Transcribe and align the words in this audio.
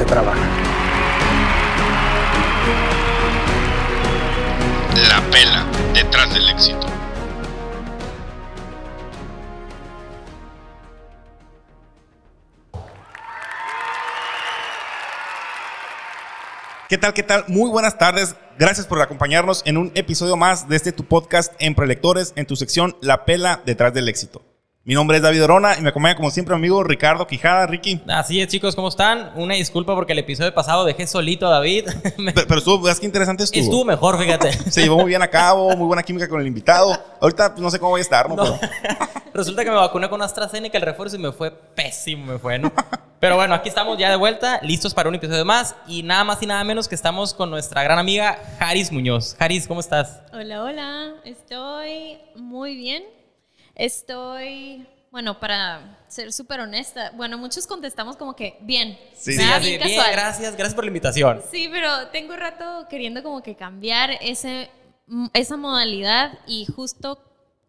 se 0.00 0.06
trabaja. 0.06 0.40
La 5.08 5.20
pela 5.30 5.66
detrás 5.92 6.32
del 6.32 6.48
éxito. 6.48 6.86
¿Qué 16.88 16.96
tal? 16.96 17.12
¿Qué 17.12 17.22
tal? 17.22 17.44
Muy 17.48 17.68
buenas 17.68 17.98
tardes. 17.98 18.36
Gracias 18.58 18.86
por 18.86 19.02
acompañarnos 19.02 19.60
en 19.66 19.76
un 19.76 19.92
episodio 19.94 20.38
más 20.38 20.66
de 20.66 20.76
este 20.76 20.92
tu 20.92 21.04
podcast 21.04 21.52
en 21.58 21.74
Prelectores, 21.74 22.32
en 22.36 22.46
tu 22.46 22.56
sección 22.56 22.96
La 23.02 23.26
Pela 23.26 23.60
detrás 23.66 23.92
del 23.92 24.08
éxito. 24.08 24.49
Mi 24.90 24.94
nombre 24.96 25.18
es 25.18 25.22
David 25.22 25.44
Orona 25.44 25.78
y 25.78 25.82
me 25.82 25.90
acompaña 25.90 26.16
como 26.16 26.32
siempre 26.32 26.52
mi 26.56 26.62
amigo 26.62 26.82
Ricardo 26.82 27.24
Quijada. 27.24 27.64
Ricky. 27.68 28.00
Así 28.08 28.40
es, 28.40 28.48
chicos, 28.48 28.74
¿cómo 28.74 28.88
están? 28.88 29.30
Una 29.36 29.54
disculpa 29.54 29.94
porque 29.94 30.14
el 30.14 30.18
episodio 30.18 30.52
pasado 30.52 30.84
dejé 30.84 31.06
solito 31.06 31.46
a 31.46 31.50
David. 31.50 31.84
Pero, 32.16 32.48
pero 32.48 32.58
estuvo, 32.58 32.82
¿ves 32.82 32.98
qué 32.98 33.06
interesante 33.06 33.44
estuvo? 33.44 33.62
Estuvo 33.62 33.84
mejor, 33.84 34.18
fíjate. 34.18 34.50
Se 34.68 34.82
llevó 34.82 34.96
muy 34.96 35.06
bien 35.10 35.22
a 35.22 35.28
cabo, 35.28 35.76
muy 35.76 35.86
buena 35.86 36.02
química 36.02 36.28
con 36.28 36.40
el 36.40 36.46
invitado. 36.48 36.92
Ahorita 37.20 37.50
pues, 37.52 37.62
no 37.62 37.70
sé 37.70 37.78
cómo 37.78 37.90
voy 37.90 38.00
a 38.00 38.02
estar, 38.02 38.28
¿no? 38.28 38.34
No. 38.34 38.58
Pero- 38.58 38.72
Resulta 39.32 39.62
que 39.62 39.70
me 39.70 39.76
vacuné 39.76 40.08
con 40.08 40.20
AstraZeneca 40.22 40.76
el 40.76 40.82
refuerzo 40.82 41.14
y 41.14 41.20
me 41.20 41.30
fue 41.30 41.52
pésimo, 41.52 42.26
me 42.32 42.38
fue, 42.40 42.58
¿no? 42.58 42.72
Pero 43.20 43.36
bueno, 43.36 43.54
aquí 43.54 43.68
estamos 43.68 43.96
ya 43.96 44.10
de 44.10 44.16
vuelta, 44.16 44.58
listos 44.64 44.92
para 44.92 45.08
un 45.08 45.14
episodio 45.14 45.44
más 45.44 45.76
y 45.86 46.02
nada 46.02 46.24
más 46.24 46.42
y 46.42 46.46
nada 46.46 46.64
menos 46.64 46.88
que 46.88 46.96
estamos 46.96 47.32
con 47.32 47.48
nuestra 47.48 47.84
gran 47.84 48.00
amiga 48.00 48.40
Haris 48.58 48.90
Muñoz. 48.90 49.36
Haris, 49.38 49.68
¿cómo 49.68 49.78
estás? 49.78 50.18
Hola, 50.32 50.64
hola. 50.64 51.12
Estoy 51.24 52.18
muy 52.34 52.74
bien. 52.74 53.04
Estoy, 53.74 54.86
bueno, 55.10 55.40
para 55.40 55.98
ser 56.08 56.32
súper 56.32 56.60
honesta, 56.60 57.12
bueno, 57.16 57.38
muchos 57.38 57.66
contestamos 57.66 58.16
como 58.16 58.34
que 58.36 58.58
bien. 58.62 58.98
Sí, 59.14 59.36
Bien 59.36 59.80
gracias, 60.12 60.56
gracias 60.56 60.74
por 60.74 60.84
la 60.84 60.88
invitación. 60.88 61.42
Sí, 61.50 61.68
pero 61.70 62.08
tengo 62.08 62.36
rato 62.36 62.86
queriendo 62.88 63.22
como 63.22 63.42
que 63.42 63.54
cambiar 63.56 64.10
ese, 64.20 64.70
mm, 65.06 65.26
esa 65.32 65.56
modalidad 65.56 66.38
y 66.46 66.66
justo 66.66 67.18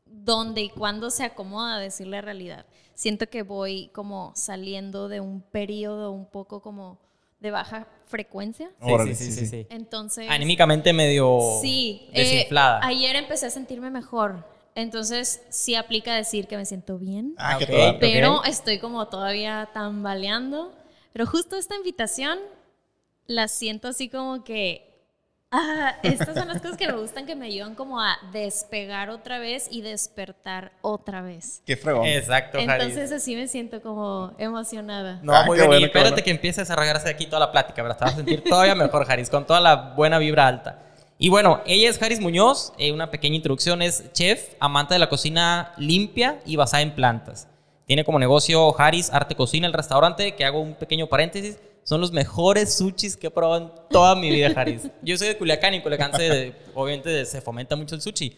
dónde 0.06 0.62
y 0.62 0.70
cuándo 0.70 1.10
se 1.10 1.24
acomoda 1.24 1.80
decir 1.80 2.08
la 2.08 2.22
realidad. 2.22 2.66
Siento 2.94 3.28
que 3.28 3.42
voy 3.44 3.90
como 3.94 4.34
saliendo 4.36 5.08
de 5.08 5.22
un 5.22 5.42
periodo 5.42 6.12
un 6.12 6.30
poco 6.30 6.62
como 6.62 7.00
de 7.40 7.50
baja 7.50 7.88
frecuencia. 8.08 8.70
Sí, 8.84 8.90
sí, 8.90 9.16
sí, 9.16 9.16
sí, 9.16 9.32
sí, 9.32 9.40
sí. 9.40 9.48
sí. 9.48 9.68
Entonces... 9.72 10.28
Anímicamente 10.30 10.94
medio 10.94 11.40
Sí, 11.62 12.08
eh, 12.14 12.20
desinflada. 12.22 12.80
ayer 12.84 13.16
empecé 13.16 13.48
a 13.48 13.50
sentirme 13.50 13.90
mejor. 13.90 14.46
Entonces, 14.76 15.42
sí 15.50 15.76
aplica 15.76 16.16
decir 16.16 16.48
que 16.48 16.58
me 16.58 16.66
siento 16.66 16.98
bien. 16.98 17.34
Ah, 17.38 17.60
pero 18.00 18.44
estoy 18.46 18.80
como 18.80 19.08
todavía 19.08 19.70
tambaleando. 19.74 20.74
Pero 21.14 21.26
justo 21.26 21.58
esta 21.58 21.76
invitación 21.76 22.40
la 23.28 23.48
siento 23.48 23.88
así 23.90 24.10
como 24.10 24.44
que. 24.44 24.88
Ah, 25.54 25.98
estas 26.04 26.34
son 26.34 26.48
las 26.48 26.62
cosas 26.62 26.78
que 26.78 26.88
me 26.88 26.94
gustan 26.94 27.26
que 27.26 27.36
me 27.36 27.48
ayudan 27.48 27.76
como 27.76 28.00
a 28.02 28.18
despegar 28.32 29.10
otra 29.10 29.38
vez 29.38 29.68
y 29.70 29.82
despertar 29.82 30.72
otra 30.82 31.22
vez. 31.22 31.62
Qué 31.66 31.76
fregón. 31.76 32.06
Exacto. 32.06 32.58
Entonces 32.58 33.12
así 33.12 33.36
me 33.36 33.50
siento 33.50 33.82
como 33.82 34.34
emocionada. 34.38 35.20
No, 35.22 35.34
Ah, 35.36 35.44
muy 35.46 35.58
bien. 35.58 35.68
bueno, 35.68 35.86
espérate 35.86 36.12
bueno. 36.12 36.24
que 36.24 36.32
empieces 36.32 36.70
a 36.72 36.76
regarse 36.78 37.10
aquí 37.10 37.26
toda 37.26 37.42
la 37.42 37.52
plática, 37.52 37.84
¿verdad? 37.84 37.98
Te 37.98 38.06
vas 38.06 38.14
a 38.14 38.16
sentir 38.16 38.42
todavía 38.46 38.76
mejor, 38.76 39.06
Haris, 39.12 39.30
con 39.30 39.46
toda 39.46 39.60
la 39.60 39.76
buena 39.94 40.20
vibra 40.20 40.48
alta. 40.48 40.80
Y 41.24 41.30
bueno, 41.30 41.62
ella 41.68 41.88
es 41.88 42.02
Haris 42.02 42.20
Muñoz. 42.20 42.74
eh, 42.80 42.92
una 42.92 43.12
pequeña 43.12 43.36
introducción. 43.36 43.84
Es 43.84 44.12
chef, 44.12 44.56
amante 44.60 44.96
de 44.96 45.00
la 45.00 45.08
cocina 45.08 45.72
limpia 45.78 46.42
y 46.48 46.56
basada 46.56 46.82
en 46.82 46.96
plantas. 46.96 47.48
Tiene 47.86 48.04
como 48.04 48.18
negocio 48.18 48.74
Haris 48.82 49.12
Arte 49.12 49.36
Cocina, 49.36 49.68
el 49.68 49.74
restaurante, 49.74 50.34
que 50.34 50.46
hago 50.46 50.60
un 50.60 50.74
pequeño 50.74 51.06
paréntesis. 51.06 51.60
Son 51.84 52.02
los 52.02 52.12
mejores 52.12 52.76
sushis 52.76 53.16
que 53.16 53.28
he 53.28 53.30
probado 53.30 53.62
en 53.62 53.72
toda 53.92 54.16
mi 54.16 54.32
vida, 54.32 54.52
Haris. 54.56 54.90
Yo 55.04 55.16
soy 55.16 55.28
de 55.28 55.38
Culiacán 55.38 55.76
y 55.76 55.84
Culiacán 55.84 56.12
se, 56.16 56.56
obviamente 56.74 57.24
se 57.26 57.40
fomenta 57.40 57.76
mucho 57.76 57.94
el 57.94 58.02
sushi. 58.02 58.36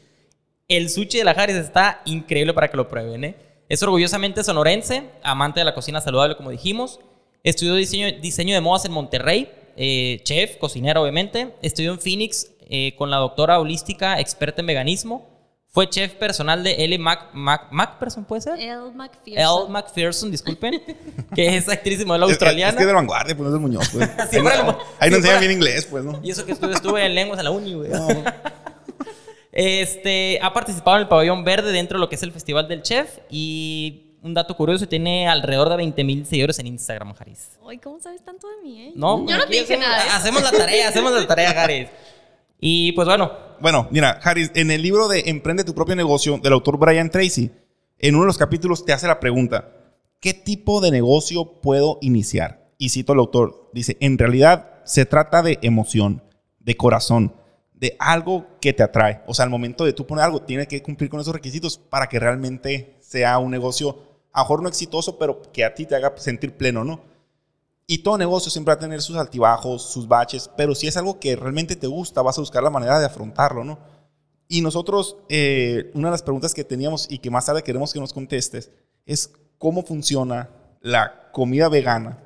El 0.68 0.90
sushi 0.90 1.20
de 1.20 1.24
la 1.24 1.32
Haris 1.32 1.56
está 1.56 2.02
increíble 2.04 2.54
para 2.54 2.68
que 2.68 2.76
lo 2.76 2.90
prueben. 2.90 3.24
¿eh? 3.24 3.36
Es 3.70 3.82
orgullosamente 3.82 4.44
sonorense, 4.44 5.10
amante 5.24 5.62
de 5.62 5.64
la 5.64 5.74
cocina 5.74 6.02
saludable, 6.02 6.36
como 6.36 6.50
dijimos. 6.50 7.00
Estudió 7.44 7.76
diseño, 7.76 8.08
diseño 8.22 8.54
de 8.54 8.60
modas 8.60 8.84
en 8.84 8.92
Monterrey, 8.92 9.50
eh, 9.78 10.20
chef, 10.24 10.58
cocinera, 10.58 11.00
obviamente. 11.00 11.56
Estudió 11.62 11.94
en 11.94 12.00
Phoenix 12.00 12.53
eh, 12.70 12.96
con 12.98 13.10
la 13.10 13.18
doctora 13.18 13.60
holística, 13.60 14.20
experta 14.20 14.62
en 14.62 14.68
veganismo. 14.68 15.30
Fue 15.70 15.90
chef 15.90 16.14
personal 16.14 16.64
de 16.64 16.84
Ellie 16.84 17.00
Mac, 17.00 17.30
Mac, 17.34 17.70
Macpherson, 17.72 18.26
¿puede 18.26 18.42
ser? 18.44 18.60
Elle 18.60 18.92
McPherson. 18.94 19.72
McPherson, 19.72 20.30
disculpen, 20.32 20.80
que 21.36 21.58
es 21.58 21.68
actriz 21.68 22.00
y 22.00 22.06
modelo 22.06 22.26
Es, 22.28 22.34
es, 22.34 22.36
australiana. 22.36 22.72
es 22.74 22.78
que 22.78 22.86
de 22.86 22.94
vanguardia, 22.94 23.36
pues 23.36 23.42
no 23.42 23.48
es 23.48 23.54
del 23.54 23.62
Muñoz, 23.62 23.90
pues. 23.92 24.08
Si 24.30 24.38
ahí 24.38 24.44
no, 24.44 24.78
ahí 25.00 25.10
no 25.10 25.18
enseñan 25.18 25.40
bien 25.40 25.52
inglés, 25.54 25.88
pues, 25.90 26.04
¿no? 26.04 26.20
Y 26.22 26.30
eso 26.30 26.46
que 26.46 26.52
estuve, 26.52 26.74
estuve 26.74 27.04
en 27.04 27.16
lenguas 27.16 27.40
en 27.40 27.46
la 27.46 27.52
uni, 27.52 27.74
güey. 27.74 27.90
Este, 29.52 30.40
ha 30.42 30.52
participado 30.54 30.98
en 30.98 31.04
el 31.04 31.08
pabellón 31.08 31.44
verde 31.44 31.72
dentro 31.72 31.98
de 31.98 32.02
lo 32.02 32.10
que 32.10 32.16
es 32.16 32.24
el 32.24 32.32
Festival 32.32 32.68
del 32.68 32.82
Chef 32.82 33.20
y 33.30 34.18
un 34.24 34.34
dato 34.34 34.56
curioso, 34.56 34.88
tiene 34.88 35.28
alrededor 35.28 35.70
de 35.70 35.76
20 35.78 36.04
mil 36.04 36.26
seguidores 36.26 36.58
en 36.60 36.68
Instagram, 36.68 37.14
Haris. 37.20 37.60
Ay, 37.68 37.78
¿cómo 37.78 38.00
sabes 38.00 38.24
tanto 38.24 38.48
de 38.48 38.62
mí, 38.64 38.82
eh? 38.82 38.92
No, 38.96 39.26
Yo 39.28 39.38
no 39.38 39.44
aquí 39.44 39.54
dije 39.60 39.64
hacemos, 39.74 39.86
nada. 39.88 40.06
eso. 40.06 40.16
Hacemos 40.16 40.44
la 40.44 40.52
tarea, 40.52 40.88
hacemos 40.90 41.12
la 41.12 41.28
tarea, 41.28 41.64
Haris. 41.64 41.90
Y 42.66 42.94
pues 42.94 43.06
bueno, 43.06 43.30
Bueno, 43.60 43.90
mira, 43.92 44.22
Harris, 44.24 44.50
en 44.56 44.72
el 44.72 44.82
libro 44.82 45.10
de 45.10 45.24
Emprende 45.26 45.66
tu 45.66 45.76
propio 45.76 45.98
negocio 45.98 46.38
del 46.38 46.54
autor 46.54 46.78
Brian 46.78 47.10
Tracy, 47.10 47.52
en 48.00 48.16
uno 48.16 48.24
de 48.24 48.28
los 48.28 48.38
capítulos 48.38 48.86
te 48.86 48.94
hace 48.94 49.06
la 49.06 49.20
pregunta, 49.20 49.70
¿qué 50.22 50.34
tipo 50.34 50.80
de 50.80 50.90
negocio 50.90 51.60
puedo 51.60 51.98
iniciar? 52.00 52.72
Y 52.78 52.88
cito 52.88 53.12
al 53.12 53.20
autor, 53.20 53.70
dice, 53.74 53.98
en 54.00 54.18
realidad 54.18 54.80
se 54.86 55.06
trata 55.06 55.42
de 55.42 55.60
emoción, 55.62 56.24
de 56.62 56.78
corazón, 56.78 57.36
de 57.74 57.98
algo 58.00 58.48
que 58.62 58.72
te 58.72 58.84
atrae. 58.84 59.24
O 59.28 59.34
sea, 59.34 59.44
al 59.44 59.52
momento 59.52 59.84
de 59.84 59.92
tú 59.92 60.08
poner 60.08 60.24
algo, 60.24 60.44
tiene 60.44 60.66
que 60.66 60.82
cumplir 60.82 61.10
con 61.10 61.20
esos 61.20 61.34
requisitos 61.34 61.78
para 61.78 62.08
que 62.08 62.18
realmente 62.18 62.96
sea 63.02 63.40
un 63.40 63.52
negocio, 63.52 63.98
a 64.32 64.48
no 64.48 64.70
exitoso, 64.70 65.20
pero 65.20 65.42
que 65.52 65.66
a 65.66 65.74
ti 65.74 65.86
te 65.86 65.98
haga 65.98 66.14
sentir 66.16 66.56
pleno, 66.56 66.86
¿no? 66.86 67.02
Y 67.86 68.00
todo 68.00 68.18
negocio 68.18 68.50
siempre 68.50 68.74
va 68.74 68.78
a 68.78 68.80
tener 68.80 69.02
sus 69.02 69.18
altibajos, 69.18 69.82
sus 69.92 70.08
baches, 70.08 70.50
pero 70.56 70.74
si 70.74 70.88
es 70.88 70.96
algo 70.96 71.20
que 71.20 71.36
realmente 71.36 71.76
te 71.76 71.88
gusta, 71.88 72.22
vas 72.22 72.38
a 72.38 72.42
buscar 72.42 72.64
la 72.64 72.70
manera 72.70 73.00
de 73.00 73.06
afrontarlo, 73.06 73.64
¿no? 73.64 73.78
Y 74.48 74.62
nosotros, 74.62 75.18
eh, 75.30 75.92
una 75.94 76.08
de 76.08 76.12
las 76.12 76.24
preguntas 76.24 76.54
que 76.54 76.64
teníamos 76.64 77.08
y 77.10 77.20
que 77.20 77.30
más 77.30 77.46
tarde 77.46 77.64
queremos 77.64 77.92
que 77.92 78.00
nos 78.00 78.14
contestes 78.14 78.72
es 79.06 79.32
cómo 79.58 79.84
funciona 79.84 80.50
la 80.80 81.32
comida 81.32 81.70
vegana 81.70 82.20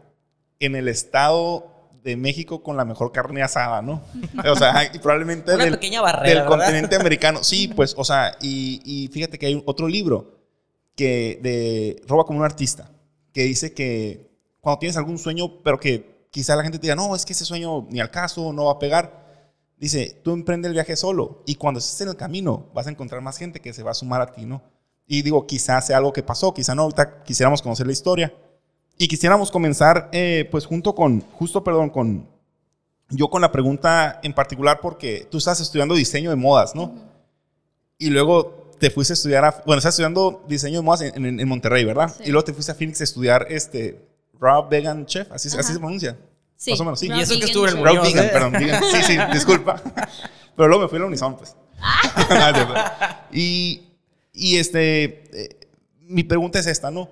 en 0.59 0.75
el 0.75 0.87
estado 0.87 1.89
de 2.03 2.15
México 2.15 2.63
con 2.63 2.77
la 2.77 2.85
mejor 2.85 3.11
carne 3.11 3.41
asada, 3.41 3.81
¿no? 3.81 4.01
O 4.49 4.55
sea, 4.55 4.89
y 4.93 4.99
probablemente 4.99 5.55
Una 5.55 5.65
del, 5.65 5.73
pequeña 5.73 6.01
barrera, 6.01 6.41
del 6.41 6.49
continente 6.49 6.95
americano. 6.99 7.43
Sí, 7.43 7.67
pues, 7.67 7.95
o 7.97 8.03
sea, 8.03 8.37
y, 8.41 8.81
y 8.83 9.07
fíjate 9.07 9.39
que 9.39 9.47
hay 9.47 9.63
otro 9.65 9.87
libro 9.87 10.37
que 10.95 11.39
de 11.41 12.01
Roba 12.07 12.25
como 12.25 12.39
un 12.39 12.45
artista, 12.45 12.91
que 13.33 13.43
dice 13.43 13.73
que 13.73 14.26
cuando 14.67 14.79
tienes 14.79 14.97
algún 14.97 15.17
sueño, 15.17 15.61
pero 15.63 15.79
que 15.79 16.27
quizá 16.29 16.53
la 16.57 16.61
gente 16.63 16.77
te 16.77 16.81
diga, 16.81 16.95
no, 16.95 17.15
es 17.15 17.25
que 17.25 17.31
ese 17.31 17.45
sueño 17.45 17.87
ni 17.89 18.01
al 18.01 18.11
caso, 18.11 18.51
no 18.51 18.65
va 18.65 18.73
a 18.73 18.79
pegar. 18.79 19.25
Dice, 19.77 20.19
tú 20.25 20.33
emprende 20.33 20.67
el 20.67 20.73
viaje 20.73 20.97
solo 20.97 21.41
y 21.45 21.55
cuando 21.55 21.77
estés 21.79 22.01
en 22.01 22.09
el 22.09 22.17
camino 22.17 22.65
vas 22.73 22.85
a 22.85 22.89
encontrar 22.89 23.21
más 23.21 23.37
gente 23.37 23.61
que 23.61 23.71
se 23.71 23.81
va 23.81 23.91
a 23.91 23.93
sumar 23.93 24.19
a 24.19 24.33
ti, 24.33 24.45
¿no? 24.45 24.61
Y 25.07 25.21
digo, 25.21 25.47
quizás 25.47 25.87
sea 25.87 25.95
algo 25.95 26.11
que 26.11 26.21
pasó, 26.21 26.53
quizá 26.53 26.75
no, 26.75 26.81
ahorita 26.81 27.23
quisiéramos 27.23 27.61
conocer 27.61 27.85
la 27.85 27.93
historia. 27.93 28.33
Y 28.97 29.07
quisiéramos 29.07 29.51
comenzar, 29.51 30.09
eh, 30.11 30.49
pues 30.51 30.65
junto 30.65 30.93
con, 30.95 31.21
justo, 31.21 31.63
perdón, 31.63 31.89
con, 31.89 32.27
yo 33.09 33.29
con 33.29 33.41
la 33.41 33.53
pregunta 33.53 34.19
en 34.21 34.33
particular 34.33 34.79
porque 34.81 35.25
tú 35.31 35.37
estás 35.37 35.61
estudiando 35.61 35.95
diseño 35.95 36.29
de 36.29 36.35
modas, 36.35 36.75
¿no? 36.75 36.93
Y 37.97 38.09
luego 38.09 38.69
te 38.79 38.89
fuiste 38.89 39.13
a 39.13 39.15
estudiar, 39.15 39.45
a, 39.45 39.63
bueno, 39.65 39.77
estás 39.77 39.93
estudiando 39.93 40.43
diseño 40.45 40.79
de 40.79 40.85
modas 40.85 41.01
en, 41.01 41.25
en- 41.25 41.39
en 41.39 41.47
Monterrey, 41.47 41.85
¿verdad? 41.85 42.13
Sí. 42.17 42.23
Y 42.25 42.31
luego 42.31 42.43
te 42.43 42.53
fuiste 42.53 42.73
a 42.73 42.75
Phoenix 42.75 42.99
a 42.99 43.05
estudiar 43.05 43.47
este, 43.49 44.06
Raw 44.39 44.67
Vegan 44.69 45.05
Chef, 45.05 45.31
así, 45.31 45.49
así 45.57 45.73
se 45.73 45.79
pronuncia. 45.79 46.17
Sí, 46.55 46.71
Más 46.71 46.79
o 46.79 46.83
menos, 46.85 46.99
sí. 46.99 47.07
Raw 47.09 47.17
Y 47.17 47.21
eso 47.21 47.39
que 47.39 47.45
estuvo 47.45 47.67
en 47.67 47.77
el 47.77 47.83
Raw 47.83 48.01
Vegan, 48.01 48.25
¿eh? 48.25 48.29
perdón, 48.29 48.51
vegan. 48.53 48.83
Sí, 48.91 49.03
sí, 49.03 49.17
disculpa. 49.33 49.81
Pero 50.55 50.67
luego 50.67 50.83
me 50.83 50.89
fui 50.89 50.97
a 50.97 51.01
la 51.01 51.07
Unison, 51.07 51.37
pues. 51.37 51.55
Cierto. 52.27 52.73
y, 53.31 53.83
y 54.33 54.57
este, 54.57 55.03
eh, 55.03 55.59
mi 56.01 56.23
pregunta 56.23 56.59
es 56.59 56.67
esta, 56.67 56.89
¿no? 56.89 57.09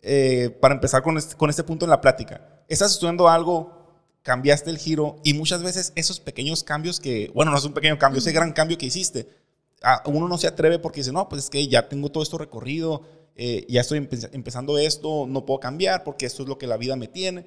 Eh, 0.00 0.56
para 0.60 0.74
empezar 0.74 1.02
con 1.02 1.16
este, 1.16 1.36
con 1.36 1.48
este 1.48 1.62
punto 1.62 1.84
en 1.84 1.90
la 1.90 2.00
plática. 2.00 2.40
Estás 2.68 2.92
estudiando 2.92 3.28
algo 3.28 3.82
cambiaste 4.22 4.70
el 4.70 4.78
giro 4.78 5.16
y 5.24 5.34
muchas 5.34 5.62
veces 5.62 5.92
esos 5.96 6.20
pequeños 6.20 6.62
cambios 6.62 7.00
que, 7.00 7.30
bueno, 7.34 7.50
no 7.50 7.58
es 7.58 7.64
un 7.64 7.72
pequeño 7.72 7.98
cambio, 7.98 8.20
ese 8.20 8.32
gran 8.32 8.52
cambio 8.52 8.78
que 8.78 8.86
hiciste, 8.86 9.28
a 9.82 10.02
uno 10.06 10.28
no 10.28 10.38
se 10.38 10.46
atreve 10.46 10.78
porque 10.78 11.00
dice, 11.00 11.12
no, 11.12 11.28
pues 11.28 11.44
es 11.44 11.50
que 11.50 11.66
ya 11.66 11.88
tengo 11.88 12.10
todo 12.10 12.22
esto 12.22 12.38
recorrido, 12.38 13.02
eh, 13.36 13.66
ya 13.68 13.80
estoy 13.80 14.00
empe- 14.00 14.30
empezando 14.32 14.78
esto, 14.78 15.26
no 15.28 15.44
puedo 15.46 15.60
cambiar 15.60 16.04
porque 16.04 16.26
esto 16.26 16.42
es 16.42 16.48
lo 16.48 16.58
que 16.58 16.66
la 16.66 16.76
vida 16.76 16.96
me 16.96 17.08
tiene. 17.08 17.46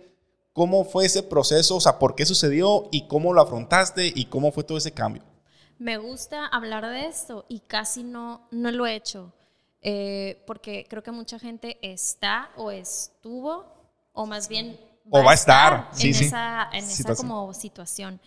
¿Cómo 0.54 0.86
fue 0.86 1.06
ese 1.06 1.24
proceso? 1.24 1.76
O 1.78 1.82
sea, 1.82 2.00
¿por 2.00 2.16
qué 2.16 2.26
sucedió 2.26 2.88
y 2.92 3.08
cómo 3.08 3.34
lo 3.34 3.42
afrontaste 3.42 4.12
y 4.16 4.26
cómo 4.26 4.52
fue 4.52 4.64
todo 4.64 4.78
ese 4.78 4.92
cambio? 4.94 5.24
Me 5.78 5.98
gusta 5.98 6.48
hablar 6.48 6.86
de 6.88 7.08
esto 7.08 7.46
y 7.50 7.60
casi 7.62 8.04
no, 8.04 8.48
no 8.52 8.72
lo 8.72 8.86
he 8.88 8.96
hecho. 8.96 9.34
eh, 9.82 10.44
porque 10.48 10.86
creo 10.90 11.04
que 11.04 11.12
mucha 11.12 11.38
gente 11.38 11.78
está 11.82 12.50
o 12.56 12.72
estuvo, 12.72 13.66
o 14.14 14.26
más 14.26 14.48
bien 14.48 14.80
O 15.10 15.24
va 15.24 15.32
a 15.32 15.34
estar, 15.36 15.90
sí, 15.94 16.14
en 16.14 16.14
sí. 16.14 16.26
esa, 16.26 16.70
en 16.72 16.90
esa 16.90 16.96
Situación. 16.98 17.28
como 17.28 17.54
situación. 17.54 18.20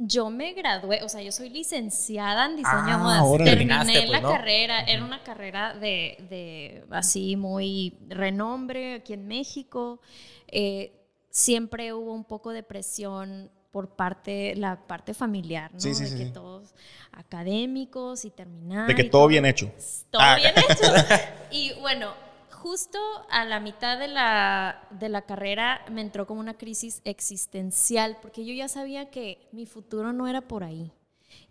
Yo 0.00 0.30
me 0.30 0.52
gradué, 0.52 1.02
o 1.02 1.08
sea, 1.08 1.22
yo 1.22 1.32
soy 1.32 1.50
licenciada 1.50 2.46
en 2.46 2.56
diseño 2.56 2.86
de 2.86 2.92
Ah. 2.94 3.44
Terminé 3.44 3.82
pues, 3.84 4.08
la 4.10 4.20
¿no? 4.20 4.30
carrera, 4.30 4.80
era 4.82 5.04
una 5.04 5.24
carrera 5.24 5.74
de, 5.74 6.16
de 6.30 6.84
así 6.90 7.34
muy 7.34 7.98
renombre 8.08 8.94
aquí 8.94 9.12
en 9.14 9.26
México. 9.26 10.00
Eh, 10.46 10.92
siempre 11.30 11.92
hubo 11.92 12.12
un 12.14 12.24
poco 12.24 12.52
de 12.52 12.62
presión 12.62 13.50
por 13.72 13.96
parte, 13.96 14.54
la 14.54 14.86
parte 14.86 15.14
familiar, 15.14 15.72
¿no? 15.74 15.80
Sí, 15.80 15.94
sí, 15.94 16.04
de 16.04 16.10
sí, 16.10 16.16
que 16.16 16.24
sí. 16.26 16.32
todos 16.32 16.74
académicos 17.12 18.24
y 18.24 18.30
terminar. 18.30 18.86
De 18.86 18.94
que 18.94 19.04
todo 19.04 19.26
bien 19.26 19.44
hecho. 19.46 19.70
todo 20.10 20.22
Ah. 20.22 20.36
bien 20.36 20.52
hecho. 20.56 20.92
Y 21.50 21.72
bueno, 21.80 22.12
justo 22.58 22.98
a 23.30 23.44
la 23.44 23.60
mitad 23.60 23.98
de 23.98 24.08
la, 24.08 24.86
de 24.90 25.08
la 25.08 25.22
carrera 25.22 25.82
me 25.90 26.00
entró 26.00 26.26
como 26.26 26.40
una 26.40 26.54
crisis 26.54 27.00
existencial, 27.04 28.18
porque 28.20 28.44
yo 28.44 28.52
ya 28.54 28.68
sabía 28.68 29.10
que 29.10 29.48
mi 29.52 29.66
futuro 29.66 30.12
no 30.12 30.28
era 30.28 30.40
por 30.42 30.64
ahí. 30.64 30.92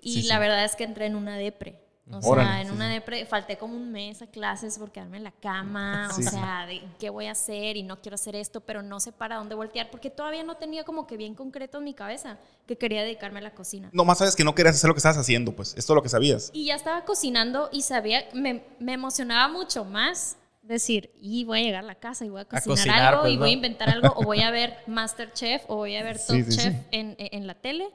Y 0.01 0.21
Sí, 0.21 0.27
la 0.27 0.35
sí. 0.35 0.39
verdad 0.41 0.65
es 0.65 0.75
que 0.75 0.83
entré 0.83 1.05
en 1.05 1.15
una 1.15 1.37
depre. 1.37 1.79
O 2.09 2.21
sea, 2.21 2.61
en 2.61 2.67
sí, 2.67 2.73
una 2.73 2.87
depre, 2.87 3.25
falté 3.25 3.57
como 3.57 3.75
un 3.75 3.91
mes 3.91 4.21
a 4.21 4.27
clases 4.27 4.79
por 4.79 4.93
quedarme 4.93 5.17
en 5.17 5.25
la 5.25 5.33
cama, 5.33 6.09
Sí, 6.15 6.25
o 6.25 6.29
sea, 6.29 6.65
de 6.65 6.81
qué 6.99 7.09
voy 7.09 7.25
a 7.25 7.31
hacer 7.31 7.75
y 7.75 7.83
no 7.83 7.99
quiero 7.99 8.15
hacer 8.15 8.33
esto, 8.37 8.61
pero 8.61 8.81
no 8.81 9.01
sé 9.01 9.11
para 9.11 9.35
dónde 9.35 9.55
voltear, 9.55 9.89
porque 9.91 10.09
todavía 10.09 10.41
no 10.43 10.55
tenía 10.55 10.85
como 10.85 11.05
que 11.05 11.17
bien 11.17 11.35
concreto 11.35 11.79
en 11.79 11.83
mi 11.83 11.93
cabeza 11.93 12.37
que 12.65 12.77
quería 12.77 13.01
dedicarme 13.03 13.39
a 13.39 13.41
la 13.43 13.53
cocina. 13.53 13.89
Nomás 13.91 14.19
sabes 14.19 14.37
que 14.37 14.45
no 14.45 14.55
querías 14.55 14.75
hacer 14.75 14.87
lo 14.87 14.93
que 14.93 14.99
estabas 14.99 15.17
haciendo, 15.17 15.51
pues. 15.53 15.75
Esto 15.77 15.91
es 15.91 15.95
lo 15.95 16.01
que 16.01 16.07
sabías. 16.07 16.49
Y 16.53 16.67
ya 16.67 16.75
estaba 16.75 17.03
cocinando 17.03 17.67
y 17.73 17.81
sabía, 17.81 18.23
me, 18.33 18.63
me 18.79 18.93
emocionaba 18.93 19.49
mucho 19.51 19.83
más 19.83 20.37
decir, 20.67 21.11
y 21.19 21.43
voy 21.45 21.59
a 21.59 21.63
llegar 21.63 21.83
a 21.83 21.87
la 21.87 21.95
casa 21.95 22.25
y 22.25 22.29
voy 22.29 22.41
a 22.41 22.45
cocinar, 22.45 22.77
cocinar, 22.77 23.03
algo 23.05 23.21
pues, 23.21 23.33
y 23.33 23.37
voy 23.37 23.49
a 23.49 23.53
inventar 23.53 23.89
algo 23.89 24.13
o 24.15 24.23
voy 24.23 24.41
a 24.41 24.51
ver 24.51 24.77
Masterchef 24.87 25.63
o 25.67 25.77
voy 25.77 25.95
a 25.95 26.03
ver 26.03 26.17
Top 26.17 26.35
Sí, 26.35 26.43
sí, 26.43 26.57
Chef 26.57 26.73
sí. 26.73 26.79
En, 26.91 27.15
en 27.17 27.47
la 27.47 27.55
tele. 27.55 27.89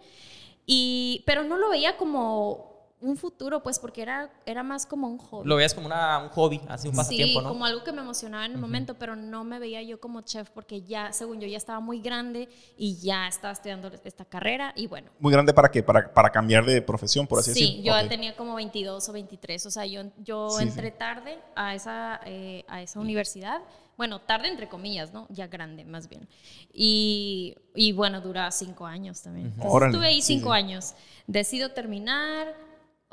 Y, 0.67 1.23
pero 1.27 1.45
no 1.45 1.57
lo 1.57 1.71
veía 1.71 1.97
como 1.97 2.72
un 3.02 3.16
futuro, 3.16 3.62
pues 3.62 3.78
porque 3.78 4.00
era, 4.02 4.31
era 4.46 4.62
más 4.62 4.87
como 4.87 5.08
un 5.08 5.19
hobby. 5.19 5.49
Lo 5.49 5.56
veías 5.56 5.75
como 5.75 5.87
una, 5.87 6.19
un 6.20 6.28
hobby, 6.31 6.60
así 6.69 6.88
un 6.88 6.94
pasatiempo, 6.94 7.40
Sí, 7.40 7.44
¿no? 7.44 7.50
como 7.50 7.64
algo 7.66 7.82
que 7.84 7.93
me 7.93 8.00
emocionaba 8.00 8.46
en 8.46 8.52
el 8.52 8.58
momento, 8.58 8.94
pero 8.99 9.16
no 9.16 9.44
me 9.44 9.58
veía 9.58 9.82
yo 9.82 10.00
como 10.00 10.20
chef 10.22 10.50
porque 10.50 10.82
ya, 10.82 11.12
según 11.12 11.40
yo, 11.40 11.46
ya 11.49 11.56
estaba 11.58 11.81
muy 11.81 12.00
grande 12.00 12.49
y 12.76 12.96
ya 13.00 13.26
estaba 13.28 13.52
estudiando 13.52 13.90
esta 14.04 14.25
carrera 14.25 14.72
y 14.76 14.87
bueno, 14.87 15.10
Muy 15.19 15.32
grande 15.32 15.52
para 15.52 15.70
que 15.70 15.82
para, 15.82 16.12
para 16.14 16.31
cambiar 16.31 16.64
de 16.64 16.81
profesión, 16.81 17.26
por 17.26 17.40
así 17.40 17.52
Sí, 17.52 17.60
decirlo. 17.60 17.84
yo 17.84 18.02
Ok. 18.04 18.08
tenía 18.08 18.37
como 18.37 18.54
22 18.54 19.08
o 19.08 19.12
23, 19.12 19.66
o 19.66 19.70
sea, 19.70 19.84
yo, 19.84 20.02
yo 20.19 20.49
Sí, 20.58 20.62
entré 20.62 20.90
tarde 20.93 21.38
a 21.56 21.75
esa, 21.75 22.20
eh, 22.25 22.64
a 22.69 22.82
esa 22.82 23.00
universidad, 23.00 23.60
bueno, 23.96 24.20
tarde 24.20 24.49
entre 24.49 24.69
comillas, 24.69 25.12
¿no? 25.12 25.26
Ya 25.28 25.46
grande, 25.49 25.84
más 25.84 26.08
bien. 26.08 26.26
Y, 26.72 27.54
y 27.75 27.93
bueno, 27.93 28.20
dura 28.20 28.50
cinco 28.50 28.87
años 28.87 29.20
también. 29.22 29.52
Entonces, 29.56 29.88
Estuve 29.88 30.06
ahí 30.06 30.22
sí, 30.22 30.34
cinco 30.37 30.50
sí. 30.50 30.56
años. 30.56 30.94
Decido 31.26 31.70
terminar, 31.72 32.54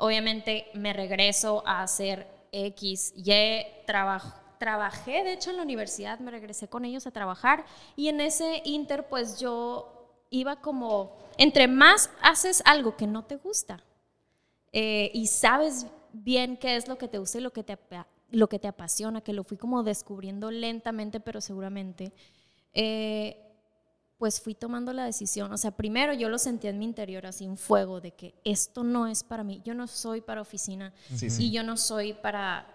obviamente 0.00 0.66
me 0.74 0.92
regreso 0.92 1.62
a 1.66 1.82
hacer 1.82 2.26
X, 2.52 3.12
Y. 3.16 3.66
Trabajé, 3.86 5.24
de 5.24 5.32
hecho, 5.32 5.50
en 5.50 5.56
la 5.56 5.62
universidad, 5.62 6.18
me 6.18 6.30
regresé 6.30 6.68
con 6.68 6.84
ellos 6.84 7.06
a 7.06 7.10
trabajar 7.10 7.64
y 7.96 8.08
en 8.08 8.20
ese 8.20 8.62
inter, 8.64 9.08
pues 9.08 9.38
yo 9.38 10.24
iba 10.30 10.56
como, 10.56 11.16
entre 11.38 11.68
más 11.68 12.10
haces 12.22 12.62
algo 12.66 12.96
que 12.96 13.06
no 13.06 13.24
te 13.24 13.36
gusta, 13.36 13.82
eh, 14.72 15.10
y 15.14 15.26
sabes 15.26 15.86
bien 16.12 16.56
qué 16.56 16.76
es 16.76 16.88
lo 16.88 16.98
que 16.98 17.08
te 17.08 17.18
gusta 17.18 17.38
y 17.38 17.42
lo 17.42 17.52
que 17.52 17.62
te, 17.62 17.78
lo 18.30 18.48
que 18.48 18.58
te 18.58 18.68
apasiona, 18.68 19.22
que 19.22 19.32
lo 19.32 19.44
fui 19.44 19.56
como 19.56 19.82
descubriendo 19.82 20.50
lentamente, 20.50 21.20
pero 21.20 21.40
seguramente, 21.40 22.12
eh, 22.72 23.49
pues 24.20 24.38
fui 24.38 24.54
tomando 24.54 24.92
la 24.92 25.06
decisión. 25.06 25.50
O 25.50 25.56
sea, 25.56 25.70
primero 25.70 26.12
yo 26.12 26.28
lo 26.28 26.36
sentía 26.38 26.68
en 26.68 26.78
mi 26.78 26.84
interior, 26.84 27.24
así 27.24 27.46
un 27.48 27.56
fuego 27.56 28.02
de 28.02 28.10
que 28.12 28.34
esto 28.44 28.84
no 28.84 29.06
es 29.06 29.24
para 29.24 29.42
mí, 29.44 29.62
yo 29.64 29.72
no 29.72 29.86
soy 29.86 30.20
para 30.20 30.42
oficina 30.42 30.92
Sí, 31.16 31.26
y 31.26 31.30
sí. 31.30 31.50
yo 31.50 31.62
no 31.62 31.78
soy 31.78 32.12
para, 32.12 32.66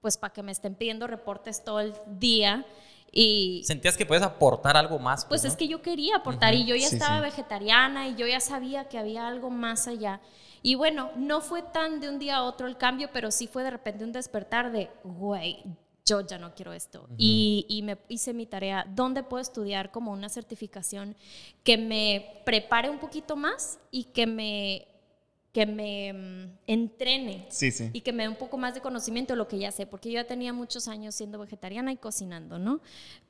pues 0.00 0.16
para 0.18 0.32
que 0.32 0.42
me 0.42 0.50
estén 0.50 0.74
pidiendo 0.74 1.06
reportes 1.06 1.62
todo 1.62 1.78
el 1.78 1.94
día. 2.18 2.66
Y, 3.12 3.62
Sentías 3.64 3.96
que 3.96 4.04
puedes 4.04 4.24
aportar 4.24 4.76
algo 4.76 4.98
más. 4.98 5.24
pues 5.26 5.44
¿no? 5.44 5.48
es 5.48 5.56
que 5.56 5.68
yo 5.68 5.80
quería 5.80 6.16
aportar 6.16 6.54
y 6.54 6.64
yo 6.66 6.74
ya 6.74 6.88
Sí, 6.88 6.96
estaba 6.96 7.18
sí. 7.18 7.22
vegetariana 7.22 8.08
y 8.08 8.16
yo 8.16 8.26
ya 8.26 8.40
sabía 8.40 8.88
que 8.88 8.98
había 8.98 9.28
algo 9.28 9.48
más 9.48 9.86
allá. 9.86 10.20
Y 10.60 10.74
bueno, 10.74 11.12
no 11.14 11.40
fue 11.40 11.62
tan 11.62 12.00
de 12.00 12.08
un 12.08 12.18
día 12.18 12.38
a 12.38 12.42
otro 12.42 12.66
el 12.66 12.76
cambio, 12.76 13.10
pero 13.12 13.30
sí 13.30 13.46
fue 13.46 13.62
de 13.62 13.70
repente 13.70 14.02
un 14.02 14.10
despertar 14.10 14.72
de, 14.72 14.90
güey, 15.04 15.62
yo 16.10 16.20
ya 16.26 16.38
no 16.38 16.54
quiero 16.54 16.72
esto. 16.72 17.08
y, 17.16 17.66
y 17.68 17.82
me 17.82 17.96
hice 18.08 18.34
mi 18.34 18.46
tarea, 18.46 18.84
¿dónde 18.94 19.22
puedo 19.22 19.40
estudiar 19.40 19.90
como 19.90 20.12
una 20.12 20.28
certificación 20.28 21.16
que 21.62 21.78
me 21.78 22.42
prepare 22.44 22.90
un 22.90 22.98
poquito 22.98 23.36
más 23.36 23.78
y 23.90 24.04
que 24.04 24.26
me, 24.26 24.88
que 25.52 25.66
me 25.66 26.12
mm, 26.12 26.58
entrene? 26.66 27.46
Sí, 27.50 27.70
sí. 27.70 27.90
y 27.92 28.00
que 28.00 28.12
me 28.12 28.24
dé 28.24 28.28
un 28.28 28.36
poco 28.36 28.56
más 28.58 28.74
de 28.74 28.80
conocimiento 28.80 29.32
de 29.34 29.38
lo 29.38 29.46
que 29.48 29.58
ya 29.58 29.70
sé, 29.72 29.86
porque 29.86 30.10
yo 30.10 30.14
ya 30.20 30.26
tenía 30.26 30.52
muchos 30.52 30.88
años 30.88 31.14
siendo 31.14 31.38
vegetariana 31.38 31.92
y 31.92 31.96
cocinando, 31.96 32.58
¿no? 32.58 32.80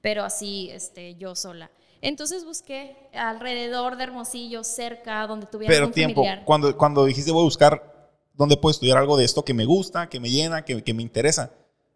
Pero 0.01 0.25
así, 0.25 0.71
este, 0.71 1.15
yo 1.17 1.35
sola. 1.35 1.71
Entonces 2.03 2.45
busqué 2.47 2.97
alrededor 3.13 3.97
de 3.97 4.05
Hermosillo, 4.05 4.65
cerca, 4.65 5.27
donde 5.27 5.47
tuviera 5.47 5.73
Pero 5.73 5.85
algún 5.85 5.95
tiempo, 5.95 6.23
familiar. 6.23 6.45
cuando, 6.47 6.75
cuando 6.77 7.05
dijiste 7.05 7.31
voy 7.31 7.43
a 7.43 7.45
buscar 7.45 8.11
dónde 8.33 8.57
puedo 8.57 8.71
estudiar 8.71 8.97
algo 8.97 9.19
de 9.19 9.25
esto 9.27 9.45
que 9.45 9.53
me 9.53 9.67
gusta, 9.67 10.09
que 10.09 10.19
me 10.19 10.31
llena, 10.31 10.65
que, 10.65 10.83
que 10.83 10.95
me 10.95 11.03
interesa, 11.03 11.53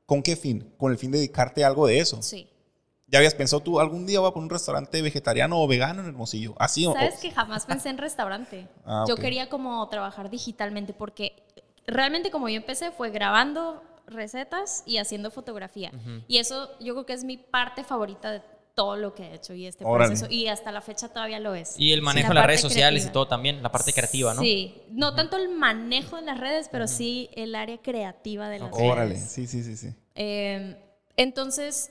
¿con 0.07 0.23
qué 0.23 0.37
fin? 0.37 0.73
Con 0.79 0.93
el 0.93 0.99
fin 0.99 1.11
de 1.11 1.19
dedicarte 1.19 1.65
a 1.65 1.67
algo 1.69 1.87
de 1.87 1.99
eso. 1.99 2.21
Sí. 2.23 2.49
¿Ya 3.07 3.19
habías 3.19 3.35
pensado 3.35 3.63
tú 3.63 3.79
algún 3.81 4.07
día 4.07 4.19
voy 4.21 4.29
a 4.31 4.33
poner 4.33 4.45
un 4.45 4.51
restaurante 4.51 5.01
vegetariano 5.03 5.61
o 5.63 5.67
vegano 5.67 6.01
en 6.03 6.09
Hermosillo? 6.09 6.55
Así 6.59 6.87
o- 6.87 6.93
Sabes 6.95 7.17
o- 7.19 7.21
que 7.21 7.31
jamás 7.31 7.67
pensé 7.67 7.91
en 7.91 7.99
restaurante. 7.99 8.67
Ah, 8.87 9.05
Yo 9.09 9.17
quería 9.17 9.49
como 9.49 9.87
trabajar 9.89 10.31
digitalmente 10.31 10.93
porque 10.95 11.37
realmente 11.87 12.31
como 12.31 12.49
yo 12.49 12.57
empecé 12.57 12.91
fue 12.91 13.11
grabando 13.11 13.83
recetas 14.07 14.83
y 14.87 14.99
haciendo 14.99 15.31
fotografía. 15.31 15.91
Y 16.29 16.39
eso 16.39 16.69
yo 16.81 16.95
creo 16.95 17.07
que 17.07 17.13
es 17.15 17.25
mi 17.25 17.37
parte 17.39 17.85
favorita 17.85 18.31
de 18.33 18.43
todo 18.75 18.97
lo 18.97 19.15
que 19.15 19.23
he 19.25 19.35
hecho 19.35 19.55
y 19.55 19.67
este 19.67 19.85
Órale. 19.85 20.11
proceso. 20.11 20.31
Y 20.33 20.49
hasta 20.49 20.73
la 20.73 20.81
fecha 20.81 21.09
todavía 21.09 21.39
lo 21.41 21.55
es. 21.55 21.75
Y 21.79 21.93
el 21.93 22.03
manejo 22.03 22.29
La 22.29 22.35
de 22.35 22.35
las 22.41 22.47
redes 22.47 22.61
sociales 22.61 23.03
creativa. 23.03 23.11
y 23.11 23.13
todo 23.13 23.29
también, 23.29 23.63
la 23.63 23.71
parte 23.71 23.93
creativa, 23.93 24.35
¿no? 24.35 24.43
Sí, 24.43 24.83
no 24.91 25.15
tanto 25.15 25.37
el 25.37 25.49
manejo 25.49 26.17
de 26.17 26.23
las 26.23 26.39
redes, 26.41 26.69
pero 26.71 26.87
sí 26.89 27.31
el 27.35 27.55
área 27.55 27.79
creativa 27.79 28.49
de 28.49 28.59
las 28.59 28.71
Órale, 28.73 29.15
redes. 29.15 29.31
sí, 29.31 29.47
sí, 29.47 29.63
sí, 29.63 29.77
sí. 29.77 29.95
Eh, 30.17 30.77
entonces, 31.17 31.91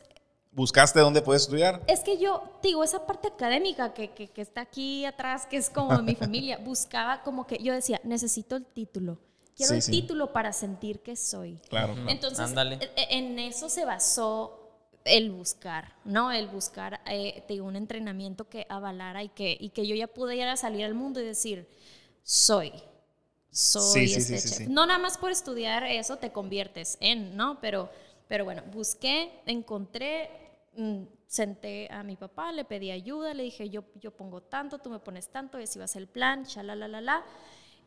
¿Buscaste 0.51 0.99
dónde 0.99 1.21
puedes 1.23 1.43
estudiar? 1.43 1.81
es 1.87 2.01
que 2.01 2.19
yo, 2.19 2.43
digo, 2.61 2.83
esa 2.83 3.07
parte 3.07 3.27
académica 3.29 3.93
que, 3.93 4.11
que, 4.11 4.27
que 4.27 4.41
está 4.41 4.61
aquí 4.61 5.03
atrás, 5.05 5.47
que 5.47 5.57
es 5.57 5.69
como 5.69 5.95
de 5.97 6.03
mi 6.03 6.15
familia, 6.15 6.57
buscaba 6.59 7.23
como 7.23 7.47
que 7.47 7.57
yo 7.57 7.73
decía, 7.73 7.99
necesito 8.03 8.55
el 8.55 8.65
título. 8.65 9.17
Quiero 9.55 9.69
Sí, 9.71 9.75
el 9.77 9.81
sí. 9.81 9.91
título 9.91 10.31
para 10.33 10.51
sentir 10.53 10.99
que 10.99 11.15
soy. 11.15 11.59
Claro. 11.69 11.95
Entonces, 12.07 12.39
Ándale. 12.39 12.75
e- 12.81 12.91
e- 12.95 13.17
en 13.17 13.39
eso 13.39 13.69
se 13.69 13.85
basó 13.85 14.62
el 15.05 15.31
buscar, 15.31 15.95
¿no? 16.05 16.31
El 16.31 16.47
buscar 16.47 17.01
eh, 17.05 17.43
te 17.47 17.53
digo, 17.53 17.65
un 17.65 17.75
entrenamiento 17.75 18.49
que 18.49 18.65
avalara 18.69 19.23
y 19.23 19.29
que, 19.29 19.57
y 19.59 19.69
que 19.69 19.87
yo 19.87 19.95
ya 19.95 20.07
pudiera 20.07 20.55
salir 20.57 20.85
al 20.85 20.93
mundo 20.93 21.19
y 21.21 21.25
decir, 21.25 21.67
soy, 22.23 22.71
soy 23.51 24.07
Sí, 24.07 24.13
este 24.13 24.21
sí, 24.21 24.37
sí, 24.37 24.49
chef. 24.49 24.67
sí. 24.67 24.67
No 24.67 24.85
nada 24.85 24.99
más 24.99 25.17
por 25.17 25.31
estudiar 25.31 25.83
eso 25.85 26.17
te 26.17 26.31
conviertes 26.31 26.97
en, 27.01 27.35
¿no? 27.35 27.59
Pero, 27.61 27.89
pero 28.27 28.45
bueno, 28.45 28.63
busqué, 28.71 29.41
encontré, 29.45 30.29
mm, 30.77 31.03
senté 31.27 31.87
a 31.91 32.03
mi 32.03 32.15
papá, 32.15 32.51
le 32.51 32.65
pedí 32.65 32.91
ayuda, 32.91 33.33
le 33.33 33.43
dije, 33.43 33.69
yo, 33.69 33.83
yo 33.95 34.11
pongo 34.11 34.41
tanto, 34.41 34.79
tú 34.79 34.89
me 34.89 34.99
pones 34.99 35.29
tanto, 35.29 35.57
ese 35.57 35.79
iba 35.79 35.85
a 35.85 35.87
ser 35.87 36.03
el 36.03 36.07
plan, 36.07 36.45
la 36.63 37.23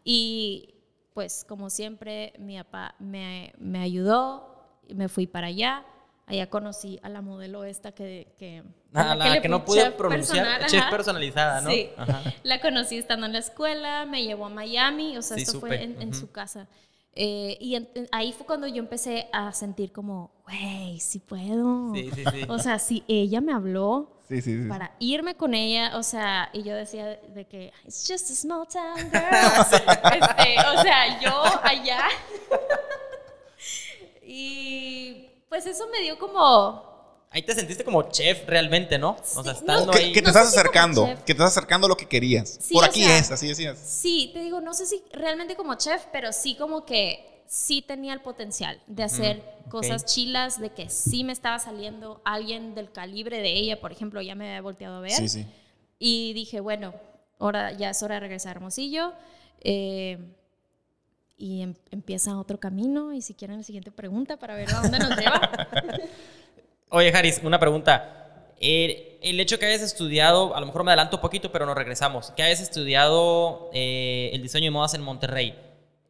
Y 0.05 0.75
pues 1.15 1.45
como 1.49 1.71
siempre, 1.71 2.35
mi 2.39 2.57
papá 2.59 2.95
me, 2.99 3.53
me 3.59 3.81
ayudó, 3.81 4.53
y 4.87 4.95
me 4.95 5.09
fui 5.09 5.27
para 5.27 5.49
allá. 5.49 5.85
Allá 6.29 6.51
conocí 6.51 6.99
a 7.05 7.09
la 7.09 7.23
modelo 7.23 7.63
esta 7.65 7.93
que... 7.93 8.35
que 8.39 8.65
Ah, 8.93 9.13
a 9.13 9.15
la 9.15 9.41
que 9.41 9.49
no 9.49 9.65
pude 9.65 9.91
pronunciar, 9.93 10.45
personal, 10.45 10.71
chef 10.71 10.81
ajá. 10.83 10.91
personalizada, 10.91 11.61
¿no? 11.61 11.71
Sí. 11.71 11.91
Ajá. 11.97 12.23
La 12.43 12.61
conocí 12.61 12.97
estando 12.97 13.27
en 13.27 13.33
la 13.35 13.39
escuela, 13.41 14.07
me 14.07 14.25
llevó 14.25 14.47
a 14.47 14.49
Miami, 14.49 15.17
o 15.19 15.23
sea, 15.23 15.37
Sí, 15.37 15.43
esto 15.45 15.61
fue 15.61 15.83
en, 15.83 16.15
su 16.15 16.33
casa. 16.33 16.67
Eh, 17.13 17.57
y 17.61 17.75
en- 17.77 17.89
en- 17.95 18.09
ahí 18.11 18.33
fue 18.33 18.45
cuando 18.47 18.67
yo 18.67 18.79
empecé 18.79 19.29
a 19.33 19.53
sentir 19.53 19.93
como, 19.93 20.33
güey, 20.45 20.99
sí 20.99 21.19
puedo. 21.21 21.95
Sí, 21.95 22.11
sí, 22.15 22.25
sí. 22.33 22.43
O 22.49 22.59
sea, 22.59 22.79
si 22.79 23.05
ella 23.07 23.41
me 23.41 23.53
habló, 23.53 24.13
Sí, 24.29 24.41
sí, 24.43 24.63
sí. 24.63 24.69
para 24.69 24.93
irme 24.99 25.37
con 25.37 25.55
ella, 25.55 25.97
o 25.97 26.03
sea, 26.03 26.49
y 26.53 26.63
yo 26.63 26.75
decía 26.75 27.07
de 27.07 27.45
que 27.47 27.73
it's 27.85 28.07
just 28.11 28.31
a 28.31 28.35
small 28.35 28.67
town 28.67 28.97
girl. 29.13 29.63
Este, 29.71 30.57
o 30.75 30.83
sea, 30.83 31.21
yo 31.21 31.43
allá. 31.63 32.01
y 34.27 35.29
pues 35.65 35.75
eso 35.75 35.87
me 35.91 36.03
dio 36.03 36.19
como 36.19 36.85
Ahí 37.31 37.43
te 37.43 37.55
sentiste 37.55 37.85
como 37.85 38.03
chef 38.11 38.47
realmente, 38.47 38.99
¿no? 38.99 39.17
O 39.37 39.43
sea, 39.43 39.53
estando 39.53 39.91
Que, 39.93 39.99
ahí. 39.99 40.13
que 40.13 40.21
te 40.21 40.23
No 40.23 40.29
estás 40.29 40.49
acercando, 40.49 41.07
que 41.07 41.25
te 41.27 41.33
estás 41.33 41.49
acercando 41.57 41.87
a 41.87 41.89
lo 41.89 41.97
que 41.97 42.07
querías. 42.07 42.59
Sí, 42.61 42.73
Por 42.75 42.85
aquí 42.85 43.03
sea, 43.03 43.19
es, 43.19 43.31
así 43.31 43.49
decías. 43.49 43.79
Sí, 43.79 44.31
te 44.33 44.41
digo, 44.41 44.61
no 44.61 44.73
sé 44.75 44.87
si 44.87 45.03
realmente 45.13 45.57
como 45.57 45.75
chef, 45.75 46.05
pero 46.13 46.33
sí 46.33 46.55
como 46.57 46.85
que 46.87 47.43
sí 47.47 47.83
tenía 47.83 48.13
el 48.15 48.21
potencial 48.21 48.81
de 48.87 49.03
hacer 49.03 49.43
cosas 49.69 50.03
ok. 50.03 50.09
chilas, 50.09 50.61
de 50.61 50.71
que 50.71 50.89
sí 50.89 51.25
me 51.25 51.33
estaba 51.33 51.59
saliendo 51.59 52.21
alguien 52.25 52.75
del 52.75 52.91
calibre 52.93 53.39
de 53.41 53.53
ella, 53.53 53.81
por 53.81 53.93
ejemplo, 53.93 54.23
ya 54.23 54.35
me 54.35 54.49
había 54.49 54.63
volteado 54.63 54.97
a 54.97 55.01
ver. 55.01 55.13
Sí, 55.13 55.29
sí. 55.29 55.47
Y 55.99 56.33
dije, 56.33 56.61
bueno, 56.61 56.95
ahora 57.39 57.73
ya 57.73 57.91
es 57.91 58.03
hora 58.03 58.15
de 58.17 58.21
regresar 58.21 58.51
a 58.51 58.53
Hermosillo. 58.53 59.13
eh, 59.61 60.19
y 61.37 61.63
em- 61.63 61.75
empieza 61.91 62.39
otro 62.39 62.59
camino. 62.59 63.13
Y 63.13 63.23
si 63.23 63.35
quieren 63.35 63.59
la 63.59 63.63
siguiente 63.63 63.91
pregunta 63.91 64.37
para 64.37 64.55
ver 64.55 64.69
a 64.75 64.81
dónde 64.81 64.99
nos 64.99 65.17
lleva. 65.17 65.69
Oye, 66.91 67.13
Haris, 67.15 67.41
una 67.43 67.59
pregunta. 67.59 68.45
Eh, 68.59 69.19
el 69.23 69.39
hecho 69.41 69.59
que 69.59 69.67
hayas 69.67 69.83
estudiado, 69.83 70.55
a 70.57 70.61
lo 70.61 70.67
mejor 70.67 70.85
me 70.85 70.93
adelanto 70.93 71.17
un 71.17 71.23
poquito, 71.23 71.53
pero 71.53 71.67
nos 71.67 71.77
regresamos, 71.77 72.31
que 72.31 72.43
hayas 72.43 72.61
estudiado 72.61 73.71
eh, 73.73 74.31
el 74.33 74.41
diseño 74.43 74.65
de 74.67 74.71
modas 74.71 74.95
en 74.95 75.03
Monterrey, 75.03 75.59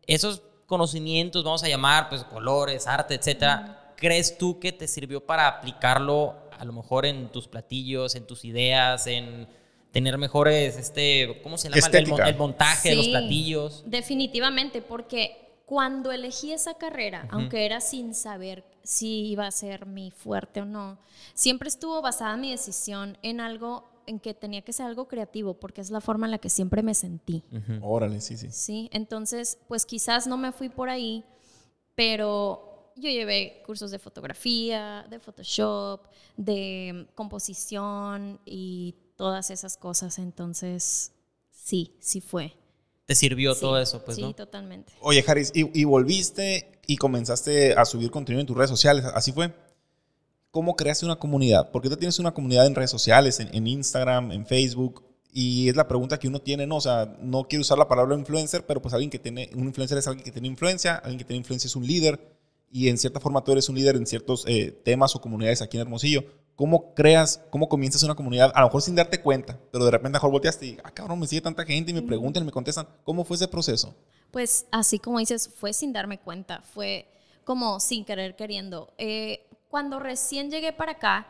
esos 0.06 0.42
conocimientos, 0.66 1.42
vamos 1.42 1.64
a 1.64 1.68
llamar, 1.68 2.09
pues 2.09 2.23
colores, 2.25 2.87
arte, 2.87 3.14
etcétera, 3.14 3.95
¿crees 3.97 4.38
tú 4.38 4.61
que 4.61 4.71
te 4.73 4.87
sirvió 4.87 5.25
para 5.25 5.49
aplicarlo 5.49 6.37
a 6.59 6.64
lo 6.64 6.73
mejor 6.73 7.06
en 7.06 7.30
tus 7.33 7.49
platillos, 7.49 8.14
en 8.14 8.26
tus 8.26 8.45
ideas, 8.45 9.06
en 9.06 9.49
tener 9.92 10.18
mejores, 10.18 10.76
este, 10.76 11.40
¿cómo 11.42 11.58
se 11.58 11.68
llama? 11.68 11.86
El, 11.92 12.28
el 12.28 12.36
montaje 12.36 12.90
de 12.90 12.96
los 12.96 13.04
Sí, 13.06 13.10
platillos. 13.10 13.82
Definitivamente, 13.86 14.82
porque 14.82 15.46
cuando 15.66 16.12
elegí 16.12 16.52
esa 16.52 16.74
carrera, 16.74 17.26
aunque 17.30 17.66
era 17.66 17.80
sin 17.80 18.14
saber 18.14 18.64
si 18.82 19.26
iba 19.26 19.46
a 19.46 19.50
ser 19.50 19.86
mi 19.86 20.10
fuerte 20.10 20.60
o 20.60 20.64
no, 20.64 20.98
siempre 21.34 21.68
estuvo 21.68 22.00
basada 22.02 22.36
mi 22.36 22.50
decisión 22.50 23.18
en 23.22 23.40
algo 23.40 23.88
en 24.06 24.20
que 24.20 24.34
tenía 24.34 24.62
que 24.62 24.72
ser 24.72 24.86
algo 24.86 25.08
creativo, 25.08 25.54
porque 25.54 25.80
es 25.80 25.90
la 25.90 26.00
forma 26.00 26.26
en 26.26 26.30
la 26.30 26.38
que 26.38 26.48
siempre 26.48 26.82
me 26.82 26.94
sentí. 26.94 27.42
Órale, 27.80 28.20
sí, 28.20 28.36
sí. 28.36 28.48
Sí, 28.52 28.88
entonces, 28.92 29.58
pues 29.66 29.84
quizás 29.84 30.28
no 30.28 30.36
me 30.36 30.52
fui 30.52 30.68
por 30.68 30.88
ahí, 30.88 31.24
pero 31.96 32.92
yo 32.96 33.10
llevé 33.10 33.62
cursos 33.66 33.90
de 33.90 33.98
fotografía, 33.98 35.04
de 35.10 35.18
Photoshop, 35.18 36.06
de 36.36 37.08
composición 37.16 38.40
y 38.44 38.94
todas 39.16 39.50
esas 39.50 39.76
cosas, 39.76 40.18
entonces 40.18 41.12
sí, 41.50 41.94
sí 42.00 42.20
fue. 42.20 42.54
Te 43.06 43.14
sirvió 43.14 43.54
Sí, 43.54 43.61
todo 43.61 43.78
eso, 43.78 44.04
pues, 44.04 44.16
sí, 44.16 44.23
¿no? 44.23 44.35
totalmente. 44.35 44.92
Oye, 45.00 45.25
Haris, 45.26 45.52
y, 45.54 45.80
y 45.80 45.85
volviste 45.85 46.80
y 46.87 46.96
comenzaste 46.96 47.73
a 47.75 47.85
subir 47.85 48.11
contenido 48.11 48.40
en 48.40 48.46
tus 48.46 48.56
redes 48.56 48.70
sociales, 48.70 49.04
¿así 49.14 49.32
fue? 49.32 49.52
¿Cómo 50.50 50.75
creaste 50.75 51.04
una 51.04 51.16
comunidad? 51.16 51.70
Porque 51.70 51.88
tú 51.88 51.96
tienes 51.96 52.18
una 52.18 52.32
comunidad 52.32 52.66
en 52.66 52.75
redes 52.75 52.90
sociales, 52.90 53.40
en, 53.40 53.54
en 53.54 53.66
Instagram, 53.66 54.32
en 54.32 54.46
Facebook, 54.46 55.04
y 55.32 55.68
es 55.68 55.76
la 55.76 55.87
pregunta 55.87 56.18
que 56.18 56.28
uno 56.28 56.40
tiene, 56.40 56.66
¿no? 56.66 56.76
O 56.76 56.80
sea, 56.80 57.16
no 57.20 57.44
quiero 57.44 57.61
usar 57.61 57.76
la 57.76 57.87
palabra 57.88 58.16
influencer, 58.16 58.64
pero 58.64 58.80
pues 58.80 58.94
alguien 58.94 59.11
que 59.11 59.18
tiene, 59.18 59.50
un 59.54 59.64
influencer 59.64 59.99
es 59.99 60.06
alguien 60.06 60.25
que 60.25 60.32
tiene 60.32 60.49
influencia, 60.49 60.94
alguien 60.96 61.18
que 61.18 61.25
tiene 61.25 61.38
influencia 61.38 61.68
es 61.68 61.76
un 61.76 61.87
líder, 61.87 62.18
y 62.73 62.88
en 62.88 62.96
cierta 62.99 63.20
forma 63.20 63.44
tú 63.44 63.52
eres 63.52 63.68
un 63.68 63.76
líder 63.76 63.96
en 63.96 64.06
ciertos 64.06 64.44
eh, 64.46 64.73
temas 64.85 65.14
o 65.14 65.20
comunidades 65.20 65.62
aquí 65.62 65.76
en 65.76 65.82
Hermosillo. 65.82 66.25
¿Cómo 66.56 66.94
creas, 66.94 67.42
cómo 67.50 67.68
comienzas 67.68 68.02
una 68.02 68.14
comunidad? 68.14 68.50
A 68.54 68.60
lo 68.62 68.68
mejor 68.68 68.80
sin 68.80 68.94
darte 68.94 69.20
cuenta, 69.20 69.58
pero 69.70 69.84
de 69.84 69.90
repente 69.90 70.16
a 70.16 70.18
lo 70.18 70.22
mejor 70.22 70.30
volteaste 70.30 70.66
y, 70.66 70.78
ah, 70.82 70.90
cabrón, 70.90 71.20
me 71.20 71.26
sigue 71.26 71.42
tanta 71.42 71.64
gente 71.66 71.90
y 71.90 71.94
me 71.94 72.00
preguntan 72.00 72.42
y 72.42 72.46
me 72.46 72.52
contestan. 72.52 72.88
¿Cómo 73.04 73.25
fue 73.25 73.36
ese 73.36 73.46
proceso? 73.46 73.94
Pues 74.30 74.66
así 74.72 74.98
como 74.98 75.18
dices, 75.18 75.50
fue 75.54 75.75
sin 75.75 75.92
darme 75.92 76.18
cuenta, 76.18 76.62
fue 76.62 77.06
como 77.44 77.78
sin 77.78 78.06
querer 78.06 78.36
queriendo. 78.36 78.94
Eh, 78.96 79.46
cuando 79.68 79.98
recién 79.98 80.50
llegué 80.50 80.72
para 80.72 80.92
acá, 80.92 81.26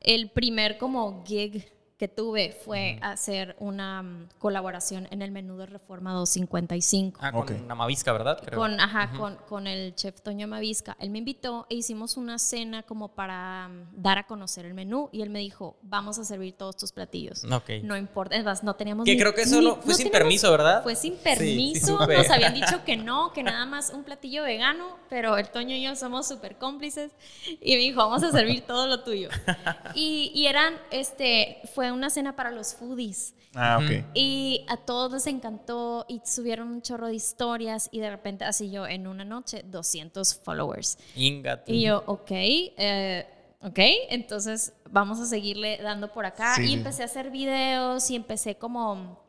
el 0.00 0.30
primer 0.30 0.78
como 0.78 1.22
gig 1.26 1.70
que 2.02 2.08
tuve 2.08 2.50
fue 2.50 2.98
hacer 3.00 3.54
una 3.60 4.02
mm, 4.02 4.28
colaboración 4.40 5.06
en 5.12 5.22
el 5.22 5.30
menú 5.30 5.56
de 5.56 5.66
Reforma 5.66 6.12
255. 6.14 7.20
Ah, 7.22 7.30
con 7.30 7.42
Ok. 7.42 7.52
Amavisca, 7.68 8.12
¿verdad? 8.12 8.40
Creo. 8.44 8.58
Con, 8.58 8.80
ajá, 8.80 9.12
con, 9.16 9.36
con 9.48 9.68
el 9.68 9.94
chef 9.94 10.20
Toño 10.20 10.48
Mavisca. 10.48 10.96
Él 10.98 11.10
me 11.10 11.18
invitó 11.18 11.64
e 11.70 11.76
hicimos 11.76 12.16
una 12.16 12.40
cena 12.40 12.82
como 12.82 13.14
para 13.14 13.68
mm, 13.68 14.02
dar 14.02 14.18
a 14.18 14.26
conocer 14.26 14.66
el 14.66 14.74
menú 14.74 15.10
y 15.12 15.22
él 15.22 15.30
me 15.30 15.38
dijo, 15.38 15.76
vamos 15.82 16.18
a 16.18 16.24
servir 16.24 16.54
todos 16.54 16.76
tus 16.76 16.90
platillos. 16.90 17.44
Ok. 17.44 17.70
No 17.84 17.96
importa, 17.96 18.34
es 18.34 18.42
más, 18.42 18.64
no 18.64 18.74
teníamos 18.74 19.04
Que 19.04 19.12
ni- 19.12 19.20
creo 19.20 19.32
que 19.32 19.42
eso 19.42 19.58
ni- 19.60 19.64
lo- 19.66 19.76
fue 19.76 19.94
sin 19.94 20.06
teníamos- 20.06 20.12
permiso, 20.18 20.50
¿verdad? 20.50 20.82
Fue 20.82 20.96
sin 20.96 21.12
Sí, 21.12 21.18
sí 21.18 21.22
permiso, 21.22 21.98
supe. 22.00 22.16
nos 22.18 22.30
habían 22.30 22.54
dicho 22.54 22.82
que 22.84 22.96
no, 22.96 23.32
que 23.32 23.44
nada 23.44 23.64
más 23.64 23.90
un 23.90 24.02
platillo 24.02 24.42
vegano, 24.42 24.96
pero 25.08 25.38
el 25.38 25.48
Toño 25.50 25.76
y 25.76 25.82
yo 25.84 25.94
somos 25.94 26.26
súper 26.26 26.56
cómplices 26.58 27.12
y 27.60 27.76
me 27.76 27.82
dijo, 27.82 27.98
vamos 27.98 28.24
a 28.24 28.32
servir 28.32 28.62
todo 28.62 28.88
lo 28.88 29.04
tuyo. 29.04 29.28
Y, 29.94 30.32
y 30.34 30.46
eran, 30.46 30.74
este, 30.90 31.60
fue 31.74 31.91
una 31.92 32.10
cena 32.10 32.34
para 32.36 32.50
los 32.50 32.74
foodies. 32.74 33.34
Ah, 33.54 33.78
ok. 33.82 34.06
Y 34.14 34.64
a 34.68 34.76
todos 34.76 35.12
les 35.12 35.26
encantó 35.26 36.06
y 36.08 36.20
subieron 36.24 36.68
un 36.68 36.82
chorro 36.82 37.06
de 37.06 37.14
historias 37.14 37.88
y 37.92 38.00
de 38.00 38.10
repente 38.10 38.44
así 38.44 38.70
yo 38.70 38.86
en 38.86 39.06
una 39.06 39.24
noche 39.24 39.62
200 39.64 40.34
followers. 40.36 40.98
Inga. 41.14 41.62
Y 41.66 41.82
yo, 41.82 42.02
ok, 42.06 42.30
eh, 42.30 43.26
ok, 43.60 43.78
entonces 44.10 44.72
vamos 44.90 45.20
a 45.20 45.26
seguirle 45.26 45.78
dando 45.82 46.12
por 46.12 46.26
acá. 46.26 46.54
Sí, 46.56 46.62
y 46.62 46.66
sí. 46.68 46.74
empecé 46.74 47.02
a 47.02 47.06
hacer 47.06 47.30
videos 47.30 48.10
y 48.10 48.16
empecé 48.16 48.56
como 48.56 49.22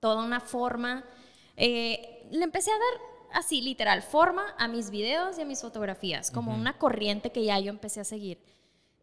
toda 0.00 0.24
una 0.24 0.40
forma. 0.40 1.04
eh, 1.56 2.10
le 2.30 2.44
empecé 2.44 2.70
a 2.70 2.74
dar 2.74 3.14
así, 3.34 3.60
literal, 3.60 4.02
forma 4.02 4.54
a 4.58 4.68
mis 4.68 4.90
videos 4.90 5.38
y 5.38 5.42
a 5.42 5.44
mis 5.44 5.60
fotografías, 5.60 6.30
como 6.30 6.54
una 6.54 6.78
corriente 6.78 7.30
que 7.32 7.44
ya 7.44 7.58
yo 7.58 7.70
empecé 7.70 8.00
a 8.00 8.04
seguir. 8.04 8.38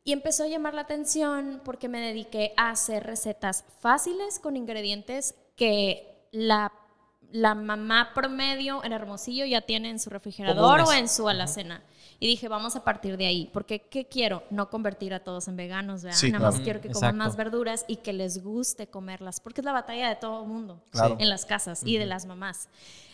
Y 0.04 0.14
empezó 0.14 0.44
a 0.44 0.48
llamar 0.48 0.74
la 0.74 0.82
atención 0.82 1.62
porque 1.64 1.88
me 1.88 2.00
dediqué 2.02 2.54
a 2.58 2.72
hacer 2.72 3.04
recetas 3.06 3.64
fáciles 3.80 4.40
con 4.40 4.58
ingredientes 4.58 5.36
que 5.56 6.28
la, 6.32 6.72
la 7.32 7.54
mamá 7.54 8.12
promedio 8.16 8.84
en 8.84 8.94
Hermosillo 8.94 9.46
ya 9.46 9.62
tiene 9.62 9.92
en 9.92 10.00
su 10.00 10.10
refrigerador 10.10 10.82
o 10.82 10.92
en 10.92 11.08
su 11.08 11.30
alacena. 11.30 11.84
Y 12.20 12.28
dije, 12.28 12.48
vamos 12.48 12.76
a 12.76 12.84
partir 12.84 13.18
de 13.18 13.26
ahí, 13.28 13.50
porque 13.52 13.80
¿qué 13.82 14.06
quiero? 14.08 14.44
No 14.52 14.70
convertir 14.70 15.14
a 15.14 15.24
todos 15.24 15.48
en 15.48 15.56
veganos, 15.56 16.04
¿verdad? 16.04 16.18
Sí, 16.18 16.32
Nada 16.32 16.52
más 16.52 16.60
quiero 16.60 16.80
que 16.82 16.88
Exacto. 16.88 17.08
coman 17.08 17.18
más 17.18 17.36
verduras 17.36 17.84
y 17.88 17.98
que 17.98 18.14
les 18.14 18.44
guste 18.44 18.88
comerlas, 18.88 19.40
porque 19.40 19.62
es 19.62 19.66
la 19.66 19.72
batalla 19.72 20.08
de 20.10 20.16
todo 20.16 20.42
el 20.44 20.48
mundo 20.48 20.84
Claro. 20.92 21.16
en 21.20 21.30
las 21.30 21.46
casas 21.46 21.82
y 21.86 21.98
de 21.98 22.06
las 22.06 22.26
mamás. 22.26 22.70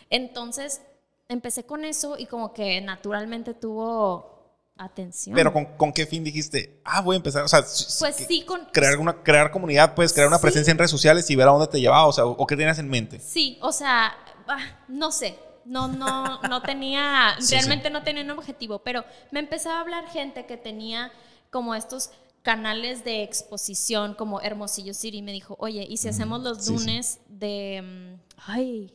Entonces, 0.10 0.82
empecé 1.30 1.66
con 1.66 1.86
eso 1.86 2.18
y 2.18 2.26
como 2.26 2.54
que 2.54 2.80
naturalmente 2.82 3.54
tuvo 3.54 4.37
atención. 4.78 5.36
Pero 5.36 5.52
¿con, 5.54 5.66
con 5.78 5.92
qué 5.94 6.06
fin 6.06 6.24
dijiste? 6.24 6.80
Ah, 6.84 7.02
voy 7.02 7.16
a 7.16 7.18
empezar. 7.18 7.44
O 7.44 7.48
sea, 7.48 7.62
Pues 7.62 8.16
sí, 8.28 8.44
con, 8.46 8.66
crear, 8.72 8.98
una, 8.98 9.22
crear 9.24 9.52
comunidad, 9.52 9.94
puedes 9.96 10.14
crear 10.14 10.28
una 10.28 10.38
Sí. 10.38 10.42
presencia 10.44 10.72
en 10.72 10.78
redes 10.78 10.92
sociales 10.92 11.30
y 11.30 11.36
ver 11.36 11.48
a 11.48 11.52
dónde 11.52 11.68
te 11.68 11.80
llevaba. 11.80 12.06
O 12.08 12.14
sea, 12.14 12.26
o, 12.26 12.48
qué 12.48 12.56
tenías 12.56 12.80
en 12.80 12.90
mente. 12.90 13.20
Sí, 13.20 13.58
o 13.62 13.72
sea, 13.72 14.16
ah, 14.48 14.60
no 14.88 15.12
sé, 15.12 15.38
no, 15.66 15.88
no, 15.88 16.42
no 16.44 16.62
tenía, 16.62 17.36
Sí, 17.40 17.56
realmente 17.56 17.90
no 17.90 18.04
tenía 18.04 18.24
un 18.24 18.32
objetivo, 18.32 18.80
pero 18.80 19.04
me 19.32 19.40
empezaba 19.40 19.78
a 19.78 19.82
hablar 19.82 20.08
gente 20.10 20.46
que 20.46 20.58
tenía 20.58 21.12
como 21.52 21.76
estos 21.76 22.12
canales 22.44 23.04
de 23.04 23.24
exposición 23.24 24.14
como 24.14 24.40
Hermosillo 24.42 24.94
City 24.94 25.18
y 25.18 25.22
me 25.22 25.34
dijo, 25.34 25.56
oye, 25.60 25.86
¿y 25.90 25.98
si 25.98 26.08
hacemos 26.08 26.42
los 26.42 26.68
lunes 26.70 27.20
de, 27.28 27.82
mm, 28.18 28.40
ay, 28.50 28.94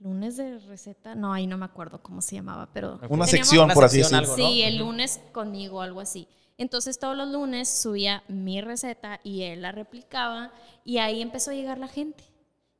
lunes 0.00 0.36
de 0.36 0.58
receta? 0.58 1.14
No, 1.14 1.32
ahí 1.32 1.46
no 1.46 1.58
me 1.58 1.64
acuerdo 1.64 2.02
cómo 2.02 2.20
se 2.22 2.36
llamaba, 2.36 2.68
pero... 2.72 3.00
Una 3.08 3.26
sección, 3.26 3.64
Una 3.64 3.74
por 3.74 3.84
así 3.84 3.98
decirlo. 3.98 4.34
Sí, 4.34 4.62
el 4.62 4.78
lunes 4.78 5.20
conmigo, 5.32 5.80
algo 5.80 6.00
así. 6.00 6.28
Entonces 6.56 6.98
todos 6.98 7.16
los 7.16 7.28
lunes 7.28 7.68
subía 7.68 8.24
mi 8.28 8.60
receta 8.60 9.20
y 9.22 9.42
él 9.42 9.62
la 9.62 9.70
replicaba 9.70 10.52
y 10.84 10.98
ahí 10.98 11.22
empezó 11.22 11.52
a 11.52 11.54
llegar 11.54 11.78
la 11.78 11.88
gente. 11.88 12.24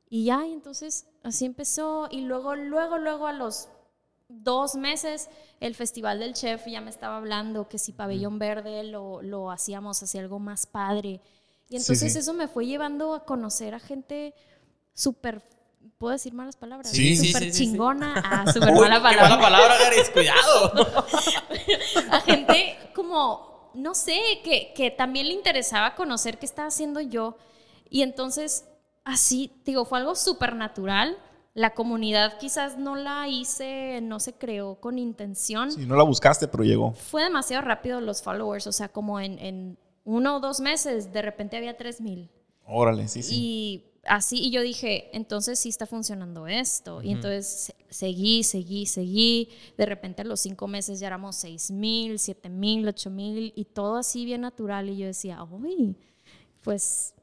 Y 0.09 0.25
ya, 0.25 0.45
y 0.45 0.51
entonces 0.51 1.07
así 1.23 1.45
empezó 1.45 2.07
y 2.11 2.21
luego, 2.21 2.55
luego, 2.55 2.97
luego 2.97 3.27
a 3.27 3.33
los 3.33 3.69
dos 4.27 4.75
meses 4.75 5.29
el 5.59 5.75
Festival 5.75 6.19
del 6.19 6.33
Chef 6.33 6.67
ya 6.67 6.81
me 6.81 6.89
estaba 6.89 7.17
hablando 7.17 7.69
que 7.69 7.77
si 7.77 7.93
Pabellón 7.93 8.37
Verde 8.37 8.83
lo, 8.83 9.21
lo 9.21 9.49
hacíamos 9.49 10.01
hacia 10.03 10.21
algo 10.21 10.39
más 10.39 10.65
padre. 10.65 11.21
Y 11.69 11.77
entonces 11.77 12.13
sí. 12.13 12.19
eso 12.19 12.33
me 12.33 12.47
fue 12.47 12.65
llevando 12.65 13.13
a 13.13 13.23
conocer 13.25 13.75
a 13.75 13.79
gente 13.79 14.33
súper, 14.93 15.41
¿puedo 15.99 16.13
decir 16.13 16.33
malas 16.33 16.55
palabras? 16.55 16.89
Sí. 16.89 17.15
Sí, 17.15 17.17
sí, 17.17 17.27
Súper 17.27 17.43
sí, 17.43 17.51
sí, 17.51 17.57
sí. 17.57 17.65
chingona 17.65 18.13
a 18.15 18.51
súper 18.53 18.69
Uy, 18.69 18.79
mala 18.79 18.95
qué 18.95 19.01
palabra 19.03 19.29
mala 19.35 19.41
palabra, 19.41 19.77
Garis, 19.77 20.09
cuidado. 20.13 20.73
a 22.09 22.21
gente 22.21 22.77
como, 22.95 23.71
no 23.75 23.93
sé, 23.93 24.17
que, 24.43 24.71
que 24.75 24.91
también 24.91 25.27
le 25.27 25.33
interesaba 25.33 25.95
conocer 25.95 26.39
qué 26.39 26.45
estaba 26.45 26.69
haciendo 26.69 27.01
yo. 27.01 27.37
Y 27.89 28.01
entonces, 28.01 28.65
así, 29.03 29.51
digo, 29.65 29.83
fue 29.85 29.99
algo 29.99 30.15
súper 30.15 30.55
natural. 30.55 31.17
La 31.53 31.73
comunidad 31.73 32.37
quizás 32.37 32.77
no 32.77 32.95
la 32.95 33.27
hice, 33.27 33.99
no 34.01 34.21
se 34.21 34.33
creó 34.33 34.75
con 34.79 34.97
intención. 34.97 35.69
Si 35.71 35.85
no 35.85 35.97
la 35.97 36.03
buscaste, 36.03 36.47
pero 36.47 36.63
llegó. 36.63 36.93
Fue 36.93 37.23
demasiado 37.23 37.61
rápido 37.63 37.99
los 37.99 38.21
followers, 38.21 38.67
o 38.67 38.71
sea, 38.71 38.87
como 38.87 39.19
en, 39.19 39.37
en 39.39 39.77
uno 40.05 40.37
o 40.37 40.39
dos 40.39 40.61
meses, 40.61 41.11
de 41.11 41.21
repente 41.21 41.57
había 41.57 41.75
tres 41.75 41.99
mil. 41.99 42.29
Órale, 42.65 43.07
sí, 43.09 43.23
sí. 43.23 43.35
Y 43.35 43.88
así, 44.09 44.37
y 44.39 44.51
yo 44.51 44.61
dije, 44.61 45.09
entonces 45.13 45.57
sí 45.59 45.69
está 45.69 45.85
funcionando 45.85 46.47
esto. 46.47 47.01
Y 47.01 47.11
entonces 47.11 47.45
se- 47.47 47.75
seguí, 47.89 48.43
seguí, 48.43 48.85
seguí. 48.85 49.49
De 49.77 49.85
repente 49.85 50.23
a 50.23 50.25
los 50.25 50.39
cinco 50.41 50.67
meses 50.67 50.99
ya 50.99 51.07
éramos 51.07 51.35
seis 51.37 51.71
mil, 51.71 52.19
siete 52.19 52.49
mil, 52.49 52.87
ocho 52.87 53.09
mil, 53.09 53.53
y 53.55 53.65
todo 53.65 53.95
así 53.97 54.25
bien 54.25 54.41
natural. 54.41 54.89
Y 54.89 54.97
yo 54.97 55.07
decía, 55.07 55.41
uy, 55.43 55.95
pues 56.63 57.13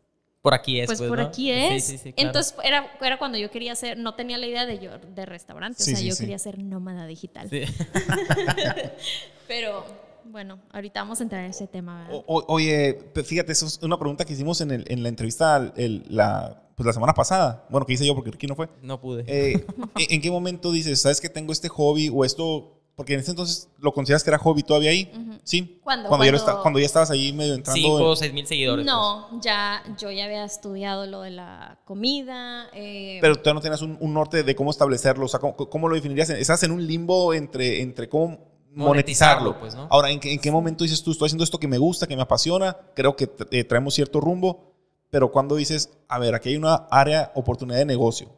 Por 0.42 0.54
aquí 0.54 0.80
es. 0.80 0.86
pues, 0.86 0.98
Pues, 0.98 1.08
por 1.08 1.18
¿no? 1.18 1.24
aquí 1.26 1.50
es. 1.50 1.84
sí, 1.84 1.98
sí, 1.98 2.12
claro. 2.12 2.28
Entonces 2.28 2.54
era, 2.64 2.90
era 3.02 3.18
cuando 3.18 3.36
yo 3.36 3.50
quería 3.50 3.74
ser, 3.74 3.98
no 3.98 4.14
tenía 4.14 4.38
la 4.38 4.46
idea 4.46 4.64
de 4.64 4.78
yo 4.78 4.96
de 4.98 5.26
restaurante, 5.26 5.82
Sí, 5.82 5.90
o 5.92 5.94
sea, 5.96 6.02
sí, 6.02 6.08
yo 6.08 6.14
sí. 6.14 6.20
quería 6.22 6.38
ser 6.38 6.58
nómada 6.62 7.06
digital. 7.06 7.50
Sí. 7.50 7.62
Pero 9.48 9.84
bueno, 10.24 10.58
ahorita 10.72 11.00
vamos 11.00 11.20
a 11.20 11.22
entrar 11.22 11.44
en 11.44 11.50
ese 11.50 11.66
tema. 11.66 12.02
¿verdad? 12.02 12.22
O- 12.26 12.38
o- 12.38 12.44
oye, 12.54 12.98
fíjate, 13.24 13.52
eso 13.52 13.66
es 13.66 13.78
una 13.82 13.98
pregunta 13.98 14.24
que 14.24 14.32
hicimos 14.32 14.60
en, 14.60 14.70
el- 14.72 14.84
en 14.88 15.02
la 15.02 15.08
entrevista 15.08 15.72
el- 15.76 16.04
la, 16.08 16.62
pues 16.76 16.86
la 16.86 16.92
semana 16.92 17.14
pasada. 17.14 17.66
Bueno, 17.70 17.86
que 17.86 17.94
hice 17.94 18.06
yo 18.06 18.14
porque 18.14 18.30
Ricky 18.30 18.46
no 18.46 18.54
fue. 18.54 18.68
No 18.82 19.00
pude. 19.00 19.24
Eh, 19.26 19.66
¿en, 20.10 20.20
qué 20.20 20.30
momento 20.30 20.70
dices, 20.70 21.00
sabes 21.00 21.20
que 21.20 21.28
tengo 21.28 21.52
este 21.52 21.68
hobby 21.68 22.10
o 22.14 22.24
esto? 22.24 22.74
Porque 22.94 23.12
en 23.12 23.20
ese 23.20 23.30
entonces 23.32 23.68
lo 23.78 23.92
consideras 23.92 24.24
que 24.24 24.30
era 24.30 24.38
hobby 24.38 24.62
todavía 24.62 24.90
ahí. 24.90 25.10
Sí. 25.44 25.80
¿Cuándo? 25.84 26.08
Cuando, 26.08 26.24
Ya 26.24 26.32
lo 26.32 26.38
Cuando- 26.42 26.62
cuando 26.62 26.78
ya 26.80 26.86
estabas 26.86 27.10
ahí 27.10 27.32
medio 27.32 27.54
entrando. 27.54 27.80
Cinco 27.80 28.04
o 28.10 28.16
seis 28.16 28.32
mil 28.32 28.46
seguidores. 28.46 28.84
pues. 28.84 28.94
No, 28.94 29.40
ya 29.42 29.82
yo 29.98 30.10
ya 30.10 30.24
había 30.24 30.44
estudiado 30.44 31.06
lo 31.06 31.20
de 31.22 31.30
la 31.30 31.78
comida. 31.84 32.68
eh, 32.72 33.18
Pero 33.20 33.36
todavía 33.36 33.54
no 33.54 33.60
tenías 33.60 33.82
un, 33.82 33.98
un 34.00 34.14
norte 34.14 34.42
de 34.42 34.54
cómo 34.56 34.70
establecerlo. 34.70 35.26
O 35.26 35.28
sea, 35.28 35.40
¿cómo, 35.40 35.56
cómo 35.56 35.88
lo 35.88 35.94
definirías? 35.94 36.30
Estás 36.30 36.62
en 36.62 36.70
un 36.72 36.86
limbo 36.86 37.34
entre, 37.34 37.82
entre 37.82 38.08
cómo 38.08 38.28
monetizarlo. 38.72 39.52
Monetizarlo, 39.54 39.60
pues, 39.60 39.74
¿no? 39.74 39.88
Ahora, 39.90 40.10
¿en 40.10 40.18
qué, 40.20 40.32
en 40.32 40.38
qué 40.40 40.50
momento 40.50 40.84
dices 40.84 41.02
tú, 41.02 41.10
estoy 41.10 41.26
haciendo 41.26 41.44
esto 41.44 41.58
que 41.58 41.68
me 41.68 41.78
gusta, 41.78 42.06
que 42.06 42.16
me 42.16 42.22
apasiona? 42.22 42.76
Creo 42.94 43.14
que 43.16 43.30
eh, 43.50 43.64
traemos 43.64 43.94
cierto 43.94 44.20
rumbo. 44.20 44.75
Pero 45.10 45.30
cuando 45.30 45.56
dices, 45.56 45.90
a 46.08 46.18
ver, 46.18 46.34
aquí 46.34 46.50
hay 46.50 46.56
una 46.56 46.86
área, 46.90 47.30
oportunidad 47.34 47.78
de 47.78 47.84
negocio. 47.84 48.30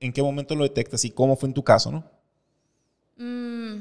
¿En 0.00 0.12
qué 0.12 0.22
momento 0.22 0.54
lo 0.54 0.64
detectas 0.64 1.04
y 1.04 1.10
cómo 1.10 1.36
fue 1.36 1.48
en 1.48 1.54
tu 1.54 1.62
caso, 1.62 1.90
no? 1.92 2.04
mm, 3.16 3.76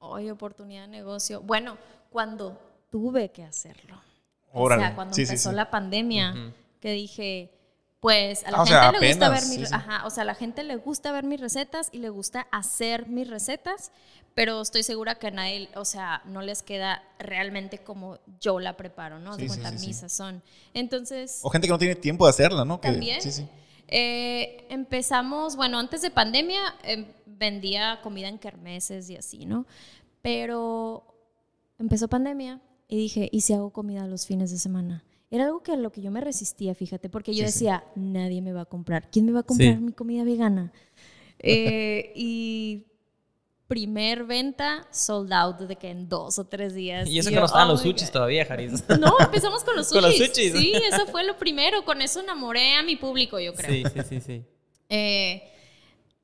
hoy 0.00 0.30
oportunidad 0.30 0.82
de 0.82 0.88
negocio. 0.88 1.40
Bueno, 1.42 1.76
cuando 2.10 2.58
tuve 2.90 3.30
que 3.30 3.44
hacerlo. 3.44 4.00
Órale. 4.52 4.82
O 4.82 4.86
sea, 4.86 4.94
cuando 4.94 5.14
Sí, 5.14 5.22
empezó 5.22 5.50
sí. 5.50 5.56
la 5.56 5.70
pandemia, 5.70 6.52
que 6.80 6.90
dije, 6.92 7.50
pues 8.00 8.44
a 8.44 8.50
la 8.52 8.58
Ah, 8.58 8.62
o 8.62 8.66
gente 8.66 8.80
sea, 8.80 8.92
le 8.92 9.08
gusta 9.08 9.28
ver 9.28 9.42
mis, 9.42 9.48
sí, 9.60 9.66
sí. 9.66 9.74
ajá, 9.74 10.06
o 10.06 10.10
sea, 10.10 10.22
a 10.22 10.26
la 10.26 10.34
gente 10.34 10.62
le 10.62 10.76
gusta 10.76 11.12
ver 11.12 11.24
mis 11.24 11.40
recetas 11.40 11.88
y 11.92 11.98
le 11.98 12.08
gusta 12.08 12.46
hacer 12.52 13.08
mis 13.08 13.28
recetas, 13.28 13.92
pero 14.36 14.60
estoy 14.60 14.82
segura 14.82 15.14
que 15.14 15.28
a 15.28 15.30
nadie, 15.30 15.70
o 15.76 15.86
sea, 15.86 16.20
no 16.26 16.42
les 16.42 16.62
queda 16.62 17.02
realmente 17.18 17.78
como 17.78 18.18
yo 18.38 18.60
la 18.60 18.76
preparo, 18.76 19.18
¿no? 19.18 19.34
Sí, 19.34 19.40
de 19.42 19.48
sí, 19.48 19.48
cuenta 19.48 19.78
sí, 19.78 19.86
mi 19.86 19.94
sazón. 19.94 20.42
Entonces, 20.74 21.40
O 21.42 21.48
gente 21.48 21.66
que 21.66 21.72
no 21.72 21.78
tiene 21.78 21.94
tiempo 21.96 22.26
de 22.26 22.30
hacerla, 22.30 22.62
¿no? 22.66 22.78
Que- 22.78 22.90
también. 22.90 23.22
Sí, 23.22 23.32
sí. 23.32 23.48
Eh, 23.88 24.66
empezamos, 24.68 25.56
bueno, 25.56 25.78
antes 25.78 26.02
de 26.02 26.10
pandemia 26.10 26.60
em, 26.82 27.06
vendía 27.24 28.00
comida 28.02 28.28
en 28.28 28.38
kermeses 28.38 29.08
y 29.08 29.16
así, 29.16 29.46
¿no? 29.46 29.64
Pero 30.20 31.02
empezó 31.78 32.06
pandemia 32.06 32.60
y 32.88 32.96
dije, 32.98 33.30
¿y 33.32 33.40
si 33.40 33.54
hago 33.54 33.70
comida 33.70 34.06
los 34.06 34.26
fines 34.26 34.50
de 34.50 34.58
semana? 34.58 35.02
Era 35.30 35.44
algo 35.46 35.62
que 35.62 35.72
a 35.72 35.76
lo 35.76 35.90
que 35.92 36.02
yo 36.02 36.10
me 36.10 36.20
resistía, 36.20 36.74
fíjate, 36.74 37.08
porque 37.08 37.32
yo 37.34 37.46
Sí, 37.46 37.52
sí. 37.52 37.58
decía, 37.64 37.84
nadie 37.94 38.42
me 38.42 38.52
va 38.52 38.60
a 38.62 38.64
comprar. 38.66 39.10
¿Quién 39.10 39.24
me 39.24 39.32
va 39.32 39.40
a 39.40 39.44
comprar 39.44 39.76
Sí. 39.76 39.80
mi 39.80 39.92
comida 39.92 40.24
vegana? 40.24 40.72
Eh, 41.38 42.12
y 42.16 42.86
primer 43.68 44.24
venta 44.24 44.86
sold 44.92 45.32
out 45.32 45.58
de 45.60 45.76
que 45.76 45.90
en 45.90 46.08
dos 46.08 46.38
o 46.38 46.44
tres 46.46 46.74
días. 46.74 47.08
Y 47.08 47.18
eso 47.18 47.28
que 47.30 47.34
yo, 47.34 47.40
no 47.40 47.46
estaban 47.46 47.68
"Oh 47.68 47.72
los 47.72 47.84
my 47.84 47.90
sushis 47.92 48.08
God". 48.08 48.12
todavía, 48.12 48.44
Jaris. 48.46 48.84
No, 49.00 49.14
empezamos 49.18 49.64
con 49.64 49.76
los 49.76 49.88
sushis. 49.88 50.02
Con 50.02 50.10
los 50.10 50.16
sushis. 50.16 50.52
Sí, 50.52 50.72
eso 50.90 51.06
fue 51.06 51.24
lo 51.24 51.36
primero. 51.38 51.84
Con 51.84 52.00
eso 52.02 52.20
enamoré 52.20 52.74
a 52.74 52.82
mi 52.82 52.96
público, 52.96 53.38
yo 53.40 53.54
creo. 53.54 53.70
Sí, 53.70 53.82
sí, 53.92 54.00
sí, 54.08 54.20
sí. 54.20 54.44
Eh, 54.88 55.42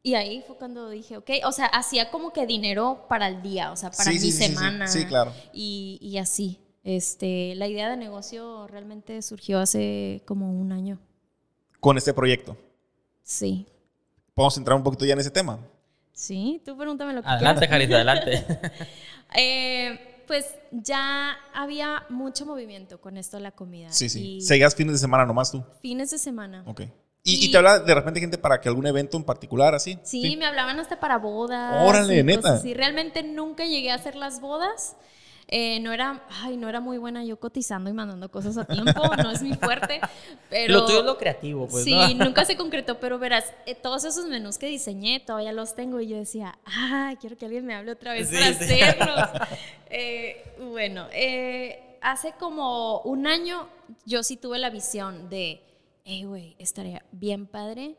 y 0.04 0.14
ahí 0.14 0.42
fue 0.46 0.56
cuando 0.56 0.88
dije, 0.90 1.16
ok, 1.16 1.30
o 1.44 1.52
sea, 1.52 1.66
hacía 1.66 2.10
como 2.10 2.32
que 2.32 2.46
dinero 2.46 3.06
para 3.08 3.28
el 3.28 3.40
día, 3.42 3.70
o 3.72 3.76
sea, 3.76 3.90
para 3.90 4.04
Sí, 4.04 4.10
mi 4.10 4.18
sí, 4.18 4.32
sí, 4.32 4.32
sí, 4.32 4.42
sí. 4.44 4.48
semana. 4.54 4.86
Sí, 4.88 5.04
claro. 5.06 5.32
Y, 5.52 5.98
y 6.00 6.18
así. 6.18 6.58
Este, 6.84 7.54
la 7.54 7.68
idea 7.68 7.88
de 7.88 7.96
negocio 7.96 8.66
realmente 8.66 9.22
surgió 9.22 9.60
hace 9.60 10.22
como 10.26 10.50
un 10.52 10.72
año. 10.72 10.98
Con 11.78 11.96
este 11.98 12.12
proyecto. 12.12 12.56
Sí. 13.22 13.66
Podemos 14.34 14.56
entrar 14.56 14.76
un 14.76 14.82
poquito 14.82 15.04
ya 15.04 15.12
en 15.12 15.20
ese 15.20 15.30
tema. 15.30 15.60
Sí, 16.22 16.62
tú 16.64 16.76
pregúntame 16.76 17.12
lo 17.14 17.22
que 17.22 17.28
Adelante, 17.28 17.66
quieras. 17.66 17.72
Jaris, 17.88 17.94
adelante. 17.94 18.46
Eh, 19.34 20.24
pues 20.26 20.44
ya 20.70 21.34
había 21.54 22.04
mucho 22.10 22.44
movimiento 22.46 23.00
con 23.00 23.16
esto 23.16 23.38
de 23.38 23.42
la 23.42 23.50
comida. 23.52 23.90
Sí, 23.90 24.08
sí. 24.08 24.36
Y 24.36 24.40
Seguías 24.42 24.74
fines 24.74 24.92
de 24.92 24.98
semana 24.98 25.24
nomás 25.26 25.50
tú. 25.50 25.64
fines 25.80 26.10
de 26.10 26.18
semana. 26.18 26.62
Ok. 26.66 26.82
¿Y, 27.24 27.36
y 27.36 27.44
Y- 27.46 27.50
te 27.50 27.56
habla 27.58 27.78
de 27.78 27.94
repente 27.94 28.20
gente 28.20 28.36
para 28.38 28.60
que 28.60 28.68
algún 28.68 28.86
evento 28.86 29.16
en 29.16 29.24
particular 29.24 29.74
así? 29.74 29.98
Sí, 30.02 30.36
me 30.36 30.44
hablaban 30.46 30.78
hasta 30.80 31.00
para 31.00 31.18
bodas. 31.18 31.88
Órale, 31.88 32.22
neta. 32.22 32.54
así. 32.54 32.74
Realmente 32.74 33.22
nunca 33.22 33.64
llegué 33.64 33.90
a 33.90 33.94
hacer 33.94 34.16
las 34.16 34.40
bodas. 34.40 34.96
Eh, 35.54 35.80
no 35.80 35.92
era, 35.92 36.24
ay, 36.40 36.56
no 36.56 36.66
era 36.66 36.80
muy 36.80 36.96
buena 36.96 37.22
yo 37.24 37.38
cotizando 37.38 37.90
y 37.90 37.92
mandando 37.92 38.30
cosas 38.30 38.56
a 38.56 38.64
tiempo, 38.64 39.02
no 39.22 39.30
es 39.30 39.42
mi 39.42 39.52
fuerte, 39.52 40.00
pero... 40.48 40.72
Lo 40.80 40.86
tuyo 40.86 41.00
es 41.00 41.04
lo 41.04 41.18
creativo, 41.18 41.68
pues, 41.68 41.84
Sí, 41.84 42.14
¿no? 42.14 42.24
nunca 42.24 42.46
se 42.46 42.56
concretó, 42.56 42.98
pero 42.98 43.18
verás, 43.18 43.44
eh, 43.66 43.74
todos 43.74 44.04
esos 44.04 44.24
menús 44.24 44.56
que 44.56 44.66
diseñé 44.66 45.20
todavía 45.20 45.52
los 45.52 45.74
tengo 45.74 46.00
y 46.00 46.08
yo 46.08 46.16
decía, 46.16 46.58
ah, 46.64 47.12
quiero 47.20 47.36
que 47.36 47.44
alguien 47.44 47.66
me 47.66 47.74
hable 47.74 47.92
otra 47.92 48.14
vez 48.14 48.30
Sí, 48.30 48.36
para 48.36 48.54
sí. 48.54 48.80
hacerlos. 48.80 49.28
Eh, 49.94 50.56
bueno, 50.72 51.06
hace 52.00 52.32
como 52.38 53.00
un 53.00 53.26
año 53.26 53.68
yo 54.06 54.22
sí 54.22 54.38
tuve 54.38 54.58
la 54.58 54.70
visión 54.70 55.28
de, 55.28 55.62
hey, 56.06 56.24
güey, 56.24 56.56
estaría 56.58 57.04
bien 57.12 57.46
padre 57.46 57.96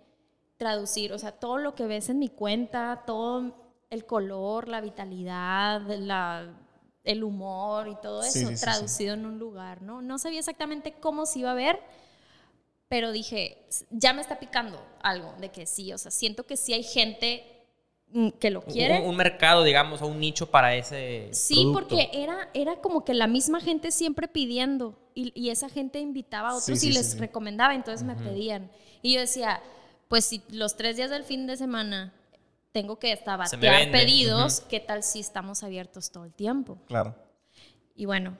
traducir, 0.57 1.13
o 1.13 1.19
sea, 1.19 1.33
todo 1.33 1.59
lo 1.59 1.75
que 1.75 1.85
ves 1.85 2.09
en 2.09 2.17
mi 2.17 2.29
cuenta, 2.29 3.03
todo 3.05 3.53
el 3.91 4.05
color, 4.07 4.69
la 4.69 4.81
vitalidad, 4.81 5.81
la, 5.99 6.51
el 7.03 7.23
humor 7.23 7.87
y 7.87 7.95
todo 7.95 8.23
eso, 8.23 8.47
sí, 8.49 8.57
sí, 8.57 8.61
traducido 8.61 9.13
en 9.13 9.25
un 9.25 9.39
lugar, 9.39 9.81
¿no? 9.81 10.01
No 10.01 10.17
sabía 10.19 10.39
exactamente 10.39 10.93
cómo 10.93 11.25
se 11.25 11.39
iba 11.39 11.51
a 11.51 11.55
ver, 11.55 11.79
pero 12.87 13.11
dije, 13.11 13.65
"S- 13.69 13.85
ya 13.89 14.13
me 14.13 14.21
está 14.21 14.39
picando 14.39 14.79
algo 15.01 15.33
de 15.39 15.49
que 15.49 15.65
sí, 15.65 15.91
o 15.93 15.97
sea, 15.97 16.11
siento 16.11 16.45
que 16.45 16.57
sí 16.57 16.73
hay 16.73 16.83
gente 16.83 17.43
mm, 18.11 18.29
que 18.39 18.51
lo 18.51 18.61
quiere. 18.61 18.99
Un, 18.99 19.07
un 19.09 19.15
mercado, 19.15 19.63
digamos, 19.63 20.01
o 20.01 20.07
un 20.07 20.19
nicho 20.19 20.45
para 20.51 20.75
ese 20.75 21.29
Sí, 21.31 21.55
producto. 21.55 21.79
porque 21.79 22.09
era, 22.13 22.49
era 22.53 22.75
como 22.79 23.03
que 23.03 23.13
la 23.15 23.25
misma 23.27 23.59
gente 23.59 23.89
siempre 23.91 24.27
pidiendo 24.27 24.99
y, 25.15 25.31
y 25.33 25.49
esa 25.49 25.67
gente 25.67 25.99
invitaba 25.99 26.49
a 26.49 26.55
otros 26.55 26.77
Sí, 26.77 26.87
sí, 26.87 26.87
y 26.89 26.89
sí, 26.89 26.93
les 26.93 27.11
sí. 27.13 27.17
recomendaba, 27.19 27.73
entonces 27.73 28.05
me 28.05 28.15
pedían. 28.15 28.69
Y 29.01 29.13
yo 29.15 29.19
decía, 29.21 29.61
pues 30.09 30.25
si 30.25 30.43
los 30.49 30.75
tres 30.77 30.95
días 30.97 31.09
del 31.09 31.23
fin 31.23 31.47
de 31.47 31.57
semana 31.57 32.13
tengo 32.73 32.99
que 32.99 33.13
estar 33.13 33.47
Se 33.47 33.55
me 33.55 33.67
batear 33.67 33.83
vende. 33.85 33.99
pedidos, 33.99 34.59
Ujú. 34.59 34.67
¿qué 34.69 34.79
tal 34.81 35.03
si 35.03 35.21
estamos 35.21 35.63
abiertos 35.63 36.11
todo 36.11 36.25
el 36.25 36.33
tiempo? 36.33 36.79
Claro. 36.87 37.15
Y 37.95 38.05
bueno, 38.05 38.37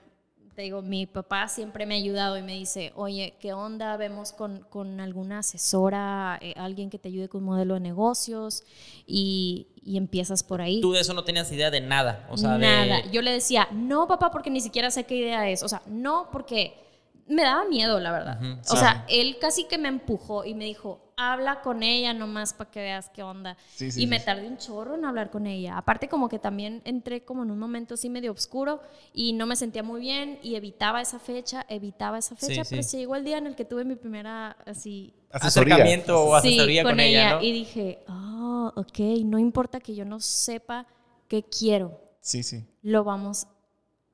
te 0.56 0.62
digo, 0.62 0.82
mi 0.82 1.06
papá 1.06 1.48
siempre 1.48 1.86
me 1.86 1.94
ha 1.94 1.98
ayudado 1.98 2.36
y 2.36 2.42
me 2.42 2.52
dice, 2.54 2.92
oye, 2.96 3.34
¿qué 3.40 3.52
onda? 3.52 3.96
Vemos 3.96 4.32
con, 4.32 4.60
con 4.70 5.00
alguna 5.00 5.38
asesora, 5.38 6.38
eh, 6.42 6.52
alguien 6.56 6.90
que 6.90 6.98
te 6.98 7.08
ayude 7.08 7.28
con 7.28 7.40
un 7.42 7.46
modelo 7.46 7.74
de 7.74 7.80
negocios 7.80 8.64
y, 9.06 9.68
y 9.82 9.96
empiezas 9.96 10.42
por 10.42 10.60
ahí. 10.60 10.80
Tú 10.80 10.92
de 10.92 11.00
eso 11.00 11.14
no 11.14 11.24
tenías 11.24 11.50
idea 11.52 11.70
de 11.70 11.80
nada. 11.80 12.26
O 12.30 12.36
sea, 12.36 12.58
Nada. 12.58 13.02
de... 13.02 13.10
Yo 13.10 13.22
le 13.22 13.30
decía, 13.32 13.68
no, 13.72 14.06
papá, 14.08 14.30
porque 14.30 14.50
ni 14.50 14.60
siquiera 14.60 14.90
sé 14.90 15.04
qué 15.04 15.16
idea 15.16 15.48
es. 15.48 15.62
O 15.62 15.68
sea, 15.68 15.82
no, 15.86 16.28
porque 16.32 16.74
me 17.26 17.42
daba 17.42 17.64
miedo, 17.66 17.98
la 18.00 18.10
verdad. 18.12 18.38
Ujú, 18.40 18.60
o 18.60 18.64
sí. 18.64 18.76
sea, 18.76 19.04
él 19.08 19.38
casi 19.40 19.64
que 19.64 19.78
me 19.78 19.88
empujó 19.88 20.44
y 20.44 20.54
me 20.54 20.64
dijo, 20.64 21.00
habla 21.16 21.60
con 21.62 21.82
ella 21.82 22.12
nomás 22.12 22.52
para 22.52 22.70
que 22.70 22.80
veas 22.80 23.08
qué 23.10 23.22
onda. 23.22 23.56
Sí, 23.74 23.90
sí, 23.90 24.00
y 24.00 24.04
sí, 24.04 24.06
me 24.08 24.18
sí. 24.18 24.24
tardé 24.24 24.46
un 24.48 24.58
chorro 24.58 24.94
en 24.94 25.04
hablar 25.04 25.30
con 25.30 25.46
ella. 25.46 25.76
Aparte, 25.76 26.08
como 26.08 26.28
que 26.28 26.38
también 26.38 26.82
entré 26.84 27.24
como 27.24 27.42
en 27.42 27.50
un 27.50 27.58
momento 27.58 27.94
así 27.94 28.08
medio 28.10 28.32
oscuro 28.32 28.80
y 29.12 29.32
no 29.32 29.46
me 29.46 29.56
sentía 29.56 29.82
muy 29.82 30.00
bien 30.00 30.38
y 30.42 30.56
evitaba 30.56 31.00
esa 31.00 31.18
fecha, 31.18 31.64
evitaba 31.68 32.18
esa 32.18 32.34
fecha. 32.36 32.64
sí. 32.64 32.70
Pero 32.70 32.82
se 32.82 32.98
llegó 32.98 33.16
el 33.16 33.24
día 33.24 33.38
en 33.38 33.46
el 33.46 33.54
que 33.54 33.64
tuve 33.64 33.84
mi 33.84 33.96
primera 33.96 34.56
así 34.66 35.14
Asesoría. 35.30 35.74
Acercamiento 35.74 36.24
o 36.24 36.40
Sí, 36.40 36.48
asesoría 36.48 36.82
con, 36.82 37.00
ella, 37.00 37.34
¿no? 37.36 37.42
Y 37.42 37.52
dije, 37.52 38.04
oh, 38.08 38.72
ok, 38.76 38.98
no 39.24 39.38
importa 39.38 39.80
que 39.80 39.94
yo 39.94 40.04
no 40.04 40.20
sepa 40.20 40.86
qué 41.28 41.42
quiero, 41.42 42.00
Sí, 42.20 42.42
sí. 42.42 42.64
lo 42.82 43.02
vamos 43.04 43.46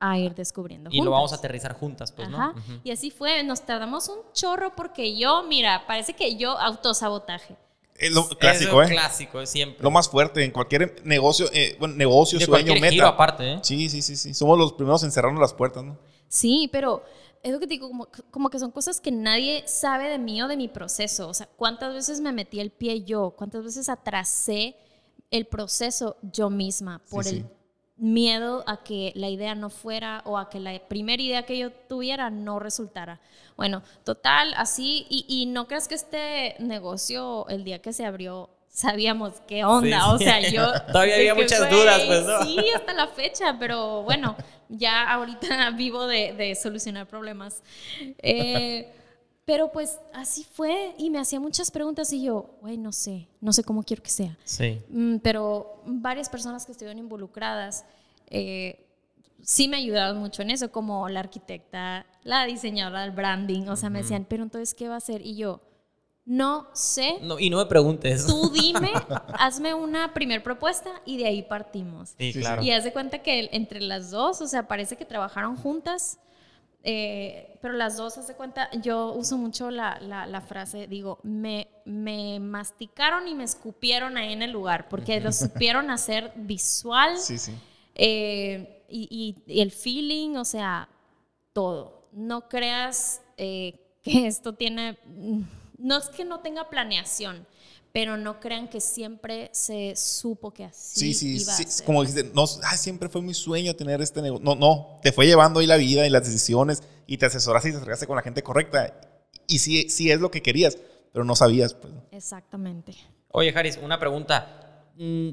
a 0.01 0.17
ir 0.17 0.33
descubriendo. 0.33 0.89
Y 0.91 0.99
lo 1.01 1.11
vamos 1.11 1.31
a 1.31 1.35
aterrizar 1.35 1.73
juntas, 1.73 2.11
pues, 2.11 2.27
Ajá. 2.27 2.53
¿no? 2.55 2.79
Y 2.83 2.91
así 2.91 3.11
fue, 3.11 3.43
nos 3.43 3.61
tardamos 3.61 4.09
un 4.09 4.17
chorro 4.33 4.75
porque 4.75 5.15
yo, 5.15 5.43
mira, 5.43 5.85
parece 5.87 6.13
que 6.13 6.35
yo 6.35 6.57
autosabotaje. 6.57 7.55
Es 7.95 8.11
lo 8.11 8.27
clásico, 8.27 8.81
es 8.81 8.89
¿eh? 8.89 8.93
clásico, 8.93 9.45
siempre. 9.45 9.83
Lo 9.83 9.91
más 9.91 10.09
fuerte 10.09 10.43
en 10.43 10.49
cualquier 10.49 11.01
negocio, 11.05 11.45
eh, 11.53 11.75
bueno, 11.79 11.93
negocio, 11.95 12.39
de 12.39 12.45
sueño, 12.45 12.65
cualquier 12.65 12.81
meta. 12.81 12.93
giro 12.93 13.07
aparte, 13.07 13.53
¿eh? 13.53 13.59
Sí, 13.61 13.89
sí, 13.89 14.01
sí, 14.01 14.15
sí. 14.15 14.33
Somos 14.33 14.57
los 14.57 14.73
primeros 14.73 15.03
en 15.03 15.11
cerrarnos 15.11 15.39
las 15.39 15.53
puertas, 15.53 15.83
¿no? 15.83 15.99
Sí, 16.27 16.67
pero 16.71 17.03
es 17.43 17.51
lo 17.51 17.59
que 17.59 17.67
te 17.67 17.75
digo, 17.75 17.87
como, 17.89 18.07
como 18.31 18.49
que 18.49 18.57
son 18.57 18.71
cosas 18.71 18.99
que 18.99 19.11
nadie 19.11 19.63
sabe 19.67 20.09
de 20.09 20.17
mí 20.17 20.41
o 20.41 20.47
de 20.47 20.57
mi 20.57 20.67
proceso. 20.67 21.29
O 21.29 21.33
sea, 21.35 21.47
cuántas 21.55 21.93
veces 21.93 22.21
me 22.21 22.31
metí 22.31 22.59
el 22.59 22.71
pie 22.71 23.03
yo, 23.03 23.35
cuántas 23.37 23.63
veces 23.63 23.87
atrasé 23.87 24.75
el 25.29 25.45
proceso 25.45 26.17
yo 26.23 26.49
misma 26.49 27.03
por 27.07 27.23
Sí, 27.23 27.29
el 27.29 27.41
sí. 27.43 27.47
Miedo 28.01 28.63
a 28.65 28.83
que 28.83 29.13
la 29.15 29.29
idea 29.29 29.53
no 29.53 29.69
fuera 29.69 30.23
o 30.25 30.37
a 30.37 30.49
que 30.49 30.59
la 30.59 30.77
primera 30.79 31.21
idea 31.21 31.43
que 31.43 31.57
yo 31.57 31.71
tuviera 31.71 32.29
no 32.31 32.57
resultara. 32.59 33.21
Bueno, 33.55 33.83
total, 34.03 34.53
así, 34.57 35.05
y, 35.07 35.23
y 35.29 35.45
no 35.45 35.67
creas 35.67 35.87
que 35.87 35.93
este 35.95 36.55
negocio, 36.59 37.47
el 37.47 37.63
día 37.63 37.79
que 37.79 37.93
se 37.93 38.03
abrió, 38.03 38.49
sabíamos 38.69 39.33
qué 39.47 39.63
onda, 39.63 39.99
Sí, 40.01 40.09
o 40.09 40.17
sí. 40.17 40.23
sea, 40.23 40.39
yo... 40.49 40.71
Todavía 40.91 41.15
había 41.15 41.35
muchas 41.35 41.69
dudas, 41.69 42.01
pues, 42.07 42.25
¿no? 42.25 42.43
Sí, 42.43 42.57
hasta 42.75 42.93
la 42.93 43.07
fecha, 43.07 43.55
pero 43.59 44.01
bueno, 44.01 44.35
ya 44.67 45.11
ahorita 45.13 45.69
vivo 45.77 46.07
de, 46.07 46.33
de 46.33 46.55
solucionar 46.55 47.05
problemas. 47.07 47.61
Eh, 48.17 48.91
pero 49.51 49.69
pues 49.69 49.99
así 50.13 50.45
fue 50.45 50.95
y 50.97 51.09
me 51.09 51.19
hacía 51.19 51.37
muchas 51.37 51.71
preguntas 51.71 52.13
y 52.13 52.23
yo, 52.23 52.55
güey, 52.61 52.77
no 52.77 52.93
sé, 52.93 53.27
no 53.41 53.51
sé 53.51 53.65
cómo 53.65 53.83
quiero 53.83 54.01
que 54.01 54.09
sea. 54.09 54.37
Sí. 54.45 54.81
Mm, 54.87 55.17
pero 55.17 55.81
varias 55.85 56.29
personas 56.29 56.65
que 56.65 56.71
estuvieron 56.71 56.97
involucradas 56.99 57.83
eh, 58.27 58.87
sí 59.41 59.67
me 59.67 59.75
ayudaron 59.75 60.19
mucho 60.19 60.41
en 60.41 60.51
eso, 60.51 60.71
como 60.71 61.09
la 61.09 61.19
arquitecta, 61.19 62.05
la 62.23 62.45
diseñadora 62.45 63.01
del 63.01 63.11
branding, 63.11 63.67
o 63.67 63.75
sea, 63.75 63.89
me 63.89 64.03
decían, 64.03 64.25
pero 64.29 64.43
entonces, 64.43 64.73
¿qué 64.73 64.87
va 64.87 64.93
a 64.93 64.99
hacer? 64.99 65.21
Y 65.21 65.35
yo, 65.35 65.59
no 66.23 66.69
sé, 66.71 67.19
No, 67.21 67.37
y 67.37 67.49
no 67.49 67.57
me 67.57 67.65
preguntes. 67.65 68.25
tú 68.25 68.51
dime, 68.51 68.93
hazme 69.37 69.73
una 69.73 70.13
primer 70.13 70.43
propuesta 70.43 70.91
y 71.05 71.17
de 71.17 71.25
ahí 71.25 71.41
partimos. 71.41 72.15
Sí, 72.17 72.31
claro. 72.31 72.63
Y 72.63 72.71
haz 72.71 72.85
de 72.85 72.93
cuenta 72.93 73.21
que 73.21 73.49
entre 73.51 73.81
las 73.81 74.11
dos, 74.11 74.39
o 74.39 74.47
sea, 74.47 74.69
parece 74.69 74.95
que 74.95 75.03
trabajaron 75.03 75.57
juntas, 75.57 76.19
eh, 76.83 77.57
pero 77.61 77.73
las 77.75 77.95
dos, 77.97 78.17
haz 78.17 78.27
de 78.27 78.33
cuenta, 78.35 78.69
yo 78.81 79.13
uso 79.13 79.37
mucho 79.37 79.69
la, 79.69 79.99
la- 79.99 80.25
la 80.25 80.41
frase, 80.41 80.87
digo, 80.87 81.19
me, 81.23 81.67
me 81.85 82.39
masticaron 82.39 83.27
y 83.27 83.35
me 83.35 83.43
escupieron 83.43 84.17
ahí 84.17 84.33
en 84.33 84.41
el 84.41 84.51
lugar, 84.51 84.89
porque 84.89 85.19
lo 85.19 85.31
supieron 85.31 85.91
hacer 85.91 86.31
visual 86.35 87.17
Sí, 87.17 87.37
sí. 87.37 87.53
eh, 87.95 88.83
y, 88.89 89.35
y- 89.47 89.53
y 89.53 89.61
el 89.61 89.71
feeling, 89.71 90.35
o 90.37 90.45
sea, 90.45 90.89
todo. 91.53 92.07
No 92.11 92.49
creas 92.49 93.21
eh, 93.37 93.79
que 94.01 94.27
esto 94.27 94.53
tiene, 94.53 94.97
no 95.77 95.97
es 95.97 96.09
que 96.09 96.25
no 96.25 96.39
tenga 96.39 96.69
planeación, 96.69 97.45
pero 97.91 98.17
no 98.17 98.39
crean 98.39 98.69
que 98.69 98.79
siempre 98.79 99.49
se 99.53 99.95
supo 99.95 100.51
que 100.51 100.65
así 100.65 100.99
Sí, 100.99 101.13
sí, 101.13 101.41
iba 101.41 101.53
sí. 101.53 101.63
a 101.63 101.67
ser. 101.67 101.85
Como 101.85 102.01
dijiste, 102.01 102.31
no, 102.33 102.45
ay, 102.63 102.77
siempre 102.77 103.09
fue 103.09 103.21
mi 103.21 103.33
sueño 103.33 103.75
tener 103.75 104.01
este 104.01 104.21
negocio. 104.21 104.43
No, 104.43 104.55
no, 104.55 104.99
te 105.01 105.11
fue 105.11 105.25
llevando 105.25 105.59
ahí 105.59 105.67
la 105.67 105.77
vida 105.77 106.05
y 106.05 106.09
las 106.09 106.25
decisiones 106.25 106.83
y 107.07 107.17
te 107.17 107.25
asesoraste 107.25 107.69
y 107.69 107.71
te 107.71 107.77
acercaste 107.77 108.07
con 108.07 108.15
la 108.15 108.21
gente 108.21 108.43
correcta. 108.43 108.99
Y 109.47 109.59
sí, 109.59 109.89
sí 109.89 110.11
es 110.11 110.21
lo 110.21 110.31
que 110.31 110.41
querías, 110.41 110.77
pero 111.11 111.25
no 111.25 111.35
sabías. 111.35 111.73
Pues. 111.73 111.93
Exactamente. 112.11 112.95
Oye, 113.29 113.53
Haris, 113.55 113.77
una 113.81 113.99
pregunta. 113.99 114.85
Mm, 114.95 115.31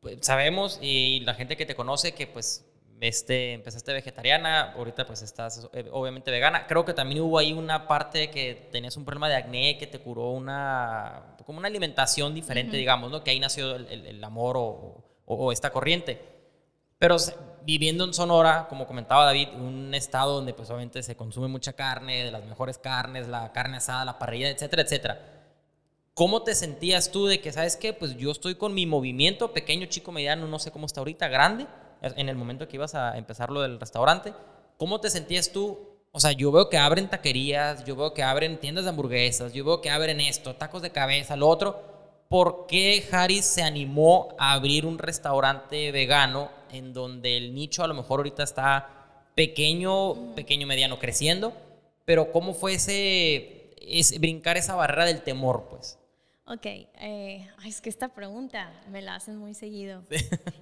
pues, 0.00 0.18
sabemos 0.22 0.78
y 0.82 1.20
la 1.20 1.34
gente 1.34 1.56
que 1.56 1.66
te 1.66 1.76
conoce 1.76 2.12
que 2.12 2.26
pues 2.26 2.64
este, 3.00 3.52
empezaste 3.54 3.92
vegetariana, 3.92 4.72
ahorita 4.72 5.06
pues 5.06 5.22
estás 5.22 5.68
eh, 5.72 5.88
obviamente 5.90 6.30
vegana. 6.30 6.66
Creo 6.68 6.84
que 6.84 6.94
también 6.94 7.20
hubo 7.20 7.38
ahí 7.38 7.52
una 7.52 7.88
parte 7.88 8.30
que 8.30 8.68
tenías 8.70 8.96
un 8.96 9.04
problema 9.04 9.28
de 9.28 9.34
acné 9.34 9.76
que 9.76 9.88
te 9.88 9.98
curó 9.98 10.30
una, 10.30 11.31
como 11.52 11.58
una 11.58 11.68
alimentación 11.68 12.34
diferente, 12.34 12.78
digamos, 12.78 13.10
¿no? 13.10 13.22
Que 13.22 13.30
ahí 13.30 13.38
nació 13.38 13.76
el, 13.76 13.86
el- 13.88 14.06
el 14.06 14.24
amor 14.24 14.56
o, 14.56 14.62
o- 15.26 15.34
o 15.36 15.52
esta 15.52 15.70
corriente. 15.70 16.18
Pero 16.98 17.16
viviendo 17.62 18.04
en 18.04 18.14
Sonora, 18.14 18.66
como 18.70 18.86
comentaba 18.86 19.26
David, 19.26 19.48
un 19.54 19.92
estado 19.94 20.36
donde 20.36 20.54
pues 20.54 20.70
obviamente 20.70 21.02
se 21.02 21.14
consume 21.14 21.48
mucha 21.48 21.74
carne, 21.74 22.24
de 22.24 22.30
las 22.30 22.42
mejores 22.46 22.78
carnes, 22.78 23.28
la 23.28 23.52
carne 23.52 23.76
asada, 23.76 24.06
la 24.06 24.18
parrilla, 24.18 24.48
etcétera, 24.48 24.80
etcétera. 24.82 25.20
¿Cómo 26.14 26.42
te 26.42 26.54
sentías 26.54 27.10
tú 27.10 27.26
de 27.26 27.42
que, 27.42 27.52
sabes 27.52 27.76
qué? 27.76 27.92
Pues 27.92 28.16
yo 28.16 28.30
estoy 28.30 28.54
con 28.54 28.72
mi 28.72 28.86
movimiento, 28.86 29.52
pequeño, 29.52 29.86
chico, 29.86 30.10
mediano, 30.10 30.46
no 30.46 30.58
sé 30.58 30.70
cómo 30.70 30.86
está 30.86 31.00
ahorita, 31.00 31.28
grande, 31.28 31.66
en 32.00 32.28
el 32.30 32.36
momento 32.36 32.66
que 32.66 32.76
ibas 32.76 32.94
a 32.94 33.18
empezar 33.18 33.50
lo 33.50 33.60
del 33.60 33.78
restaurante. 33.78 34.32
¿Cómo 34.78 35.00
te 35.00 35.10
sentías 35.10 35.52
tú? 35.52 35.91
O 36.14 36.20
sea, 36.20 36.32
yo 36.32 36.52
veo 36.52 36.68
que 36.68 36.76
abren 36.76 37.08
taquerías, 37.08 37.86
yo 37.86 37.96
veo 37.96 38.12
que 38.12 38.22
abren 38.22 38.60
tiendas 38.60 38.84
de 38.84 38.90
hamburguesas, 38.90 39.54
yo 39.54 39.64
veo 39.64 39.80
que 39.80 39.88
abren 39.88 40.20
esto, 40.20 40.54
tacos 40.54 40.82
de 40.82 40.90
cabeza, 40.90 41.36
lo 41.36 41.48
otro. 41.48 41.82
¿Por 42.28 42.66
qué 42.66 43.02
Harris 43.10 43.46
se 43.46 43.62
animó 43.62 44.34
a 44.38 44.52
abrir 44.52 44.84
un 44.84 44.98
restaurante 44.98 45.90
vegano 45.90 46.50
en 46.70 46.92
donde 46.92 47.38
el 47.38 47.54
nicho 47.54 47.82
a 47.82 47.86
lo 47.86 47.94
mejor 47.94 48.20
ahorita 48.20 48.42
está 48.42 49.30
pequeño, 49.34 50.34
pequeño, 50.34 50.66
mediano, 50.66 50.98
creciendo? 50.98 51.54
Pero 52.04 52.30
¿cómo 52.30 52.52
fue 52.52 52.74
ese, 52.74 53.74
ese 53.80 54.18
brincar 54.18 54.58
esa 54.58 54.74
barrera 54.74 55.06
del 55.06 55.22
temor, 55.22 55.66
pues? 55.70 55.98
Ok, 56.46 56.66
eh, 56.66 57.48
es 57.64 57.80
que 57.80 57.88
esta 57.88 58.08
pregunta 58.08 58.70
me 58.90 59.00
la 59.00 59.14
hacen 59.14 59.36
muy 59.36 59.54
seguido. 59.54 60.02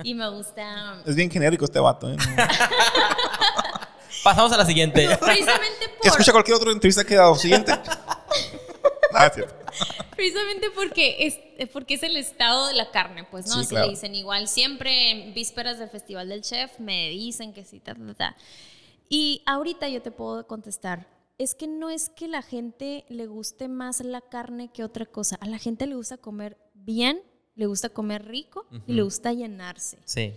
Y 0.04 0.14
me 0.14 0.28
gusta... 0.30 1.02
Es 1.06 1.16
bien 1.16 1.30
genérico 1.30 1.64
este 1.64 1.80
vato. 1.80 2.12
¿eh? 2.12 2.16
Pasamos 4.22 4.52
a 4.52 4.56
la 4.58 4.66
siguiente. 4.66 5.08
Precisamente 5.20 5.88
por... 5.98 6.06
Escucha 6.06 6.32
cualquier 6.32 6.56
otra 6.56 6.72
entrevista 6.72 7.04
que 7.04 7.14
he 7.14 7.16
dado. 7.16 7.34
Siguiente. 7.34 7.72
Ah, 9.12 9.26
es 9.26 9.34
cierto. 9.34 9.54
Precisamente 10.14 10.68
porque 10.72 11.26
es, 11.26 11.34
eh, 11.58 11.66
porque 11.66 11.94
es 11.94 12.02
el 12.04 12.16
estado 12.16 12.68
de 12.68 12.74
la 12.74 12.92
carne, 12.92 13.24
pues, 13.28 13.46
¿no? 13.48 13.54
Sí, 13.54 13.60
Así 13.60 13.68
claro. 13.70 13.86
le 13.86 13.90
dicen 13.90 14.14
igual. 14.14 14.46
Siempre 14.46 15.10
en 15.10 15.34
vísperas 15.34 15.80
del 15.80 15.88
Festival 15.90 16.28
del 16.28 16.42
Chef 16.42 16.78
me 16.78 17.10
dicen 17.10 17.52
que 17.52 17.64
sí, 17.64 17.80
ta, 17.80 17.96
ta, 17.96 18.14
ta. 18.14 18.36
Y 19.08 19.42
ahorita 19.46 19.88
yo 19.88 20.00
te 20.00 20.12
puedo 20.12 20.46
contestar. 20.46 21.08
Es 21.38 21.56
que 21.56 21.66
no 21.66 21.90
es 21.90 22.08
que 22.08 22.28
la 22.28 22.42
gente 22.42 23.04
le 23.08 23.26
guste 23.26 23.66
más 23.66 24.00
la 24.00 24.20
carne 24.20 24.70
que 24.72 24.84
otra 24.84 25.06
cosa. 25.06 25.36
A 25.40 25.46
la 25.46 25.58
gente 25.58 25.88
le 25.88 25.96
gusta 25.96 26.16
comer 26.16 26.56
bien, 26.74 27.20
le 27.56 27.66
gusta 27.66 27.88
comer 27.88 28.24
rico 28.26 28.66
y 28.70 28.76
Ujú. 28.76 28.92
le 28.92 29.02
gusta 29.02 29.32
llenarse. 29.32 29.98
Sí. 30.04 30.34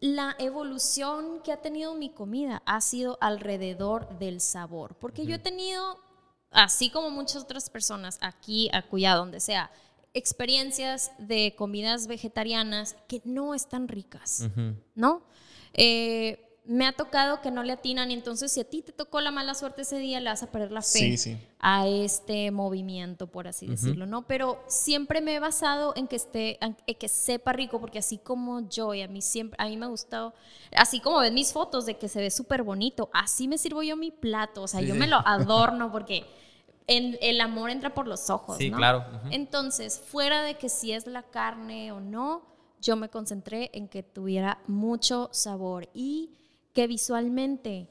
La 0.00 0.36
evolución 0.38 1.40
que 1.42 1.52
ha 1.52 1.60
tenido 1.60 1.94
mi 1.94 2.10
comida 2.10 2.62
ha 2.66 2.80
sido 2.80 3.18
alrededor 3.20 4.18
del 4.18 4.40
sabor, 4.40 4.94
porque 4.96 5.26
yo 5.26 5.36
he 5.36 5.40
tenido, 5.40 5.98
así 6.50 6.90
como 6.90 7.10
muchas 7.10 7.42
otras 7.42 7.68
personas, 7.68 8.18
aquí, 8.20 8.70
acullá, 8.72 9.14
donde 9.14 9.40
sea, 9.40 9.70
experiencias 10.14 11.10
de 11.18 11.54
comidas 11.56 12.06
vegetarianas 12.06 12.96
que 13.08 13.20
no 13.24 13.54
están 13.54 13.88
ricas, 13.88 14.48
¿no? 14.94 15.22
Eh, 15.74 16.47
me 16.70 16.86
ha 16.86 16.92
tocado 16.92 17.40
que 17.40 17.50
no 17.50 17.62
le 17.62 17.72
atinan 17.72 18.10
y 18.10 18.14
entonces 18.14 18.52
si 18.52 18.60
a 18.60 18.64
ti 18.64 18.82
te 18.82 18.92
tocó 18.92 19.22
la 19.22 19.30
mala 19.30 19.54
suerte 19.54 19.82
ese 19.82 19.96
día, 19.98 20.20
le 20.20 20.28
vas 20.28 20.42
a 20.42 20.50
perder 20.52 20.70
la 20.70 20.82
fe 20.82 20.86
Sí, 20.98 21.16
sí. 21.16 21.38
a 21.60 21.86
este 21.88 22.50
movimiento, 22.50 23.26
por 23.26 23.48
así 23.48 23.66
decirlo, 23.66 24.04
¿no? 24.04 24.26
Pero 24.26 24.62
siempre 24.66 25.22
me 25.22 25.34
he 25.34 25.40
basado 25.40 25.94
en 25.96 26.06
que 26.06 26.16
esté, 26.16 26.58
en 26.62 26.74
que 26.76 27.08
sepa 27.08 27.54
rico, 27.54 27.80
porque 27.80 27.98
así 27.98 28.18
como 28.18 28.68
yo 28.68 28.92
y 28.92 29.00
a 29.00 29.08
mí 29.08 29.22
siempre, 29.22 29.56
a 29.58 29.66
mí 29.66 29.78
me 29.78 29.86
ha 29.86 29.88
gustado, 29.88 30.34
así 30.76 31.00
como 31.00 31.20
ven 31.20 31.32
mis 31.32 31.54
fotos 31.54 31.86
de 31.86 31.96
que 31.96 32.06
se 32.06 32.20
ve 32.20 32.30
súper 32.30 32.62
bonito, 32.62 33.08
así 33.14 33.48
me 33.48 33.56
sirvo 33.56 33.82
yo 33.82 33.96
mi 33.96 34.10
plato, 34.10 34.62
o 34.62 34.68
sea, 34.68 34.80
Sí, 34.80 34.86
yo 34.88 34.94
me 34.94 35.06
lo 35.06 35.16
adorno 35.26 35.90
porque 35.90 36.26
en- 36.86 37.16
el 37.22 37.40
amor 37.40 37.70
entra 37.70 37.94
por 37.94 38.06
los 38.06 38.28
ojos, 38.28 38.58
Sí, 38.58 38.70
¿no? 38.70 38.76
claro. 38.76 39.04
Entonces, 39.30 39.98
fuera 39.98 40.42
de 40.42 40.58
que 40.58 40.68
si 40.68 40.92
es 40.92 41.06
la 41.06 41.22
carne 41.22 41.92
o 41.92 42.00
no, 42.00 42.42
yo 42.80 42.94
me 42.96 43.08
concentré 43.08 43.70
en 43.72 43.88
que 43.88 44.02
tuviera 44.02 44.58
mucho 44.66 45.30
sabor 45.32 45.88
y 45.94 46.30
que 46.78 46.86
visualmente 46.86 47.88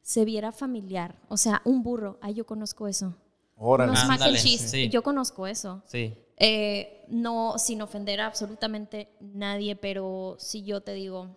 se 0.00 0.24
viera 0.24 0.52
familiar. 0.52 1.16
O 1.28 1.36
sea, 1.36 1.60
un 1.64 1.82
burro, 1.82 2.20
ay, 2.22 2.34
yo 2.34 2.46
conozco 2.46 2.86
eso. 2.86 3.16
Órale. 3.56 3.90
Unos 3.90 4.06
mac 4.06 4.22
and 4.22 4.36
cheese, 4.36 4.70
sí. 4.70 4.88
yo 4.90 5.02
conozco 5.02 5.48
eso. 5.48 5.82
Sí. 5.86 6.16
Eh, 6.36 7.04
no, 7.08 7.58
sin 7.58 7.82
ofender 7.82 8.20
a 8.20 8.26
absolutamente 8.26 9.08
nadie, 9.18 9.74
pero 9.74 10.36
si 10.38 10.62
yo 10.62 10.82
te 10.82 10.92
digo, 10.92 11.36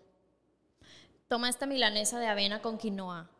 toma 1.27 1.49
esta 1.49 1.65
milanesa 1.65 2.19
de 2.19 2.27
avena 2.27 2.61
con 2.61 2.77
quinoa, 2.77 3.31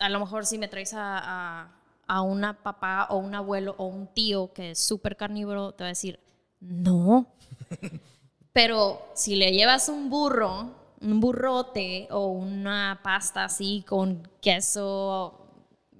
a 0.00 0.08
lo 0.08 0.18
mejor 0.18 0.44
si 0.44 0.58
me 0.58 0.66
traes 0.66 0.94
a, 0.94 1.20
a, 1.22 1.80
a 2.08 2.22
una 2.22 2.60
papá 2.60 3.06
o 3.08 3.18
un 3.18 3.36
abuelo 3.36 3.76
o 3.78 3.86
un 3.86 4.08
tío 4.08 4.52
que 4.52 4.72
es 4.72 4.80
súper 4.80 5.16
carnívoro, 5.16 5.74
te 5.74 5.84
va 5.84 5.86
a 5.86 5.94
decir, 5.94 6.18
no. 6.58 7.28
Pero 8.52 9.00
si 9.14 9.36
le 9.36 9.52
llevas 9.52 9.88
un 9.88 10.10
burro, 10.10 10.82
un 11.04 11.20
burrote 11.20 12.08
o 12.10 12.28
una 12.28 13.00
pasta 13.02 13.44
así 13.44 13.84
con 13.86 14.26
queso, 14.40 15.40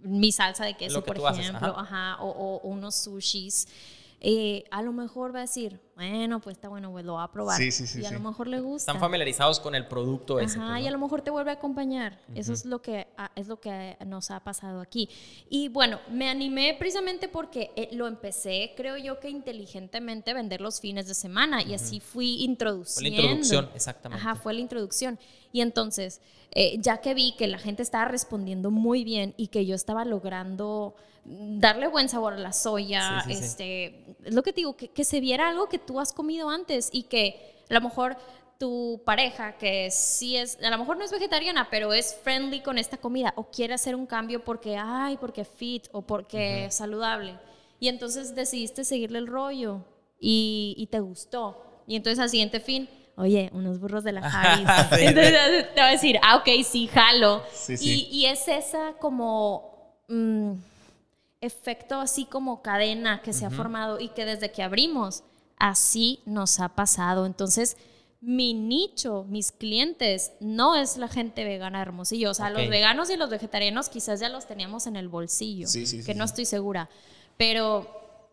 mi 0.03 0.33
salsa 0.33 0.65
de 0.65 0.75
queso, 0.75 1.03
por 1.05 1.17
haces, 1.27 1.47
ejemplo, 1.49 1.69
ajá. 1.79 2.13
ajá, 2.15 2.23
o, 2.23 2.29
o- 2.29 2.57
o 2.57 2.69
unos 2.69 2.95
sushis, 2.97 3.67
eh, 4.21 4.65
a 4.71 4.83
lo 4.83 4.93
mejor 4.93 5.35
va 5.35 5.41
a 5.41 5.43
decir, 5.43 5.81
bueno, 5.97 6.41
pues 6.41 6.57
está 6.57 6.69
bueno, 6.69 6.91
pues 6.91 7.05
lo 7.05 7.15
va 7.15 7.25
a 7.25 7.31
probar. 7.31 7.57
Sí, 7.57 7.71
sí, 7.71 7.87
sí, 7.87 8.01
y 8.01 8.05
a 8.05 8.09
sí. 8.09 8.15
lo 8.15 8.21
mejor 8.21 8.49
le 8.49 8.61
gusta. 8.61 8.91
Están 8.91 9.01
familiarizados 9.01 9.61
con 9.61 9.75
el 9.75 9.87
producto 9.87 10.41
ese. 10.41 10.59
Ajá, 10.59 10.71
pues, 10.71 10.81
y 10.81 10.83
¿no? 10.83 10.89
a 10.89 10.93
lo 10.93 10.99
mejor 10.99 11.23
te 11.23 11.31
vuelve 11.31 11.51
a 11.51 11.55
acompañar. 11.55 12.19
Eso 12.35 12.53
es 12.53 12.65
lo 12.65 12.83
que 12.83 13.07
es 13.37 13.47
lo 13.47 13.61
que 13.61 13.97
nos 14.07 14.31
ha 14.31 14.41
pasado 14.41 14.81
aquí. 14.81 15.09
Y 15.49 15.69
bueno, 15.69 16.01
me 16.11 16.29
animé 16.29 16.75
precisamente 16.79 17.29
porque 17.29 17.71
eh, 17.77 17.91
lo 17.93 18.09
empecé, 18.09 18.73
creo 18.77 18.97
yo 18.97 19.21
que 19.21 19.29
inteligentemente 19.31 20.35
vender 20.35 20.61
los 20.61 20.81
fines 20.81 21.07
de 21.07 21.15
semana 21.15 21.63
y 21.63 21.75
así 21.75 22.01
fui 22.01 22.43
introduciendo. 22.43 23.21
introducción, 23.21 23.71
exactamente. 23.75 24.21
Ajá, 24.25 24.35
fue 24.35 24.55
la 24.55 24.61
introducción. 24.61 25.19
Y 25.53 25.61
entonces, 25.61 26.21
eh, 26.51 26.77
ya 26.81 26.99
que 26.99 27.15
vi 27.15 27.37
que 27.37 27.47
la 27.47 27.59
gente 27.59 27.83
estaba 27.83 28.07
respondiendo 28.07 28.73
muy 28.73 29.05
bien 29.05 29.35
y 29.37 29.49
que 29.49 29.65
yo 29.65 29.77
estaba 29.77 30.05
logrando 30.05 30.97
darle 31.25 31.89
buen 31.89 32.09
sabor 32.09 32.35
a 32.35 32.39
la 32.39 32.53
soya, 32.53 33.23
Sí, 33.25 33.33
sí, 33.33 33.39
sí. 33.39 33.45
este, 33.45 34.17
es 34.25 34.35
lo 34.35 34.43
que 34.43 34.53
te 34.53 34.57
digo, 34.57 34.77
que, 34.77 34.89
que 34.89 35.05
se 35.05 35.21
viera 35.21 35.49
algo 35.49 35.69
que 35.69 35.79
tú 35.85 36.01
has 36.01 36.13
comido 36.13 36.51
antes 36.51 36.89
y 36.93 37.05
que 37.05 37.55
a 37.71 37.75
lo 37.75 37.81
mejor 37.81 38.17
tu 38.59 39.03
pareja, 39.05 39.57
que 39.59 39.91
sí 39.91 40.37
es, 40.37 40.59
a 40.63 40.71
lo 40.71 40.79
mejor 40.79 40.97
no 40.97 41.05
es 41.05 41.11
vegetariana, 41.11 41.69
pero 41.71 41.93
es 41.93 42.17
friendly 42.23 42.61
con 42.61 42.79
esta 42.79 42.97
comida, 42.97 43.33
o 43.37 43.45
quiere 43.45 43.75
hacer 43.75 43.95
un 43.95 44.07
cambio 44.07 44.45
porque, 44.45 44.77
ay, 44.77 45.17
porque 45.17 45.45
fit 45.45 45.89
o 45.93 46.03
porque 46.03 46.67
es 46.67 46.77
saludable. 46.77 47.39
Y 47.81 47.89
entonces 47.89 48.35
decidiste 48.35 48.85
seguirle 48.85 49.19
el 49.19 49.27
rollo 49.27 49.85
y, 50.19 50.75
y 50.79 50.87
te 50.87 51.01
gustó. 51.01 51.63
Y 51.87 51.97
entonces 51.97 52.19
al 52.19 52.31
siguiente 52.31 52.61
fin, 52.61 52.89
oye, 53.17 53.51
unos 53.53 53.81
burros 53.81 54.05
de 54.05 54.13
la 54.13 54.21
Harris. 54.25 54.69
Sí. 54.99 55.07
Entonces 55.07 55.75
te 55.75 55.81
va 55.81 55.89
a 55.89 55.93
decir, 55.93 56.19
ah, 56.23 56.37
ok, 56.37 56.49
sí, 56.65 56.87
jalo. 56.87 57.43
Sí, 57.53 57.77
sí. 57.77 58.09
Y, 58.11 58.19
y 58.21 58.27
es 58.27 58.47
esa 58.49 58.95
como 59.01 59.99
mm, 60.09 60.53
efecto 61.41 62.01
así 62.01 62.25
como 62.25 62.63
cadena 62.63 63.21
que 63.23 63.33
se 63.33 63.45
ha 63.45 63.51
formado 63.51 64.01
y 64.01 64.09
que 64.09 64.25
desde 64.25 64.51
que 64.51 64.63
abrimos, 64.63 65.23
así 65.65 66.21
nos 66.27 66.61
ha 66.61 66.69
pasado. 66.71 67.25
Entonces, 67.25 67.79
mi 68.21 68.53
nicho, 68.53 69.25
mis 69.29 69.51
clientes, 69.51 70.33
no 70.41 70.77
es 70.77 70.99
la 70.99 71.09
gente 71.09 71.45
vegana 71.45 71.81
hermosillo. 71.81 72.31
O 72.31 72.35
sea, 72.35 72.51
los 72.51 72.69
veganos 72.69 73.09
y 73.09 73.17
los 73.17 73.31
vegetarianos 73.31 73.89
quizás 73.89 74.21
ya 74.21 74.29
los 74.29 74.47
teníamos 74.47 74.87
en 74.87 74.97
el 74.97 75.09
bolsillo, 75.09 75.67
Sí, 75.67 75.87
sí, 75.87 76.01
sí, 76.03 76.07
que 76.07 76.15
no 76.15 76.25
estoy 76.25 76.45
segura. 76.45 76.91
Pero 77.39 77.87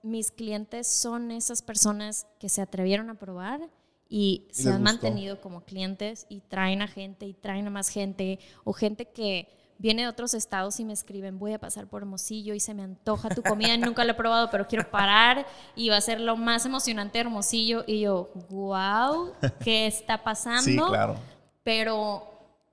mis 0.03 0.31
clientes 0.31 0.87
son 0.87 1.31
esas 1.31 1.61
personas 1.61 2.27
que 2.39 2.49
se 2.49 2.61
atrevieron 2.61 3.09
a 3.09 3.15
probar 3.15 3.61
y, 4.09 4.45
Y 4.49 4.53
se 4.53 4.69
han 4.69 4.81
gustó. 4.81 4.83
mantenido 4.83 5.39
como 5.39 5.63
clientes 5.63 6.25
y 6.27 6.41
traen 6.41 6.81
a 6.81 6.87
gente 6.87 7.25
y 7.25 7.33
traen 7.33 7.67
a 7.67 7.69
más 7.69 7.87
gente 7.87 8.39
o 8.65 8.73
gente 8.73 9.05
que 9.05 9.47
viene 9.81 10.03
de 10.03 10.07
otros 10.07 10.33
estados 10.35 10.79
y 10.79 10.85
me 10.85 10.93
escriben 10.93 11.39
voy 11.39 11.53
a 11.53 11.59
pasar 11.59 11.87
por 11.87 12.03
Hermosillo 12.03 12.53
y 12.53 12.59
se 12.59 12.73
me 12.73 12.83
antoja 12.83 13.29
tu 13.29 13.41
comida 13.41 13.75
nunca 13.77 14.05
lo 14.05 14.11
he 14.11 14.15
probado 14.15 14.49
pero 14.51 14.67
quiero 14.67 14.89
parar 14.89 15.45
y 15.75 15.89
va 15.89 15.97
a 15.97 16.01
ser 16.01 16.21
lo 16.21 16.37
más 16.37 16.65
emocionante 16.65 17.17
de 17.17 17.21
Hermosillo 17.21 17.83
y 17.87 18.01
yo 18.01 18.29
wow 18.49 19.33
qué 19.63 19.87
está 19.87 20.17
pasando 20.23 20.61
Sí, 20.61 20.77
claro. 20.77 21.15
pero 21.63 22.27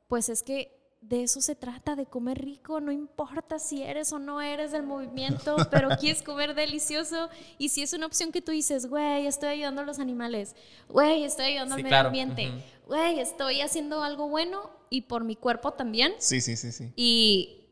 pues 0.06 0.28
es 0.28 0.42
que 0.42 0.77
de 1.00 1.22
eso 1.22 1.40
se 1.40 1.54
trata, 1.54 1.96
de 1.96 2.06
comer 2.06 2.38
rico, 2.38 2.80
no 2.80 2.92
importa 2.92 3.58
si 3.58 3.82
eres 3.82 4.12
o 4.12 4.18
no 4.18 4.40
eres 4.42 4.72
del 4.72 4.82
movimiento, 4.82 5.56
pero 5.70 5.88
quieres 6.00 6.22
comer 6.22 6.54
delicioso 6.54 7.28
y 7.56 7.70
si 7.70 7.82
es 7.82 7.92
una 7.92 8.06
opción 8.06 8.32
que 8.32 8.42
tú 8.42 8.52
dices, 8.52 8.86
güey, 8.86 9.26
estoy 9.26 9.48
ayudando 9.50 9.82
a 9.82 9.84
los 9.84 9.98
animales, 10.00 10.54
güey, 10.88 11.24
estoy 11.24 11.46
ayudando 11.46 11.76
Sí, 11.76 11.80
al 11.80 11.84
medio 11.84 11.98
ambiente, 11.98 12.50
güey, 12.86 13.20
estoy 13.20 13.60
haciendo 13.62 14.02
algo 14.02 14.28
bueno 14.28 14.70
y 14.90 15.02
por 15.02 15.24
mi 15.24 15.36
cuerpo 15.36 15.72
también 15.72 16.12
Sí, 16.18 16.40
sí, 16.40 16.56
sí, 16.56 16.72
sí. 16.72 16.92
y 16.96 17.64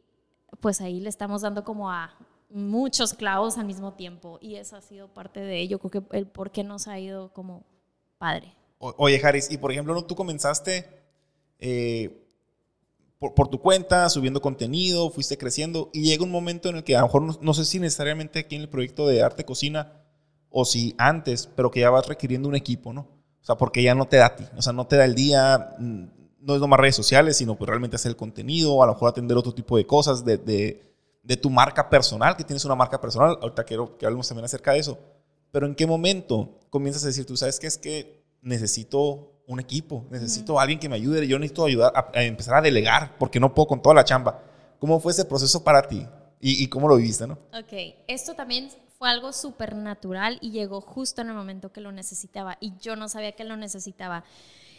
pues 0.61 0.81
ahí 0.81 1.01
le 1.01 1.09
estamos 1.09 1.43
dando 1.43 1.65
como 1.65 1.91
a 1.91 2.17
muchos 2.49 3.13
clavos 3.13 3.59
al 3.59 3.67
mismo 3.67 3.95
tiempo 3.95 4.39
y 4.41 4.55
eso 4.55 4.77
ha 4.77 4.81
sido 4.81 5.09
parte 5.13 5.41
de 5.41 5.59
ello, 5.61 5.79
creo 5.81 5.91
que 6.09 6.17
el 6.17 6.27
por 6.27 6.53
qué 6.53 6.63
nos 6.65 6.87
ha 6.89 6.99
ido 6.99 7.33
como 7.33 7.65
padre. 8.19 8.55
O- 8.79 8.95
oye, 8.99 9.21
Haris, 9.23 9.51
y 9.51 9.59
por 9.59 9.73
ejemplo, 9.73 9.93
¿no? 9.95 10.05
tú 10.05 10.15
comenzaste 10.15 10.89
eh, 11.59 12.23
por, 13.19 13.49
tu 13.49 13.61
cuenta, 13.61 14.09
subiendo 14.11 14.43
contenido, 14.43 15.11
fuiste 15.11 15.39
creciendo, 15.39 15.91
y 15.93 16.03
llega 16.03 16.25
un 16.25 16.31
momento 16.31 16.69
en 16.69 16.77
el 16.77 16.85
que 16.85 16.97
a 16.97 17.01
lo 17.01 17.07
mejor 17.07 17.23
no, 17.23 17.39
no 17.41 17.55
sé 17.55 17.65
si 17.65 17.81
necesariamente 17.81 18.41
aquí 18.41 18.57
en 18.57 18.63
el 18.63 18.69
proyecto 18.69 19.07
de 19.07 19.23
arte 19.23 19.45
cocina 19.45 20.03
o 20.51 20.65
si 20.65 20.95
antes, 20.99 21.49
pero 21.55 21.71
que 21.71 21.81
ya 21.81 21.91
vas 21.91 22.07
requiriendo 22.07 22.49
un 22.49 22.55
equipo, 22.55 22.93
¿no? 22.93 23.01
O 23.01 23.45
sea, 23.47 23.57
porque 23.57 23.83
ya 23.83 23.95
no 23.95 24.07
te 24.07 24.17
da 24.17 24.27
a 24.27 24.37
ti, 24.37 24.45
o 24.57 24.63
sea, 24.63 24.73
no 24.73 24.87
te 24.87 24.97
da 24.97 25.05
el 25.05 25.15
día, 25.15 25.77
mm, 25.79 26.05
no 26.41 26.55
es 26.55 26.61
nomás 26.61 26.79
redes 26.79 26.97
sociales, 26.97 27.37
sino 27.37 27.57
pues 27.57 27.69
realmente 27.69 27.97
hacer 27.97 28.11
el 28.11 28.17
contenido, 28.17 28.83
a 28.83 28.87
lo 28.87 28.93
mejor 28.93 29.09
atender 29.09 29.37
otro 29.37 29.55
tipo 29.55 29.77
de 29.77 29.87
cosas 29.87 30.25
de, 30.25 30.37
de, 30.37 30.95
de 31.23 31.37
tu 31.37 31.49
marca 31.49 31.89
personal, 31.89 32.37
que 32.37 32.45
tienes 32.45 32.65
una 32.65 32.75
marca 32.75 33.01
personal, 33.01 33.39
ahorita 33.41 33.65
quiero 33.65 33.97
que 33.97 34.05
hablemos 34.05 34.29
también 34.29 34.45
acerca 34.45 34.73
de 34.73 34.81
eso, 34.81 34.99
pero 35.53 35.67
¿en 35.67 35.75
qué 35.75 35.87
momento 35.87 36.59
comienzas 36.71 37.05
a 37.05 37.07
decir, 37.07 37.25
tú 37.25 37.37
sabes 37.37 37.59
qué 37.59 37.67
es 37.67 37.79
que 37.79 38.25
necesito 38.43 39.36
un 39.47 39.61
equipo, 39.61 40.05
necesito 40.11 40.59
alguien 40.59 40.79
que 40.79 40.89
me 40.89 40.97
ayude, 40.97 41.27
yo 41.27 41.39
necesito 41.39 41.65
ayudar 41.65 41.93
a, 41.95 42.11
a 42.19 42.23
empezar 42.25 42.55
a 42.57 42.61
delegar 42.63 43.17
porque 43.19 43.39
no 43.41 43.55
puedo 43.55 43.69
con 43.69 43.83
toda 43.83 43.95
la 43.95 44.05
chamba? 44.05 44.43
¿Cómo 44.79 45.01
fue 45.01 45.13
ese 45.13 45.25
proceso 45.25 45.63
para 45.63 45.83
ti? 45.87 46.07
¿Y, 46.41 46.63
y 46.63 46.69
cómo 46.69 46.89
lo 46.89 46.97
viviste, 46.97 47.27
no? 47.27 47.39
Ok, 47.59 47.73
esto 48.07 48.35
también 48.35 48.71
fue 48.99 49.09
algo 49.09 49.33
súper 49.33 49.75
natural 49.75 50.39
y 50.41 50.51
llegó 50.51 50.81
justo 50.81 51.23
en 51.23 51.29
el 51.29 51.35
momento 51.35 51.73
que 51.73 51.81
lo 51.81 51.93
necesitaba 51.93 52.57
y 52.61 52.75
yo 52.81 52.97
no 52.97 53.09
sabía 53.09 53.33
que 53.33 53.45
lo 53.45 53.57
necesitaba. 53.57 54.25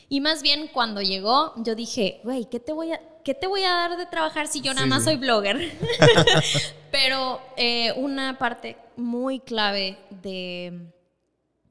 Y 0.10 0.22
más 0.22 0.42
bien 0.42 0.70
cuando 0.72 1.02
llegó, 1.02 1.54
yo 1.58 1.76
dije, 1.76 2.22
güey, 2.24 2.46
¿qué 2.46 2.60
te 2.60 2.72
voy 2.72 2.94
a, 2.94 3.02
qué 3.24 3.34
te 3.34 3.48
voy 3.48 3.64
a 3.64 3.72
dar 3.74 3.98
de 3.98 4.06
trabajar 4.06 4.48
si 4.48 4.62
yo 4.62 4.74
nada 4.74 4.86
Sí, 4.86 4.90
más 4.90 5.04
soy 5.04 5.18
blogger? 5.18 5.58
Pero 6.92 7.42
eh, 7.58 7.92
una 7.98 8.38
parte 8.38 8.78
muy 8.96 9.40
clave 9.40 9.98
de, 10.10 10.94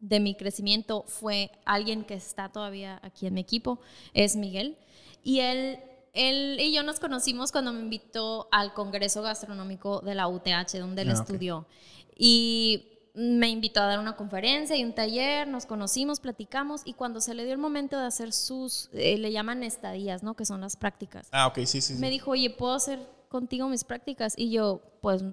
de 0.00 0.20
mi 0.20 0.34
crecimiento 0.34 1.04
fue 1.06 1.50
alguien 1.64 2.04
que 2.04 2.14
está 2.14 2.50
todavía 2.50 3.00
aquí 3.02 3.26
en 3.26 3.34
mi 3.34 3.40
equipo, 3.40 3.80
es 4.14 4.36
Miguel. 4.36 4.76
Y 5.22 5.40
él, 5.40 5.78
él 6.12 6.58
y 6.60 6.72
yo 6.72 6.82
nos 6.82 7.00
conocimos 7.00 7.52
cuando 7.52 7.72
me 7.72 7.80
invitó 7.80 8.48
al 8.52 8.74
Congreso 8.74 9.22
Gastronómico 9.22 10.00
de 10.00 10.14
la 10.14 10.28
UTH, 10.28 10.78
donde 10.78 11.02
él 11.02 11.10
Ah, 11.10 11.14
estudió. 11.14 11.66
Y 12.16 12.92
me 13.14 13.48
invitó 13.48 13.80
a 13.80 13.86
dar 13.86 13.98
una 13.98 14.14
conferencia 14.14 14.76
y 14.76 14.84
un 14.84 14.94
taller, 14.94 15.48
nos 15.48 15.64
conocimos, 15.64 16.20
platicamos 16.20 16.82
y 16.84 16.92
cuando 16.92 17.20
se 17.22 17.32
le 17.34 17.44
dio 17.44 17.52
el 17.52 17.58
momento 17.58 17.98
de 17.98 18.04
hacer 18.06 18.32
sus, 18.32 18.90
eh, 18.92 19.16
le 19.16 19.32
llaman 19.32 19.62
estadías, 19.62 20.22
¿no? 20.22 20.34
Que 20.34 20.44
son 20.44 20.60
las 20.60 20.76
prácticas. 20.76 21.28
Ah, 21.32 21.46
ok, 21.46 21.56
sí, 21.60 21.80
sí. 21.80 21.94
sí. 21.94 21.94
Me 21.94 22.10
dijo, 22.10 22.32
oye, 22.32 22.50
¿puedo 22.50 22.74
hacer 22.74 23.00
contigo 23.30 23.68
mis 23.68 23.84
prácticas? 23.84 24.34
Y 24.36 24.50
yo, 24.50 24.82
pues, 25.00 25.24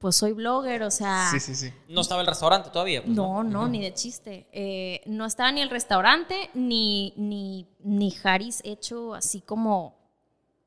pues 0.00 0.16
soy 0.16 0.32
blogger, 0.32 0.82
o 0.82 0.90
sea... 0.90 1.28
Sí, 1.30 1.38
sí, 1.40 1.54
sí. 1.54 1.70
No 1.88 2.00
estaba 2.00 2.22
el 2.22 2.26
restaurante 2.26 2.70
todavía. 2.70 3.02
pues, 3.04 3.14
No, 3.14 3.44
no, 3.44 3.68
ni 3.68 3.82
de 3.82 3.92
chiste. 3.92 4.46
Eh, 4.50 5.02
no 5.04 5.26
estaba 5.26 5.52
ni 5.52 5.60
el 5.60 5.68
restaurante, 5.68 6.48
ni, 6.54 7.12
ni, 7.18 7.66
ni 7.80 8.16
Haris 8.24 8.62
hecho 8.64 9.12
así 9.14 9.42
como, 9.42 9.98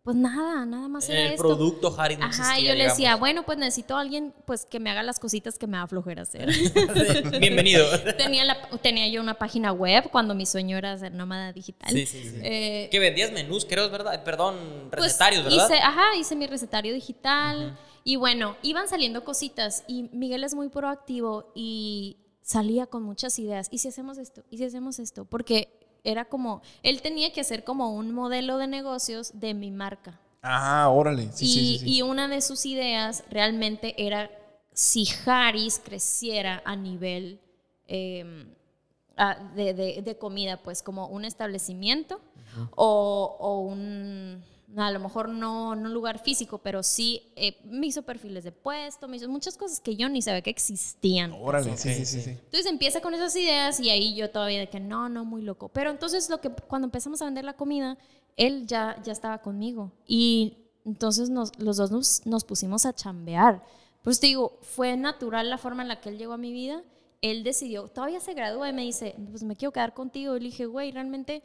pues 0.04 0.15
nada, 0.15 0.67
nada 0.67 0.88
más 0.88 1.10
era 1.10 1.22
El 1.22 1.32
esto. 1.32 1.41
producto 1.48 1.96
Harry 1.98 2.15
no 2.15 2.26
Ajá, 2.26 2.43
existía, 2.43 2.69
yo 2.74 2.78
le 2.78 2.84
decía, 2.84 3.15
bueno, 3.15 3.41
pues 3.43 3.58
necesito 3.58 3.98
a 3.98 4.02
alguien 4.02 4.36
pues 4.46 4.65
que 4.67 4.80
me 4.80 4.91
haga 4.91 5.02
las 5.02 5.19
cositas 5.19 5.58
que 5.58 5.65
me 5.65 5.78
da 5.78 5.88
flojera 5.88 6.22
hacer. 6.22 6.50
Bienvenido. 7.39 7.88
tenía, 8.17 8.43
la- 8.46 8.69
tenía 8.84 9.08
yo 9.08 9.19
una 9.19 9.34
página 9.34 9.72
web 9.72 10.10
cuando 10.12 10.36
mi 10.36 10.46
sueño 10.46 10.78
era 10.78 10.96
ser 10.98 11.12
nómada 11.12 11.52
digital. 11.54 11.89
Sí, 11.91 12.06
sí, 12.06 12.22
sí. 12.24 12.38
Eh, 12.43 12.88
Que 12.91 13.00
vendías 13.00 13.32
menús, 13.32 13.65
creo, 13.65 13.86
es 13.86 13.91
verdad. 13.91 14.24
Perdón, 14.24 14.56
pues, 14.91 15.06
recetarios, 15.06 15.43
¿verdad? 15.46 15.65
Hice, 15.72 15.80
ajá, 15.82 16.15
hice 16.19 16.36
mi 16.36 16.46
recetario 16.46 16.93
digital. 16.93 17.76
Y 18.03 18.15
bueno, 18.17 18.55
iban 18.61 18.87
saliendo 18.87 19.23
cositas. 19.23 19.83
Y 19.87 20.03
Miguel 20.11 20.43
es 20.43 20.55
muy 20.55 20.69
proactivo 20.69 21.51
y 21.55 22.17
salía 22.41 22.85
con 22.87 23.03
muchas 23.03 23.37
ideas. 23.39 23.67
¿Y 23.71 23.77
si 23.79 23.87
hacemos 23.87 24.17
esto? 24.17 24.43
¿Y 24.49 24.57
si 24.57 24.65
hacemos 24.65 24.99
esto? 24.99 25.25
Porque 25.25 25.79
era 26.03 26.25
como, 26.25 26.61
él 26.83 27.01
tenía 27.01 27.31
que 27.31 27.41
hacer 27.41 27.63
como 27.63 27.93
un 27.95 28.13
modelo 28.13 28.57
de 28.57 28.67
negocios 28.67 29.31
de 29.39 29.53
mi 29.53 29.71
marca. 29.71 30.19
Ah, 30.41 30.89
órale. 30.89 31.31
Sí, 31.31 31.45
y, 31.45 31.79
sí, 31.79 31.83
y 31.97 32.01
una 32.01 32.27
de 32.27 32.41
sus 32.41 32.65
ideas 32.65 33.23
realmente 33.29 33.95
era 33.97 34.29
si 34.73 35.07
Harris 35.25 35.79
creciera 35.81 36.61
a 36.65 36.75
nivel 36.75 37.39
eh, 37.87 38.53
ah, 39.15 39.37
de, 39.55 39.73
de- 39.73 40.01
de 40.01 40.17
comida, 40.17 40.57
pues 40.57 40.83
como 40.83 41.07
un 41.07 41.23
establecimiento 41.23 42.19
o, 42.75 43.37
o 43.39 43.59
un, 43.61 44.43
a 44.75 44.91
lo 44.91 44.99
mejor 44.99 45.29
no, 45.29 45.75
no 45.75 45.88
un 45.88 45.93
lugar 45.93 46.19
físico, 46.19 46.57
pero 46.57 46.83
sí 46.83 47.21
eh, 47.36 47.57
me 47.65 47.88
hizo 47.88 48.01
perfiles 48.01 48.43
de 48.43 48.51
puesto, 48.51 49.07
me 49.07 49.17
hizo 49.17 49.29
muchas 49.29 49.57
cosas 49.57 49.79
que 49.79 49.95
yo 49.95 50.09
ni 50.09 50.21
sabía 50.21 50.41
que 50.41 50.49
existían. 50.49 51.33
Órale, 51.33 51.77
sí, 51.77 51.93
sí, 51.93 52.05
sí, 52.05 52.05
sí. 52.05 52.21
sí. 52.21 52.29
Entonces 52.31 52.65
empieza 52.65 53.01
con 53.01 53.13
esas 53.13 53.36
ideas 53.36 53.79
y 53.79 53.89
ahí 53.89 54.15
yo 54.15 54.29
todavía 54.31 54.59
de 54.59 54.69
que 54.69 54.79
no, 54.79 55.09
no, 55.09 55.25
muy 55.25 55.41
loco. 55.41 55.69
Pero 55.69 55.91
entonces 55.91 56.29
lo 56.29 56.41
que 56.41 56.49
cuando 56.49 56.88
empezamos 56.88 57.21
a 57.21 57.25
vender 57.25 57.45
la 57.45 57.53
comida, 57.53 57.97
él 58.36 58.65
ya, 58.65 58.99
ya 59.03 59.12
estaba 59.12 59.39
conmigo 59.39 59.91
y 60.07 60.57
entonces 60.86 61.29
nos, 61.29 61.57
los 61.59 61.77
dos 61.77 61.91
nos, 61.91 62.25
nos 62.25 62.43
pusimos 62.43 62.86
a 62.86 62.93
chambear. 62.93 63.63
Pues 64.03 64.19
te 64.19 64.27
digo, 64.27 64.57
fue 64.62 64.97
natural 64.97 65.49
la 65.49 65.57
forma 65.57 65.81
en 65.81 65.88
la 65.88 66.01
que 66.01 66.09
él 66.09 66.17
llegó 66.17 66.33
a 66.33 66.38
mi 66.38 66.51
vida. 66.51 66.83
Él 67.21 67.43
decidió, 67.43 67.88
todavía 67.88 68.19
se 68.19 68.33
gradúa 68.33 68.67
y 68.69 68.73
me 68.73 68.81
dice, 68.81 69.15
pues 69.29 69.43
me 69.43 69.55
quiero 69.55 69.71
quedar 69.71 69.93
contigo. 69.93 70.36
Y 70.36 70.41
le 70.41 70.45
dije, 70.47 70.65
güey, 70.65 70.91
realmente 70.91 71.41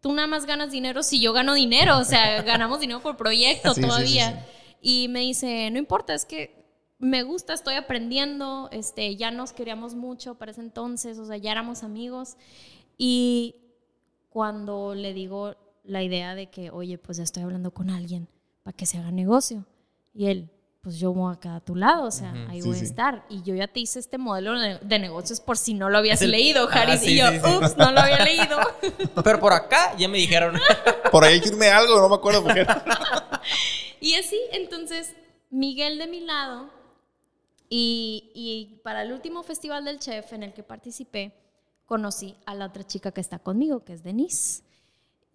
tú 0.00 0.12
nada 0.12 0.28
más 0.28 0.46
ganas 0.46 0.70
dinero 0.70 1.02
si 1.02 1.20
yo 1.20 1.32
gano 1.32 1.54
dinero. 1.54 1.98
O 1.98 2.04
sea, 2.04 2.42
ganamos 2.42 2.80
dinero 2.80 3.00
por 3.00 3.16
proyecto 3.16 3.74
Sí, 3.74 3.76
sí, 3.76 3.82
sí, 3.82 3.88
todavía. 3.88 4.46
Y 4.80 5.08
me 5.08 5.20
dice, 5.20 5.70
no 5.70 5.78
importa, 5.78 6.14
es 6.14 6.24
que 6.24 6.56
me 6.98 7.22
gusta, 7.22 7.52
estoy 7.52 7.74
aprendiendo, 7.74 8.68
este, 8.72 9.16
ya 9.16 9.30
nos 9.30 9.52
queríamos 9.52 9.94
mucho 9.94 10.36
para 10.36 10.52
ese 10.52 10.62
entonces, 10.62 11.18
o 11.18 11.26
sea, 11.26 11.36
ya 11.36 11.52
éramos 11.52 11.82
amigos. 11.82 12.36
Y 12.96 13.56
cuando 14.30 14.94
le 14.94 15.12
digo 15.12 15.56
la 15.84 16.02
idea 16.02 16.34
de 16.34 16.48
que, 16.48 16.70
oye, 16.70 16.98
pues 16.98 17.18
ya 17.18 17.24
estoy 17.24 17.42
hablando 17.42 17.72
con 17.72 17.90
alguien 17.90 18.28
para 18.62 18.76
que 18.76 18.86
se 18.86 18.98
haga 18.98 19.10
negocio, 19.10 19.66
y 20.14 20.26
él, 20.26 20.50
pues 20.86 21.00
yo 21.00 21.12
voy 21.12 21.34
a 21.34 21.40
quedar 21.40 21.56
a 21.56 21.60
tu 21.60 21.74
lado, 21.74 22.04
o 22.04 22.10
sea, 22.12 22.32
ahí 22.48 22.62
Sí, 22.62 22.68
voy 22.68 22.76
sí. 22.76 22.84
a 22.84 22.88
estar. 22.88 23.26
Y 23.28 23.42
yo 23.42 23.56
ya 23.56 23.66
te 23.66 23.80
hice 23.80 23.98
este 23.98 24.18
modelo 24.18 24.56
de, 24.56 24.98
negocios 25.00 25.40
por 25.40 25.58
si 25.58 25.74
no 25.74 25.90
lo 25.90 25.98
habías 25.98 26.22
el- 26.22 26.30
leído, 26.30 26.68
Ah, 26.70 26.82
Haris. 26.82 27.00
sí, 27.00 27.14
y 27.14 27.18
yo, 27.18 27.28
sí, 27.28 27.40
sí. 27.44 27.56
ups, 27.56 27.76
no 27.76 27.90
lo 27.90 27.98
había 27.98 28.22
leído. 28.24 28.56
Pero 29.24 29.40
por 29.40 29.52
acá 29.52 29.96
ya 29.98 30.06
me 30.06 30.18
dijeron. 30.18 30.54
Por 31.10 31.24
ahí 31.24 31.40
firme 31.40 31.66
algo, 31.70 31.98
no 32.00 32.08
me 32.08 32.14
acuerdo 32.14 32.44
por 32.44 32.54
qué. 32.54 32.64
Y 34.00 34.14
así, 34.14 34.38
entonces, 34.52 35.12
Miguel 35.50 35.98
de 35.98 36.06
mi 36.06 36.20
lado, 36.20 36.70
y, 37.68 38.30
y 38.32 38.80
para 38.84 39.02
el 39.02 39.10
último 39.12 39.42
festival 39.42 39.84
del 39.84 39.98
chef 39.98 40.32
en 40.34 40.44
el 40.44 40.52
que 40.54 40.62
participé, 40.62 41.32
conocí 41.86 42.36
a 42.46 42.54
la 42.54 42.66
otra 42.66 42.84
chica 42.86 43.10
que 43.10 43.20
está 43.20 43.40
conmigo, 43.40 43.84
que 43.84 43.92
es 43.94 44.04
Denise. 44.04 44.62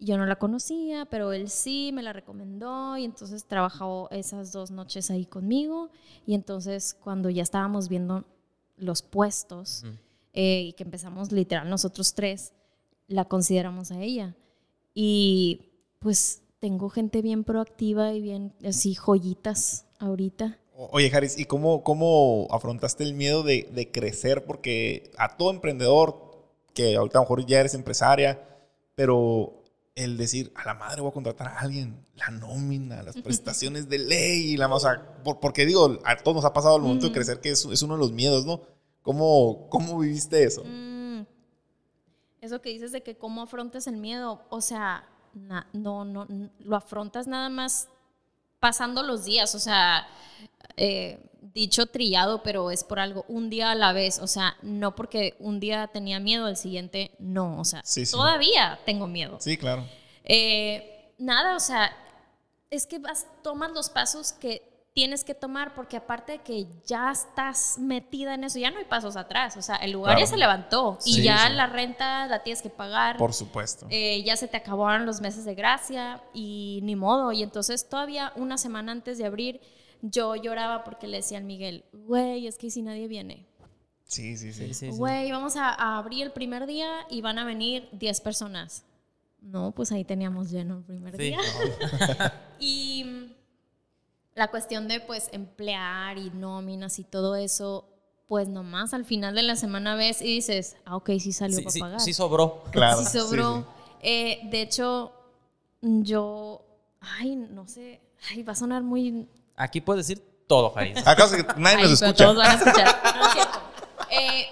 Yo 0.04 0.18
no 0.18 0.26
la 0.26 0.34
conocía, 0.34 1.04
pero 1.04 1.32
él 1.32 1.48
sí 1.48 1.92
me 1.94 2.02
la 2.02 2.12
recomendó 2.12 2.96
y 2.96 3.04
entonces 3.04 3.44
trabajó 3.44 4.08
esas 4.10 4.50
dos 4.50 4.72
noches 4.72 5.12
ahí 5.12 5.26
conmigo. 5.26 5.90
Y 6.26 6.34
entonces 6.34 6.94
cuando 6.94 7.30
ya 7.30 7.44
estábamos 7.44 7.88
viendo 7.88 8.24
los 8.76 9.02
puestos 9.02 9.84
eh, 10.32 10.62
y 10.62 10.72
que 10.72 10.82
empezamos 10.82 11.30
literal 11.30 11.70
nosotros 11.70 12.14
tres, 12.14 12.52
la 13.06 13.26
consideramos 13.26 13.92
a 13.92 14.02
ella. 14.02 14.34
Y 14.92 15.70
pues 16.00 16.42
tengo 16.58 16.90
gente 16.90 17.22
bien 17.22 17.44
proactiva 17.44 18.12
y 18.12 18.20
bien 18.20 18.52
así 18.64 18.96
joyitas 18.96 19.86
ahorita. 20.00 20.58
Oye, 20.74 21.12
Haris, 21.14 21.38
¿y 21.38 21.44
cómo, 21.44 21.84
cómo 21.84 22.48
afrontaste 22.50 23.04
el 23.04 23.14
miedo 23.14 23.44
de, 23.44 23.70
de 23.72 23.92
crecer? 23.92 24.46
Porque 24.46 25.12
a 25.16 25.36
todo 25.36 25.52
emprendedor, 25.52 26.48
que 26.74 26.96
ahorita 26.96 27.18
a 27.18 27.20
lo 27.20 27.24
mejor 27.24 27.46
ya 27.46 27.60
eres 27.60 27.74
empresaria, 27.74 28.42
pero 28.96 29.61
el 29.94 30.16
decir, 30.16 30.52
a 30.56 30.64
la 30.64 30.74
madre 30.74 31.02
voy 31.02 31.10
a 31.10 31.14
contratar 31.14 31.48
a 31.48 31.58
alguien, 31.60 32.04
la 32.16 32.30
nómina, 32.30 33.02
las 33.02 33.16
prestaciones 33.20 33.88
de 33.88 33.98
ley, 33.98 34.56
la, 34.56 34.72
o 34.74 34.80
sea, 34.80 35.20
por- 35.22 35.38
porque 35.40 35.66
digo, 35.66 35.98
a 36.04 36.16
todos 36.16 36.36
nos 36.36 36.44
ha 36.46 36.52
pasado 36.52 36.76
el 36.76 36.82
momento 36.82 37.06
de 37.08 37.12
crecer, 37.12 37.40
que 37.40 37.50
es, 37.50 37.64
es 37.66 37.82
uno 37.82 37.94
de 37.94 38.00
los 38.00 38.12
miedos, 38.12 38.46
¿no? 38.46 38.62
¿Cómo, 39.02 39.66
cómo 39.68 39.98
viviste 39.98 40.44
eso? 40.44 40.62
Mm, 40.64 41.26
eso 42.40 42.60
que 42.62 42.70
dices 42.70 42.92
de 42.92 43.02
que 43.02 43.16
cómo 43.16 43.42
afrontas 43.42 43.86
el 43.86 43.96
miedo, 43.96 44.42
o 44.48 44.60
sea, 44.60 45.06
na- 45.34 45.66
no, 45.72 46.04
no, 46.04 46.26
n- 46.28 46.50
lo 46.60 46.76
afrontas 46.76 47.26
nada 47.26 47.48
más 47.50 47.88
pasando 48.60 49.02
los 49.02 49.24
días, 49.24 49.54
o 49.54 49.58
sea, 49.58 50.06
eh, 50.76 51.22
dicho 51.54 51.86
trillado, 51.86 52.42
pero 52.42 52.70
es 52.70 52.82
por 52.84 52.98
algo, 52.98 53.24
un 53.28 53.50
día 53.50 53.70
a 53.70 53.74
la 53.74 53.92
vez, 53.92 54.18
o 54.18 54.26
sea, 54.26 54.56
no 54.62 54.94
porque 54.96 55.36
un 55.38 55.60
día 55.60 55.86
tenía 55.88 56.18
miedo, 56.20 56.48
el 56.48 56.56
siguiente 56.56 57.12
no, 57.18 57.58
o 57.60 57.64
sea, 57.64 57.82
Sí, 57.84 58.06
sí. 58.06 58.12
todavía 58.12 58.78
tengo 58.86 59.06
miedo. 59.06 59.36
Sí, 59.40 59.56
claro. 59.56 59.84
Eh, 60.24 61.12
nada, 61.18 61.56
o 61.56 61.60
sea, 61.60 61.90
es 62.70 62.86
que 62.86 62.98
vas, 62.98 63.26
tomas 63.42 63.70
los 63.72 63.90
pasos 63.90 64.32
que 64.32 64.70
tienes 64.94 65.24
que 65.24 65.34
tomar 65.34 65.74
porque 65.74 65.96
aparte 65.96 66.32
de 66.32 66.38
que 66.40 66.66
ya 66.86 67.10
estás 67.10 67.78
metida 67.78 68.34
en 68.34 68.44
eso, 68.44 68.58
ya 68.58 68.70
no 68.70 68.78
hay 68.78 68.84
pasos 68.84 69.16
atrás, 69.16 69.56
o 69.56 69.62
sea, 69.62 69.76
el 69.76 69.92
lugar 69.92 70.12
Claro. 70.16 70.20
ya 70.26 70.30
se 70.30 70.36
levantó 70.36 70.98
y 71.06 71.14
Sí, 71.14 71.22
ya 71.22 71.48
sí. 71.48 71.54
la 71.54 71.66
renta 71.66 72.26
la 72.26 72.42
tienes 72.42 72.60
que 72.62 72.68
pagar. 72.70 73.16
Por 73.16 73.32
supuesto. 73.32 73.86
Eh, 73.90 74.22
ya 74.22 74.36
se 74.36 74.48
te 74.48 74.56
acabaron 74.58 75.06
los 75.06 75.20
meses 75.22 75.44
de 75.46 75.54
gracia 75.54 76.22
y 76.34 76.80
ni 76.82 76.94
modo. 76.94 77.32
Y 77.32 77.42
entonces 77.42 77.88
todavía 77.88 78.32
una 78.36 78.58
semana 78.58 78.92
antes 78.92 79.16
de 79.16 79.24
abrir, 79.24 79.62
yo 80.02 80.36
lloraba 80.36 80.84
porque 80.84 81.06
le 81.06 81.16
decía 81.18 81.38
al 81.38 81.44
Miguel, 81.44 81.84
güey, 81.92 82.46
es 82.46 82.58
que 82.58 82.70
si 82.70 82.82
nadie 82.82 83.08
viene. 83.08 83.46
Sí, 84.04 84.36
sí, 84.36 84.52
sí. 84.52 84.66
Sí, 84.68 84.74
sí, 84.74 84.92
sí. 84.92 84.98
Güey, 84.98 85.30
vamos 85.32 85.56
a, 85.56 85.70
a 85.70 85.96
abrir 85.96 86.24
el 86.24 86.32
primer 86.32 86.66
día 86.66 87.06
y 87.08 87.22
van 87.22 87.38
a 87.38 87.44
venir 87.46 87.88
10 87.92 88.20
personas. 88.20 88.84
No, 89.40 89.72
pues 89.72 89.90
ahí 89.90 90.04
teníamos 90.04 90.50
lleno 90.50 90.78
el 90.78 90.84
primer 90.84 91.16
Sí, 91.16 91.22
día. 91.22 91.38
y 92.60 93.04
mm, 93.04 93.32
la 94.34 94.50
cuestión 94.50 94.86
de 94.86 95.00
pues 95.00 95.28
emplear 95.32 96.18
y 96.18 96.30
nóminas 96.30 96.98
y 96.98 97.04
todo 97.04 97.34
eso, 97.36 97.88
pues 98.28 98.48
nomás 98.48 98.92
al 98.94 99.04
final 99.04 99.34
de 99.34 99.42
la 99.42 99.56
semana 99.56 99.94
ves 99.94 100.20
y 100.22 100.26
dices, 100.26 100.76
ah, 100.84 100.96
ok, 100.96 101.10
sí 101.18 101.32
salió 101.32 101.58
Sí, 101.58 101.62
para 101.64 101.72
sí, 101.72 101.80
pagar. 101.80 102.00
sí 102.00 102.12
sobró. 102.12 102.62
Claro. 102.70 102.98
Sí 103.02 103.18
sobró. 103.18 103.56
sí, 103.56 103.62
sí. 103.62 103.66
Eh, 104.02 104.40
de 104.50 104.62
hecho, 104.62 105.12
yo, 105.80 106.64
ay, 107.00 107.36
no 107.36 107.66
sé, 107.66 108.00
ay, 108.30 108.42
va 108.42 108.52
a 108.52 108.56
sonar 108.56 108.82
muy... 108.82 109.26
Aquí 109.62 109.80
puedes 109.80 110.06
decir 110.06 110.22
todo, 110.46 110.76
Haris. 110.76 110.98
¿Acaso 111.06 111.36
que 111.36 111.44
nadie 111.56 111.76
Ay, 111.78 111.82
nos 111.84 112.02
escucha? 112.02 112.24
todos 112.24 112.36
van 112.36 112.50
a 112.50 112.54
escuchar. 112.54 113.00
No 113.16 113.26
es 113.26 113.32
cierto. 113.32 113.60
Eh, 114.10 114.46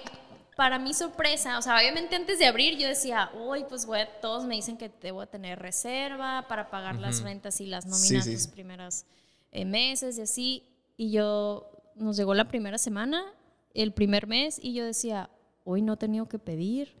para 0.55 0.77
mi 0.79 0.93
sorpresa, 0.93 1.57
o 1.57 1.61
sea, 1.61 1.77
obviamente 1.77 2.15
antes 2.15 2.37
de 2.39 2.45
abrir 2.45 2.77
yo 2.77 2.87
decía, 2.87 3.31
uy, 3.33 3.65
pues 3.67 3.85
voy 3.85 3.99
a- 3.99 4.19
todos 4.21 4.45
me 4.45 4.55
dicen 4.55 4.77
que 4.77 4.89
debo 5.01 5.25
tener 5.27 5.59
reserva 5.59 6.45
para 6.47 6.69
pagar 6.69 6.95
las 6.95 7.21
rentas 7.21 7.59
y 7.61 7.65
las 7.65 7.85
nóminas 7.85 8.25
sí, 8.25 8.33
los 8.33 8.47
primeros 8.47 9.05
eh, 9.51 9.65
meses 9.65 10.17
y 10.17 10.21
así. 10.21 10.63
Y 10.97 11.11
yo, 11.11 11.69
nos 11.95 12.15
llegó 12.17 12.33
la 12.35 12.47
primera 12.47 12.77
semana, 12.77 13.23
el 13.73 13.91
primer 13.93 14.27
mes, 14.27 14.59
y 14.61 14.73
yo 14.73 14.85
decía, 14.85 15.29
hoy 15.63 15.81
no 15.81 15.93
he 15.93 15.97
tenido 15.97 16.27
que 16.27 16.37
pedir, 16.39 16.95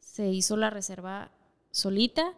se 0.00 0.26
hizo 0.28 0.56
la 0.56 0.70
reserva 0.70 1.30
solita 1.74 2.32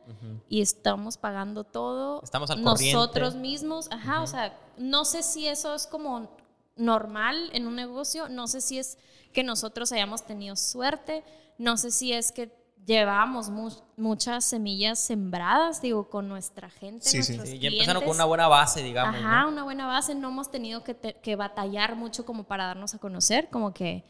y 0.49 0.63
estamos 0.63 1.19
pagando 1.19 1.63
todo 1.65 2.23
Estamos 2.23 2.49
al 2.51 2.63
nosotros 2.63 3.35
corriente. 3.35 3.39
mismos. 3.49 3.87
Ajá, 3.91 4.23
o 4.23 4.27
sea, 4.27 4.59
no 4.79 5.05
sé 5.05 5.23
si 5.23 5.47
eso 5.47 5.75
es 5.75 5.87
como 5.87 6.31
normal 6.75 7.51
en 7.53 7.67
un 7.67 7.77
negocio, 7.77 8.29
no 8.31 8.47
sé 8.49 8.61
si 8.63 8.79
es 8.79 8.97
que 9.35 9.43
nosotros 9.45 9.93
hayamos 9.93 10.25
tenido 10.25 10.57
suerte, 10.57 11.23
no 11.59 11.77
sé 11.77 11.91
si 11.91 12.13
es 12.15 12.33
que 12.33 12.51
llevamos 12.87 13.51
mu- 13.51 13.71
muchas 13.99 14.45
semillas 14.45 14.99
sembradas, 14.99 15.83
digo, 15.83 16.09
con 16.09 16.29
nuestra 16.29 16.71
gente, 16.71 17.05
Sí, 17.05 17.23
sí. 17.23 17.33
nuestros 17.37 17.49
Sí, 17.51 17.59
ya 17.59 17.69
empezaron 17.69 18.03
con 18.05 18.15
una 18.15 18.25
buena 18.25 18.49
base, 18.49 18.83
digamos. 18.83 19.17
Ajá, 19.21 19.43
¿no? 19.43 19.49
una 19.49 19.65
buena 19.65 19.87
base, 19.87 20.15
no 20.15 20.29
hemos 20.29 20.51
tenido 20.51 20.83
que, 20.85 20.95
te- 20.95 21.15
que 21.15 21.37
batallar 21.37 21.95
mucho 21.97 22.25
como 22.25 22.45
para 22.45 22.65
darnos 22.67 22.95
a 22.95 22.99
conocer, 22.99 23.49
como 23.51 23.75
que 23.75 24.05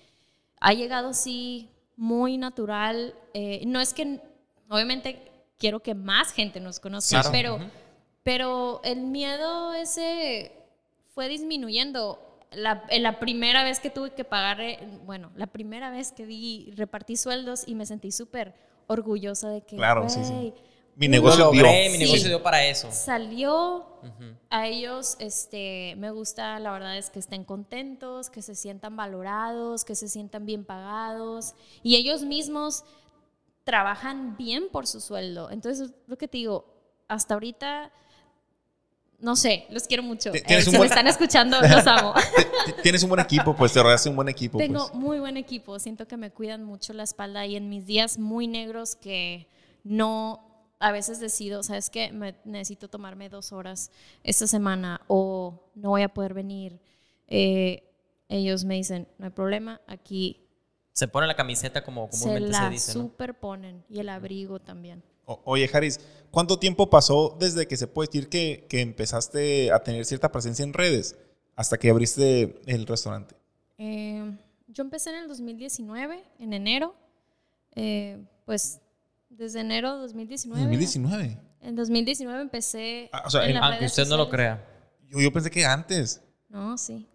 ha 0.61 0.73
llegado 0.73 1.09
así 1.09 1.71
muy 1.97 2.37
natural. 2.39 3.15
eh, 3.35 3.65
no 3.67 3.81
es 3.81 3.93
que, 3.95 4.21
obviamente, 4.69 5.31
quiero 5.59 5.81
que 5.81 5.95
más 5.95 6.33
gente 6.33 6.61
nos 6.61 6.81
conozca, 6.81 7.21
Claro. 7.23 7.31
pero, 7.33 7.59
pero 8.23 8.81
el 8.85 9.01
miedo 9.03 9.73
ese 9.75 10.53
fue 11.15 11.29
disminuyendo. 11.29 12.23
La, 12.53 13.19
primera 13.19 13.65
vez 13.65 13.81
que 13.81 13.91
tuve 13.91 14.11
que 14.15 14.25
pagar, 14.25 14.61
eh, 14.61 14.79
bueno, 15.05 15.31
la 15.37 15.47
primera 15.49 15.91
vez 15.91 16.13
que 16.13 16.25
di, 16.27 16.73
repartí 16.77 17.17
sueldos 17.17 17.65
y 17.67 17.75
me 17.75 17.85
sentí 17.87 18.13
súper 18.13 18.55
orgullosa 18.87 19.49
de 19.51 19.63
que, 19.63 19.77
Claro, 19.77 20.09
sí, 20.09 20.25
sí. 20.25 20.33
"Güey, 20.33 20.55
Mi 20.95 21.09
negocio 21.09 21.51
dio. 21.51 21.65
Sí. 21.67 22.31
para 22.43 22.65
eso. 22.65 22.91
salió 22.93 23.85
a 24.49 24.67
ellos 24.69 25.17
este 25.19 25.95
me 25.99 26.11
gusta 26.13 26.59
la 26.61 26.71
verdad 26.71 26.97
es 26.97 27.11
que 27.11 27.19
estén 27.19 27.45
contentos 27.45 28.31
que 28.31 28.41
se 28.41 28.55
sientan 28.55 28.97
valorados 28.97 29.85
que 29.85 29.95
se 29.97 30.09
sientan 30.09 30.47
bien 30.47 30.65
pagados 30.65 31.55
y 31.83 31.97
ellos 31.97 32.23
mismos 32.23 32.85
trabajan 33.67 34.37
bien 34.39 34.69
por 34.71 34.87
su 34.87 35.01
sueldo 35.01 35.51
entonces 35.51 35.93
lo 36.07 36.17
que 36.17 36.29
te 36.29 36.39
digo 36.39 36.65
hasta 37.09 37.35
ahorita 37.35 37.93
no 39.19 39.37
sé 39.37 39.67
los 39.71 39.83
quiero 39.85 40.03
mucho 40.03 40.31
Eh, 40.33 40.63
si 40.63 40.71
me 40.79 40.87
están 40.87 41.07
escuchando 41.07 41.61
los 41.61 41.87
amo 41.87 42.15
Tienes 42.83 43.03
un 43.03 43.09
buen 43.09 43.21
equipo, 43.21 43.55
pues 43.55 43.73
te 43.73 43.83
rodeaste 43.83 44.09
de 44.09 44.11
un 44.11 44.17
buen 44.17 44.29
equipo. 44.29 44.59
tengo 44.59 44.89
pues. 44.89 44.95
muy 44.95 45.19
buen 45.19 45.37
equipo, 45.37 45.79
siento 45.79 46.07
que 46.07 46.17
me 46.17 46.31
cuidan 46.31 46.65
mucho 46.65 46.93
la 46.93 47.03
espalda 47.03 47.47
y 47.47 47.57
en 47.57 47.69
mis 47.69 47.87
días 47.87 48.19
muy 48.19 48.47
negros 48.47 48.97
que 48.97 49.49
no, 49.85 50.67
a 50.81 50.93
veces 50.93 51.21
decido, 51.21 51.63
¿sabes 51.63 51.91
qué? 51.91 52.13
Me, 52.13 52.35
necesito 52.45 52.89
tomarme 52.89 53.29
dos 53.29 53.53
horas 53.53 53.91
esta 54.25 54.47
semana 54.47 55.01
o 55.07 55.71
no 55.75 55.91
voy 55.91 56.03
a 56.03 56.09
poder 56.09 56.35
venir. 56.35 56.81
Eh, 57.29 57.85
ellos 58.29 58.65
me 58.65 58.75
dicen, 58.75 59.07
no 59.19 59.27
hay 59.27 59.33
problema, 59.33 59.81
aquí 59.87 60.46
Se 60.97 61.07
pone 61.09 61.27
la 61.27 61.37
camiseta 61.37 61.85
como 61.85 62.09
se 62.11 62.19
comúnmente 62.21 62.55
se, 62.55 62.63
la 62.63 62.71
dice, 62.71 62.95
¿no? 62.95 63.03
superponen 63.05 63.85
y 63.91 63.99
el 64.01 64.09
abrigo 64.09 64.59
también. 64.61 65.03
O- 65.27 65.43
Oye, 65.45 65.69
Haris, 65.71 66.01
¿cuánto 66.31 66.59
tiempo 66.59 66.89
pasó 66.89 67.37
desde 67.39 67.69
que 67.69 67.77
se 67.77 67.87
puede 67.87 68.07
decir 68.09 68.31
que, 68.31 68.65
que 68.67 68.81
empezaste 68.81 69.71
a 69.73 69.81
tener 69.81 70.07
cierta 70.07 70.33
presencia 70.33 70.63
en 70.63 70.73
redes 70.73 71.15
hasta 71.55 71.77
que 71.77 71.91
abriste 71.91 72.63
el 72.65 72.87
restaurante? 72.87 73.35
Eh, 73.77 74.39
yo 74.69 74.83
empecé 74.85 75.11
en 75.11 75.17
el 75.17 75.29
2019, 75.29 76.25
en 76.39 76.53
enero, 76.55 76.95
eh, 77.75 78.17
pues 78.47 78.81
desde 79.29 79.61
enero 79.61 79.97
de 79.97 80.01
2019. 80.01 80.63
2019. 80.63 81.39
En 81.61 81.77
2019 81.77 82.41
empecé. 82.41 83.11
Ah, 83.13 83.25
o 83.27 83.31
sea, 83.31 83.43
en 83.45 83.51
en- 83.51 83.55
las 83.57 83.65
Aunque 83.71 83.85
usted 83.85 84.07
no 84.07 84.17
lo 84.17 84.31
crea. 84.31 84.65
Yo, 85.11 85.21
yo 85.21 85.31
pensé 85.31 85.51
que 85.51 85.63
antes. 85.67 86.23
No, 86.49 86.79
sí. 86.79 87.07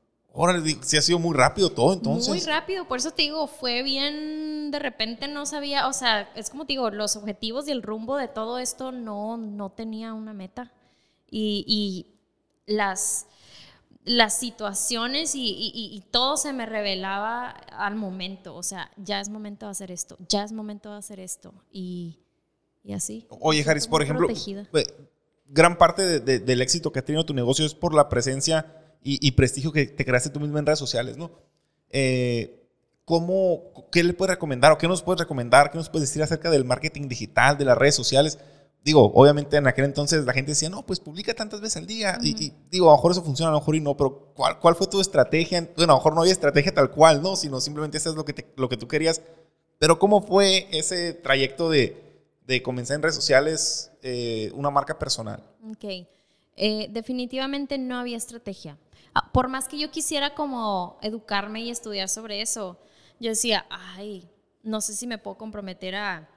Di- 0.63 0.77
sí 0.81 0.95
ha 0.97 1.01
sido 1.01 1.19
muy 1.19 1.35
rápido 1.35 1.69
todo 1.71 1.91
entonces. 1.93 2.29
Muy 2.29 2.39
rápido, 2.41 2.87
por 2.87 2.97
eso 2.99 3.11
te 3.11 3.23
digo, 3.23 3.47
fue 3.47 3.83
bien, 3.83 4.71
de 4.71 4.79
repente 4.79 5.27
no 5.27 5.45
sabía, 5.45 5.87
o 5.87 5.93
sea, 5.93 6.31
es 6.35 6.49
como 6.49 6.65
te 6.65 6.73
digo, 6.73 6.89
los 6.89 7.15
objetivos 7.17 7.67
y 7.67 7.71
el 7.71 7.83
rumbo 7.83 8.15
de 8.15 8.27
todo 8.29 8.57
esto 8.57 8.91
no, 8.93 9.35
no 9.37 9.71
tenía 9.71 10.13
una 10.13 10.33
meta. 10.33 10.71
Y, 11.29 11.65
y 11.67 12.07
las, 12.65 13.25
las 14.05 14.37
situaciones 14.37 15.35
y, 15.35 15.41
y- 15.49 15.71
y- 15.95 16.01
todo 16.11 16.37
se 16.37 16.53
me 16.53 16.65
revelaba 16.65 17.49
al 17.49 17.95
momento, 17.95 18.55
o 18.55 18.63
sea, 18.63 18.89
ya 18.97 19.19
es 19.19 19.27
momento 19.29 19.65
de 19.65 19.71
hacer 19.71 19.91
esto, 19.91 20.17
ya 20.29 20.43
es 20.43 20.51
momento 20.53 20.91
de 20.91 20.97
hacer 20.97 21.19
esto. 21.19 21.53
Y, 21.71 22.19
y 22.83 22.93
así. 22.93 23.27
Oye, 23.41 23.63
Haris, 23.67 23.87
por 23.87 24.01
ejemplo, 24.01 24.27
protegida. 24.27 24.65
eh, 24.73 24.85
gran 25.47 25.77
parte 25.77 26.03
de- 26.03 26.19
de- 26.21 26.39
del 26.39 26.61
éxito 26.61 26.91
que 26.93 26.99
ha 26.99 27.05
tenido 27.05 27.25
tu 27.25 27.33
negocio 27.33 27.65
es 27.65 27.75
por 27.75 27.93
la 27.93 28.07
presencia 28.09 28.77
y, 29.03 29.25
y 29.25 29.31
prestigio 29.31 29.71
que 29.71 29.85
te 29.85 30.05
creaste 30.05 30.29
tú 30.29 30.39
mismo 30.39 30.57
en 30.59 30.65
redes 30.65 30.79
sociales, 30.79 31.17
¿no? 31.17 31.31
Eh, 31.89 32.63
¿cómo, 33.05 33.87
¿Qué 33.91 34.03
le 34.03 34.13
puedes 34.13 34.35
recomendar 34.35 34.71
o 34.71 34.77
qué 34.77 34.87
nos 34.87 35.01
puedes 35.01 35.19
recomendar? 35.19 35.71
¿Qué 35.71 35.77
nos 35.77 35.89
puedes 35.89 36.09
decir 36.09 36.23
acerca 36.23 36.49
del 36.49 36.65
marketing 36.65 37.07
digital, 37.07 37.57
de 37.57 37.65
las 37.65 37.77
redes 37.77 37.95
sociales? 37.95 38.37
Digo, 38.83 39.11
obviamente 39.13 39.57
en 39.57 39.67
aquel 39.67 39.85
entonces 39.85 40.25
la 40.25 40.33
gente 40.33 40.51
decía, 40.51 40.69
no, 40.69 40.83
pues 40.85 40.99
publica 40.99 41.33
tantas 41.35 41.61
veces 41.61 41.77
al 41.77 41.85
día. 41.87 42.17
y, 42.21 42.45
y 42.45 42.53
digo, 42.71 42.87
a 42.89 42.91
lo 42.93 42.97
mejor 42.97 43.11
eso 43.11 43.23
funciona, 43.23 43.49
a 43.49 43.53
lo 43.53 43.59
mejor 43.59 43.75
y 43.75 43.79
no, 43.81 43.95
pero 43.95 44.31
¿cuál, 44.35 44.59
cuál 44.59 44.75
fue 44.75 44.87
tu 44.87 44.99
estrategia? 45.01 45.69
Bueno, 45.75 45.93
a 45.93 45.95
lo 45.95 45.99
mejor 45.99 46.15
no 46.15 46.21
había 46.21 46.33
estrategia 46.33 46.73
tal 46.73 46.89
cual, 46.91 47.21
¿no? 47.21 47.35
Sino 47.35 47.61
simplemente 47.61 47.97
eso 47.97 48.09
es 48.09 48.15
lo 48.15 48.25
que, 48.25 48.33
te- 48.33 48.53
lo 48.57 48.69
que 48.69 48.77
tú 48.77 48.87
querías 48.87 49.21
Pero 49.79 49.99
¿cómo 49.99 50.21
fue 50.21 50.67
ese 50.71 51.13
trayecto 51.13 51.69
de, 51.69 52.01
de 52.47 52.61
comenzar 52.63 52.95
en 52.95 53.01
redes 53.03 53.15
sociales 53.15 53.91
eh, 54.03 54.51
una 54.55 54.69
marca 54.71 54.97
personal? 54.97 55.43
Ok. 55.69 56.07
Eh, 56.57 56.87
definitivamente 56.91 57.77
no 57.77 57.97
había 57.99 58.17
estrategia. 58.17 58.77
Ah, 59.13 59.31
Por 59.31 59.47
más 59.47 59.67
que 59.67 59.77
yo 59.77 59.91
quisiera 59.91 60.35
como 60.35 60.97
educarme 61.01 61.61
y 61.61 61.69
estudiar 61.69 62.09
sobre 62.09 62.41
eso, 62.41 62.79
yo 63.19 63.29
decía, 63.29 63.65
ay, 63.69 64.29
no 64.63 64.81
sé 64.81 64.93
si 64.95 65.07
me 65.07 65.17
puedo 65.17 65.37
comprometer 65.37 65.95
a 65.95 66.29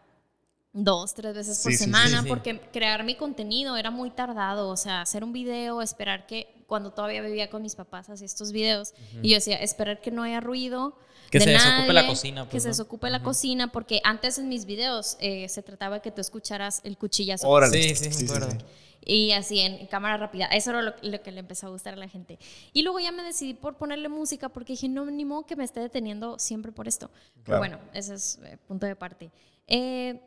dos, 0.72 1.14
tres 1.14 1.34
veces 1.34 1.62
por 1.62 1.72
sí, 1.72 1.78
semana, 1.78 2.18
sí, 2.18 2.22
sí. 2.24 2.28
porque 2.28 2.60
crear 2.72 3.04
mi 3.04 3.14
contenido 3.14 3.76
era 3.76 3.90
muy 3.90 4.10
tardado, 4.10 4.68
o 4.68 4.76
sea, 4.76 5.02
hacer 5.02 5.22
un 5.22 5.32
video, 5.32 5.80
esperar 5.82 6.26
que, 6.26 6.53
cuando 6.66 6.92
todavía 6.92 7.22
vivía 7.22 7.50
con 7.50 7.62
mis 7.62 7.74
papás, 7.74 8.08
hacía 8.10 8.26
estos 8.26 8.52
videos, 8.52 8.92
Ujú. 9.10 9.20
y 9.22 9.30
yo 9.30 9.34
decía, 9.36 9.56
esperar 9.56 10.00
que 10.00 10.10
no 10.10 10.22
haya 10.22 10.40
ruido. 10.40 10.98
Que 11.30 11.38
de 11.38 11.44
se 11.46 11.50
desocupe 11.52 11.92
la 11.92 12.02
nadie, 12.02 12.08
cocina, 12.08 12.44
que 12.44 12.50
pues, 12.50 12.62
se 12.62 12.68
¿no? 12.68 12.72
desocupe 12.72 13.10
la 13.10 13.22
cocina, 13.22 13.72
porque 13.72 14.00
antes 14.04 14.38
en 14.38 14.48
mis 14.48 14.66
videos 14.66 15.16
eh, 15.20 15.48
se 15.48 15.62
trataba 15.62 15.96
de 15.96 16.02
que 16.02 16.10
tú 16.12 16.20
escucharas 16.20 16.80
el 16.84 16.96
cuchillazo. 16.96 17.48
Órale. 17.48 17.82
Sí, 17.82 17.94
sí, 17.96 18.04
Sí, 18.12 18.12
sí, 18.12 18.24
acuerdo. 18.26 18.50
sí. 18.52 18.58
Y 19.06 19.32
así 19.32 19.60
en, 19.60 19.74
en 19.74 19.86
cámara 19.86 20.16
rápida. 20.16 20.46
Eso 20.46 20.70
era 20.70 20.80
lo, 20.80 20.94
lo 21.02 21.22
que 21.22 21.30
le 21.32 21.40
empezó 21.40 21.66
a 21.66 21.70
gustar 21.70 21.92
a 21.94 21.96
la 21.98 22.08
gente. 22.08 22.38
Y 22.72 22.82
luego 22.82 23.00
ya 23.00 23.12
me 23.12 23.22
decidí 23.22 23.52
por 23.52 23.76
ponerle 23.76 24.08
música 24.08 24.48
porque 24.48 24.72
dije, 24.74 24.88
no, 24.88 25.04
ni 25.06 25.24
modo 25.26 25.44
que 25.44 25.56
me 25.56 25.64
esté 25.64 25.80
deteniendo 25.80 26.38
siempre 26.38 26.72
por 26.72 26.88
esto. 26.88 27.10
Pero 27.34 27.44
Claro. 27.44 27.58
bueno, 27.60 27.78
ese 27.92 28.14
es 28.14 28.38
eh, 28.44 28.56
punto 28.66 28.86
de 28.86 28.96
parte. 28.96 29.30
Eh, 29.66 30.20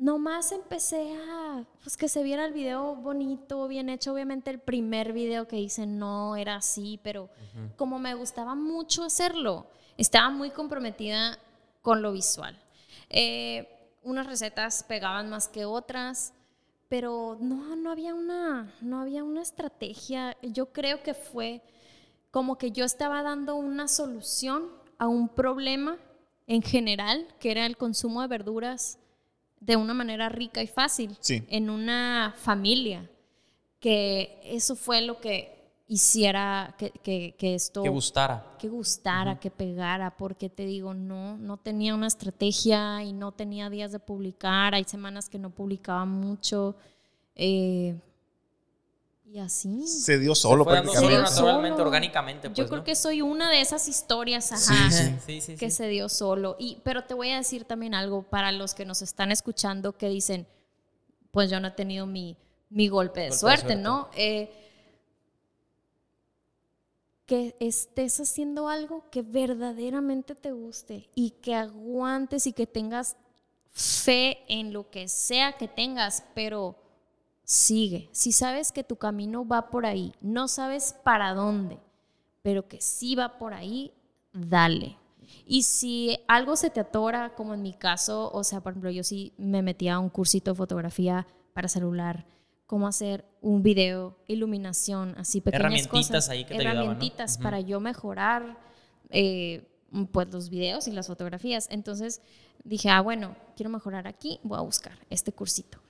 nomás 0.00 0.50
empecé 0.50 1.14
a, 1.28 1.62
pues 1.82 1.96
que 1.98 2.08
se 2.08 2.22
viera 2.22 2.46
el 2.46 2.54
video 2.54 2.96
bonito, 2.96 3.68
bien 3.68 3.90
hecho. 3.90 4.14
Obviamente 4.14 4.50
el 4.50 4.58
primer 4.58 5.12
video 5.12 5.46
que 5.46 5.60
hice 5.60 5.86
no 5.86 6.36
era 6.36 6.56
así, 6.56 6.98
pero 7.04 7.28
como 7.76 7.98
me 7.98 8.14
gustaba 8.14 8.54
mucho 8.54 9.04
hacerlo, 9.04 9.66
estaba 9.98 10.30
muy 10.30 10.50
comprometida 10.50 11.38
con 11.82 12.00
lo 12.00 12.12
visual. 12.12 12.58
Eh, 13.10 13.68
unas 14.02 14.26
recetas 14.26 14.82
pegaban 14.84 15.28
más 15.28 15.48
que 15.48 15.66
otras, 15.66 16.32
pero 16.88 17.36
no, 17.38 17.76
no 17.76 17.90
había 17.90 18.14
una, 18.14 18.72
no 18.80 19.00
había 19.00 19.22
una 19.22 19.42
estrategia. 19.42 20.34
Yo 20.42 20.72
creo 20.72 21.02
que 21.02 21.12
fue 21.12 21.60
como 22.30 22.56
que 22.56 22.70
yo 22.70 22.86
estaba 22.86 23.22
dando 23.22 23.54
una 23.56 23.86
solución 23.86 24.70
a 24.96 25.08
un 25.08 25.28
problema 25.28 25.98
en 26.46 26.62
general, 26.62 27.28
que 27.38 27.50
era 27.50 27.66
el 27.66 27.76
consumo 27.76 28.22
de 28.22 28.28
verduras 28.28 28.98
de 29.60 29.76
una 29.76 29.94
manera 29.94 30.28
rica 30.28 30.62
y 30.62 30.66
fácil 30.66 31.16
Sí. 31.20 31.44
en 31.48 31.70
una 31.70 32.34
familia. 32.36 33.08
Que 33.78 34.40
eso 34.44 34.74
fue 34.76 35.00
lo 35.02 35.20
que 35.20 35.58
hiciera 35.88 36.74
que, 36.78 36.90
que- 36.90 37.34
que 37.38 37.54
esto 37.54 37.82
Que 37.82 37.88
gustara. 37.88 38.46
que 38.58 38.68
gustara, 38.68 39.40
que 39.40 39.50
pegara, 39.50 40.16
porque 40.16 40.48
te 40.48 40.64
digo, 40.64 40.94
no, 40.94 41.36
no 41.38 41.56
tenía 41.56 41.94
una 41.94 42.06
estrategia 42.06 43.02
y 43.02 43.12
no 43.12 43.32
tenía 43.32 43.68
días 43.70 43.90
de 43.90 43.98
publicar, 43.98 44.74
hay 44.74 44.84
semanas 44.84 45.28
que 45.28 45.38
no 45.38 45.50
publicaba 45.50 46.04
mucho, 46.04 46.76
eh, 47.34 47.96
y 49.32 49.38
así. 49.38 49.86
Se 49.86 50.18
dio 50.18 50.34
solo 50.34 50.64
prácticamente. 50.64 51.14
solo, 51.14 51.22
naturalmente, 51.22 51.80
orgánicamente, 51.80 52.48
Yo 52.48 52.54
pues, 52.54 52.66
creo 52.66 52.78
¿no? 52.78 52.84
que 52.84 52.96
soy 52.96 53.22
una 53.22 53.48
de 53.48 53.60
esas 53.60 53.86
historias, 53.86 54.50
ajá, 54.50 54.90
sí. 54.90 55.14
Sí, 55.24 55.40
sí, 55.40 55.56
que 55.56 55.70
sí. 55.70 55.76
se 55.76 55.88
dio 55.88 56.08
solo. 56.08 56.56
Y, 56.58 56.78
pero 56.82 57.04
te 57.04 57.14
voy 57.14 57.30
a 57.30 57.36
decir 57.36 57.64
también 57.64 57.94
algo 57.94 58.22
para 58.22 58.50
los 58.50 58.74
que 58.74 58.84
nos 58.84 59.02
están 59.02 59.30
escuchando 59.30 59.92
que 59.96 60.08
dicen, 60.08 60.48
pues 61.30 61.48
yo 61.48 61.60
no 61.60 61.68
he 61.68 61.70
tenido 61.70 62.06
mi, 62.06 62.36
mi 62.70 62.88
golpe 62.88 63.20
de 63.20 63.26
Golpe 63.28 63.34
de 63.34 63.38
suerte, 63.38 63.60
suerte. 63.66 63.82
¿no? 63.82 64.10
Eh, 64.16 64.50
que 67.26 67.54
estés 67.60 68.18
haciendo 68.18 68.68
algo 68.68 69.04
que 69.12 69.22
verdaderamente 69.22 70.34
te 70.34 70.50
guste 70.50 71.08
y 71.14 71.30
que 71.30 71.54
aguantes 71.54 72.48
y 72.48 72.52
que 72.52 72.66
tengas 72.66 73.16
fe 73.70 74.38
en 74.48 74.72
lo 74.72 74.90
que 74.90 75.06
sea 75.06 75.52
que 75.52 75.68
tengas, 75.68 76.24
pero 76.34 76.74
sigue. 77.50 78.08
Si 78.12 78.30
sabes 78.30 78.70
que 78.70 78.84
tu 78.84 78.94
camino 78.94 79.44
va 79.44 79.70
por 79.70 79.84
ahí, 79.84 80.12
no 80.20 80.46
sabes 80.46 80.94
para 81.02 81.34
dónde, 81.34 81.78
pero 82.42 82.68
que 82.68 82.80
sí 82.80 83.16
va 83.16 83.38
por 83.38 83.54
ahí, 83.54 83.92
dale. 84.32 84.96
Y 85.46 85.64
si 85.64 86.16
algo 86.28 86.54
se 86.54 86.70
te 86.70 86.78
atora, 86.78 87.34
como 87.34 87.54
en 87.54 87.62
mi 87.62 87.72
caso, 87.72 88.30
o 88.32 88.44
sea, 88.44 88.60
por 88.60 88.72
ejemplo, 88.72 88.90
yo 88.90 89.02
sí 89.02 89.32
me 89.36 89.62
metí 89.62 89.88
a 89.88 89.98
un 89.98 90.10
cursito 90.10 90.52
de 90.52 90.58
fotografía 90.58 91.26
para 91.52 91.66
celular, 91.66 92.24
cómo 92.66 92.86
hacer 92.86 93.24
un 93.40 93.64
video, 93.64 94.16
iluminación, 94.28 95.16
así 95.18 95.40
pequeñas 95.40 95.60
Herramientitas 95.60 96.06
cosas, 96.06 96.28
ahí 96.28 96.44
que 96.44 96.54
te 96.54 96.54
ayudaban, 96.54 96.76
¿no? 96.76 96.82
herramientitas 96.82 97.36
para 97.36 97.58
yo 97.58 97.80
mejorar 97.80 98.60
eh, 99.08 99.66
pues 100.12 100.28
los 100.30 100.50
videos 100.50 100.86
y 100.86 100.92
las 100.92 101.08
fotografías. 101.08 101.66
Entonces 101.72 102.22
dije, 102.62 102.90
ah, 102.90 103.00
bueno, 103.00 103.34
quiero 103.56 103.70
mejorar 103.70 104.06
aquí, 104.06 104.38
voy 104.44 104.58
a 104.58 104.62
buscar 104.62 104.96
este 105.10 105.32
cursito. 105.32 105.80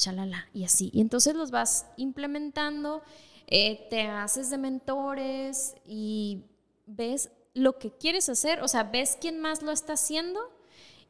Y 0.00 0.04
chalala, 0.04 0.48
y 0.54 0.64
así. 0.64 0.90
Y 0.92 1.00
entonces 1.00 1.34
los 1.34 1.50
vas 1.50 1.86
implementando, 1.96 3.02
eh, 3.46 3.86
te 3.90 4.02
haces 4.02 4.48
de 4.50 4.58
mentores 4.58 5.74
y 5.84 6.44
ves 6.86 7.30
lo 7.54 7.78
que 7.78 7.90
quieres 7.90 8.28
hacer, 8.28 8.62
o 8.62 8.68
sea, 8.68 8.84
ves 8.84 9.18
quién 9.20 9.40
más 9.40 9.62
lo 9.62 9.72
está 9.72 9.94
haciendo 9.94 10.40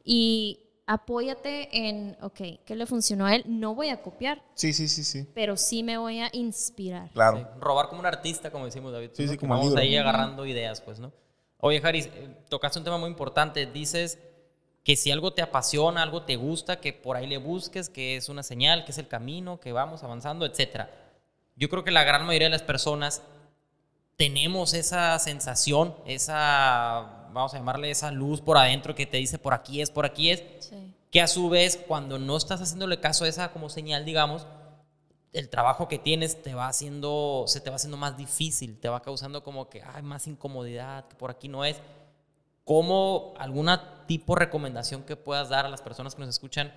y 0.03 0.59
apóyate 0.87 1.69
en, 1.87 2.17
ok, 2.21 2.39
¿qué 2.65 2.75
le 2.75 2.85
funcionó 2.85 3.25
a 3.27 3.35
él? 3.35 3.43
No 3.47 3.75
voy 3.75 3.89
a 3.89 4.01
copiar, 4.01 4.43
Sí, 4.55 4.73
sí, 4.73 4.87
sí, 4.87 5.03
sí. 5.03 5.25
pero 5.33 5.55
sí 5.55 5.83
me 5.83 5.97
voy 5.97 6.19
a 6.19 6.29
inspirar. 6.33 7.11
Claro. 7.13 7.37
Sí, 7.37 7.43
Robar 7.59 7.87
como 7.87 8.01
un 8.01 8.07
artista, 8.07 8.51
como 8.51 8.65
decimos 8.65 8.91
David. 8.91 9.11
Sí, 9.13 9.25
¿no? 9.25 9.31
sí, 9.31 9.37
como 9.37 9.53
Vamos 9.53 9.67
libro. 9.67 9.81
ahí 9.81 9.95
agarrando 9.95 10.45
ideas, 10.45 10.81
pues, 10.81 10.99
¿no? 10.99 11.13
Oye, 11.59 11.79
Haris, 11.83 12.07
eh, 12.07 12.35
tocaste 12.49 12.79
un 12.79 12.83
tema 12.85 12.97
muy 12.97 13.09
importante. 13.09 13.67
Dices 13.67 14.17
que 14.83 14.95
si 14.95 15.11
algo 15.11 15.33
te 15.33 15.41
apasiona, 15.41 16.01
algo 16.01 16.23
te 16.23 16.35
gusta, 16.35 16.79
que 16.79 16.91
por 16.93 17.15
ahí 17.15 17.27
le 17.27 17.37
busques, 17.37 17.89
que 17.89 18.15
es 18.15 18.29
una 18.29 18.43
señal, 18.43 18.83
que 18.85 18.91
es 18.91 18.97
el 18.97 19.07
camino, 19.07 19.59
que 19.59 19.71
vamos 19.71 20.03
avanzando, 20.03 20.45
etcétera. 20.45 20.89
Yo 21.55 21.69
creo 21.69 21.83
que 21.83 21.91
la 21.91 22.03
gran 22.03 22.25
mayoría 22.25 22.47
de 22.47 22.51
las 22.53 22.63
personas 22.63 23.21
tenemos 24.17 24.73
esa 24.73 25.17
sensación, 25.19 25.95
esa, 26.05 27.27
vamos 27.33 27.53
a 27.53 27.57
llamarle 27.57 27.91
esa 27.91 28.11
luz 28.11 28.41
por 28.41 28.57
adentro 28.57 28.93
que 28.95 29.05
te 29.05 29.17
dice 29.17 29.37
por 29.37 29.53
aquí 29.53 29.81
es, 29.81 29.89
por 29.91 30.05
aquí 30.05 30.29
es, 30.31 30.43
Sí. 30.59 30.93
que 31.11 31.21
a 31.21 31.27
su 31.27 31.49
vez 31.49 31.77
cuando 31.87 32.17
no 32.19 32.37
estás 32.37 32.61
haciéndole 32.61 32.99
caso 32.99 33.25
a 33.25 33.27
esa 33.27 33.51
como 33.51 33.69
señal, 33.69 34.05
digamos, 34.05 34.45
el 35.33 35.49
trabajo 35.49 35.87
que 35.87 35.97
tienes 35.97 36.41
te 36.41 36.53
va 36.53 36.67
haciendo, 36.67 37.45
se 37.47 37.61
te 37.61 37.69
va 37.69 37.77
haciendo 37.77 37.97
más 37.97 38.17
difícil, 38.17 38.79
te 38.79 38.89
va 38.89 39.01
causando 39.01 39.43
como 39.43 39.69
que 39.69 39.81
hay 39.81 40.01
más 40.03 40.27
incomodidad, 40.27 41.07
que 41.07 41.15
por 41.15 41.31
aquí 41.31 41.47
no 41.47 41.63
es. 41.65 41.77
¿Cómo 42.63 43.33
alguna 43.37 44.05
tipo 44.05 44.35
de 44.35 44.45
recomendación 44.45 45.03
que 45.03 45.15
puedas 45.15 45.49
dar 45.49 45.65
a 45.65 45.69
las 45.69 45.81
personas 45.81 46.15
que 46.15 46.21
nos 46.21 46.29
escuchan 46.29 46.71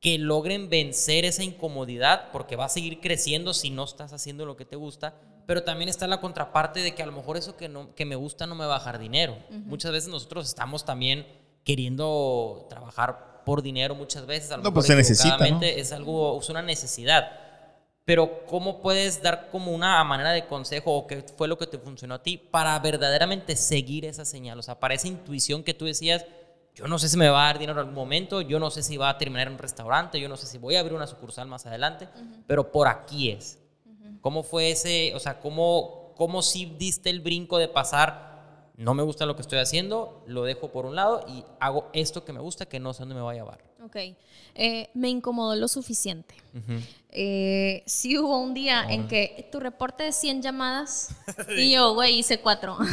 que 0.00 0.18
logren 0.18 0.70
vencer 0.70 1.24
esa 1.24 1.42
incomodidad? 1.42 2.30
Porque 2.32 2.56
va 2.56 2.66
a 2.66 2.68
seguir 2.68 3.00
creciendo 3.00 3.52
si 3.52 3.70
no 3.70 3.84
estás 3.84 4.12
haciendo 4.12 4.46
lo 4.46 4.56
que 4.56 4.64
te 4.64 4.76
gusta, 4.76 5.14
pero 5.46 5.64
también 5.64 5.88
está 5.88 6.06
la 6.06 6.20
contraparte 6.20 6.80
de 6.80 6.94
que 6.94 7.02
a 7.02 7.06
lo 7.06 7.12
mejor 7.12 7.36
eso 7.36 7.56
que, 7.56 7.68
no, 7.68 7.94
que 7.94 8.04
me 8.04 8.16
gusta 8.16 8.46
no 8.46 8.54
me 8.54 8.64
va 8.64 8.76
a 8.76 8.78
bajar 8.78 8.98
dinero. 8.98 9.36
Muchas 9.50 9.92
veces 9.92 10.08
nosotros 10.08 10.46
estamos 10.46 10.84
también 10.84 11.26
queriendo 11.64 12.66
trabajar 12.68 13.42
por 13.44 13.62
dinero 13.62 13.94
muchas 13.94 14.26
veces, 14.26 14.50
a 14.52 14.56
lo 14.56 14.62
No, 14.62 14.70
mejor 14.70 14.74
pues 14.74 14.86
se 14.86 14.94
necesita, 14.94 15.34
equivocadamente, 15.34 15.80
es 15.80 15.92
algo, 15.92 16.38
es 16.40 16.48
una 16.48 16.62
necesidad. 16.62 17.39
Pero 18.10 18.44
¿cómo 18.46 18.80
puedes 18.80 19.22
dar 19.22 19.50
como 19.52 19.70
una 19.70 20.02
manera 20.02 20.32
de 20.32 20.44
consejo 20.48 20.92
o 20.92 21.06
qué 21.06 21.22
fue 21.36 21.46
lo 21.46 21.56
que 21.56 21.68
te 21.68 21.78
funcionó 21.78 22.16
a 22.16 22.22
ti 22.24 22.38
para 22.38 22.76
verdaderamente 22.80 23.54
seguir 23.54 24.04
esa 24.04 24.24
señal? 24.24 24.58
O 24.58 24.62
sea, 24.62 24.80
para 24.80 24.94
esa 24.94 25.06
intuición 25.06 25.62
que 25.62 25.74
tú 25.74 25.84
decías, 25.84 26.26
yo 26.74 26.88
no 26.88 26.98
sé 26.98 27.08
si 27.08 27.16
me 27.16 27.28
va 27.28 27.44
a 27.44 27.46
dar 27.46 27.60
dinero 27.60 27.74
en 27.74 27.86
algún 27.86 27.94
momento, 27.94 28.40
yo 28.40 28.58
no 28.58 28.72
sé 28.72 28.82
si 28.82 28.96
va 28.96 29.10
a 29.10 29.16
terminar 29.16 29.46
en 29.46 29.52
un 29.52 29.60
restaurante, 29.60 30.18
yo 30.18 30.28
no 30.28 30.36
sé 30.36 30.48
si 30.48 30.58
voy 30.58 30.74
a 30.74 30.80
abrir 30.80 30.96
una 30.96 31.06
sucursal 31.06 31.46
más 31.46 31.66
adelante, 31.66 32.08
pero 32.48 32.72
por 32.72 32.88
aquí 32.88 33.30
es. 33.30 33.60
¿Cómo 34.20 34.42
fue 34.42 34.72
ese, 34.72 35.14
o 35.14 35.20
sea, 35.20 35.38
cómo, 35.38 36.12
cómo 36.16 36.42
sí 36.42 36.74
diste 36.76 37.10
el 37.10 37.20
brinco 37.20 37.58
de 37.58 37.68
pasar, 37.68 38.72
no 38.76 38.92
me 38.92 39.04
gusta 39.04 39.24
lo 39.24 39.36
que 39.36 39.42
estoy 39.42 39.60
haciendo, 39.60 40.24
lo 40.26 40.42
dejo 40.42 40.72
por 40.72 40.84
un 40.84 40.96
lado 40.96 41.24
y 41.28 41.44
hago 41.60 41.88
esto 41.92 42.24
que 42.24 42.32
me 42.32 42.40
gusta, 42.40 42.66
que 42.66 42.80
no 42.80 42.92
sé 42.92 43.02
dónde 43.02 43.14
me 43.14 43.20
va 43.20 43.30
a 43.30 43.34
llevar? 43.34 43.69
Ok, 43.84 43.96
Eh, 44.54 44.90
me 44.94 45.08
incomodó 45.08 45.56
lo 45.56 45.68
suficiente. 45.68 46.34
Eh, 47.12 47.82
sí 47.86 48.18
hubo 48.18 48.38
un 48.38 48.52
día 48.54 48.84
en 48.88 49.08
que 49.08 49.48
tu 49.50 49.58
reporte 49.58 50.02
de 50.04 50.12
100 50.12 50.42
llamadas 50.42 51.08
y 51.56 51.72
yo, 51.72 51.94
güey, 51.94 52.18
hice 52.18 52.40
cuatro. 52.40 52.76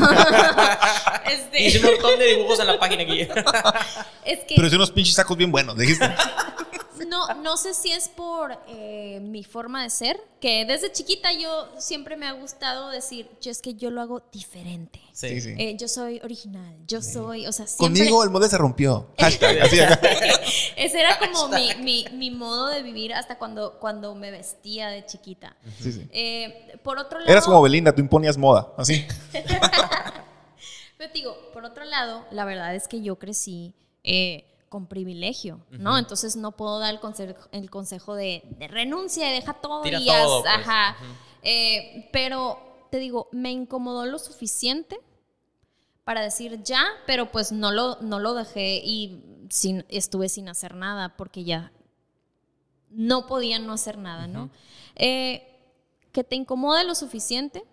Este, 1.26 1.66
Hice 1.66 1.80
un 1.80 1.86
montón 1.92 2.18
de 2.20 2.26
dibujos 2.36 2.60
en 2.60 2.68
la 2.68 2.80
página 2.80 3.04
aquí. 3.04 3.22
es 4.26 4.40
que 4.46 4.56
Pero 4.56 4.68
hice 4.68 4.76
unos 4.78 4.92
pinches 4.92 5.16
sacos 5.16 5.36
bien 5.36 5.52
buenos, 5.52 5.76
dijiste. 5.78 6.10
No, 7.08 7.34
no 7.36 7.58
sé 7.58 7.74
si 7.74 7.92
es 7.92 8.10
por 8.10 8.58
eh, 8.68 9.20
mi 9.22 9.44
forma 9.44 9.84
de 9.84 9.90
ser, 9.90 10.20
que 10.40 10.66
desde 10.66 10.92
chiquita 10.92 11.34
yo 11.34 11.70
siempre 11.78 12.18
me 12.18 12.28
ha 12.28 12.34
gustado 12.34 12.90
decir, 12.90 13.30
yo 13.42 13.52
es 13.52 13.62
que 13.62 13.74
yo 13.74 13.90
lo 13.90 14.02
hago 14.02 14.24
diferente. 14.32 15.02
Sí, 15.14 15.42
sí. 15.42 15.56
Eh, 15.58 15.76
yo 15.78 15.88
soy 15.88 16.20
original, 16.24 16.76
yo 16.86 17.02
soy, 17.02 17.48
o 17.48 17.52
sea, 17.52 17.66
siempre... 17.68 18.00
Conmigo 18.00 18.24
el 18.24 18.30
molde 18.30 18.50
se 18.50 18.58
rompió. 18.58 19.08
Hashtag, 19.18 19.62
así 19.62 19.80
acá. 19.80 20.00
Ese 20.76 21.00
era 21.00 21.18
como 21.18 21.48
mi, 21.50 21.74
mi, 21.82 22.06
mi 22.14 22.32
modo 22.32 22.68
de 22.68 22.84
vivir 22.84 23.14
hasta 23.14 23.38
cuando, 23.38 23.80
cuando 23.80 24.14
me 24.14 24.30
vestía 24.30 24.90
de 24.90 25.06
chiquita. 25.06 25.56
Sí, 25.82 25.92
sí. 25.92 26.08
Eh, 26.12 26.78
por 26.84 27.00
otro 27.00 27.20
lado... 27.20 27.32
Eras 27.32 27.46
como 27.46 27.62
Belinda, 27.62 27.94
tú 27.94 28.02
imponías 28.02 28.38
moda, 28.38 28.74
así. 28.78 29.06
Pero 30.98 31.12
te 31.12 31.18
digo, 31.20 31.38
por 31.54 31.64
otro 31.64 31.86
lado, 31.86 32.26
la 32.32 32.46
verdad 32.46 32.76
es 32.76 32.88
que 32.88 33.02
yo 33.02 33.18
crecí 33.18 33.76
eh, 34.04 34.46
con 34.70 34.88
privilegio, 34.88 35.60
¿no? 35.72 35.98
Entonces 35.98 36.36
no 36.36 36.52
puedo 36.52 36.80
dar 36.80 36.94
el 36.94 37.00
consejo, 37.00 37.48
el 37.52 37.70
consejo 37.70 38.16
de, 38.16 38.44
de 38.60 38.68
renuncia 38.68 39.30
y 39.30 39.34
deja 39.34 39.54
todo 39.54 39.82
Tira 39.82 40.00
y 40.00 40.10
haz- 40.10 40.24
todo, 40.24 40.42
pues. 40.44 40.54
ajá. 40.56 40.98
Eh, 41.44 42.10
pero 42.12 42.60
te 42.92 42.98
digo, 43.00 43.30
me 43.32 43.52
incomodó 43.52 44.06
lo 44.06 44.20
suficiente 44.20 45.00
para 46.04 46.22
decir 46.22 46.62
ya, 46.64 46.86
pero 47.06 47.32
pues 47.32 47.52
no 47.52 47.72
lo, 47.72 47.98
no 48.02 48.20
lo 48.20 48.34
dejé 48.34 48.82
y 48.84 49.24
sin, 49.50 49.86
estuve 49.90 50.30
sin 50.30 50.50
hacer 50.50 50.76
nada 50.76 51.16
porque 51.18 51.44
ya 51.44 51.72
no 52.90 53.28
podía 53.28 53.60
no 53.60 53.74
hacer 53.74 53.98
nada, 53.98 54.28
¿no? 54.28 54.50
Eh, 54.96 55.44
que 56.12 56.24
te 56.24 56.36
incomode 56.36 56.84
lo 56.86 56.96
suficiente, 56.96 57.64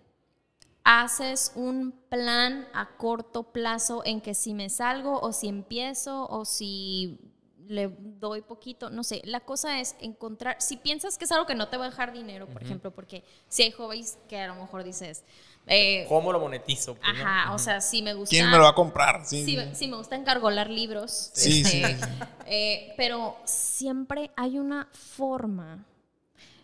haces 0.85 1.51
un 1.55 1.91
plan 2.09 2.67
a 2.73 2.95
corto 2.97 3.43
plazo 3.51 4.03
en 4.05 4.21
que 4.21 4.33
si 4.35 4.53
me 4.53 4.69
salgo 4.69 5.19
o 5.19 5.33
si 5.33 5.47
empiezo 5.49 6.27
o 6.29 6.45
si 6.45 7.19
le 7.67 7.87
doy 7.99 8.43
poquito, 8.43 8.91
no 8.91 9.03
sé, 9.03 9.23
la 9.25 9.39
cosa 9.39 9.79
es 9.79 9.95
encontrar, 9.99 10.57
si 10.61 10.77
piensas 10.77 11.17
que 11.17 11.25
es 11.25 11.31
algo 11.31 11.47
que 11.47 11.55
no 11.55 11.67
te 11.67 11.77
va 11.77 11.85
a 11.85 11.89
dejar 11.89 12.13
dinero, 12.13 12.45
por 12.45 12.57
Ujú. 12.57 12.65
ejemplo, 12.65 12.91
porque 12.91 13.23
si 13.49 13.63
hay 13.63 13.71
jóvenes 13.71 14.19
que 14.29 14.39
a 14.39 14.45
lo 14.47 14.55
mejor 14.55 14.83
dices, 14.83 15.23
eh, 15.65 16.05
¿Cómo 16.07 16.31
lo 16.31 16.39
monetizo? 16.39 16.93
Pues, 16.93 17.17
no? 17.17 17.23
Ajá, 17.25 17.51
o 17.51 17.55
Ujú. 17.55 17.63
sea, 17.63 17.81
si 17.81 18.03
me 18.03 18.13
gusta. 18.13 18.29
¿Quién 18.29 18.51
me 18.51 18.57
lo 18.57 18.63
va 18.65 18.69
a 18.69 18.75
comprar? 18.75 19.25
Sí. 19.25 19.43
Sí, 19.43 19.57
sí 19.73 19.87
me 19.87 19.97
gusta 19.97 20.15
encargolar 20.15 20.69
libros. 20.69 21.31
Sí, 21.33 21.61
este, 21.61 21.97
sí. 21.97 22.05
eh, 22.45 22.93
pero 22.97 23.35
siempre 23.45 24.29
hay 24.35 24.59
una 24.59 24.87
forma. 24.91 25.83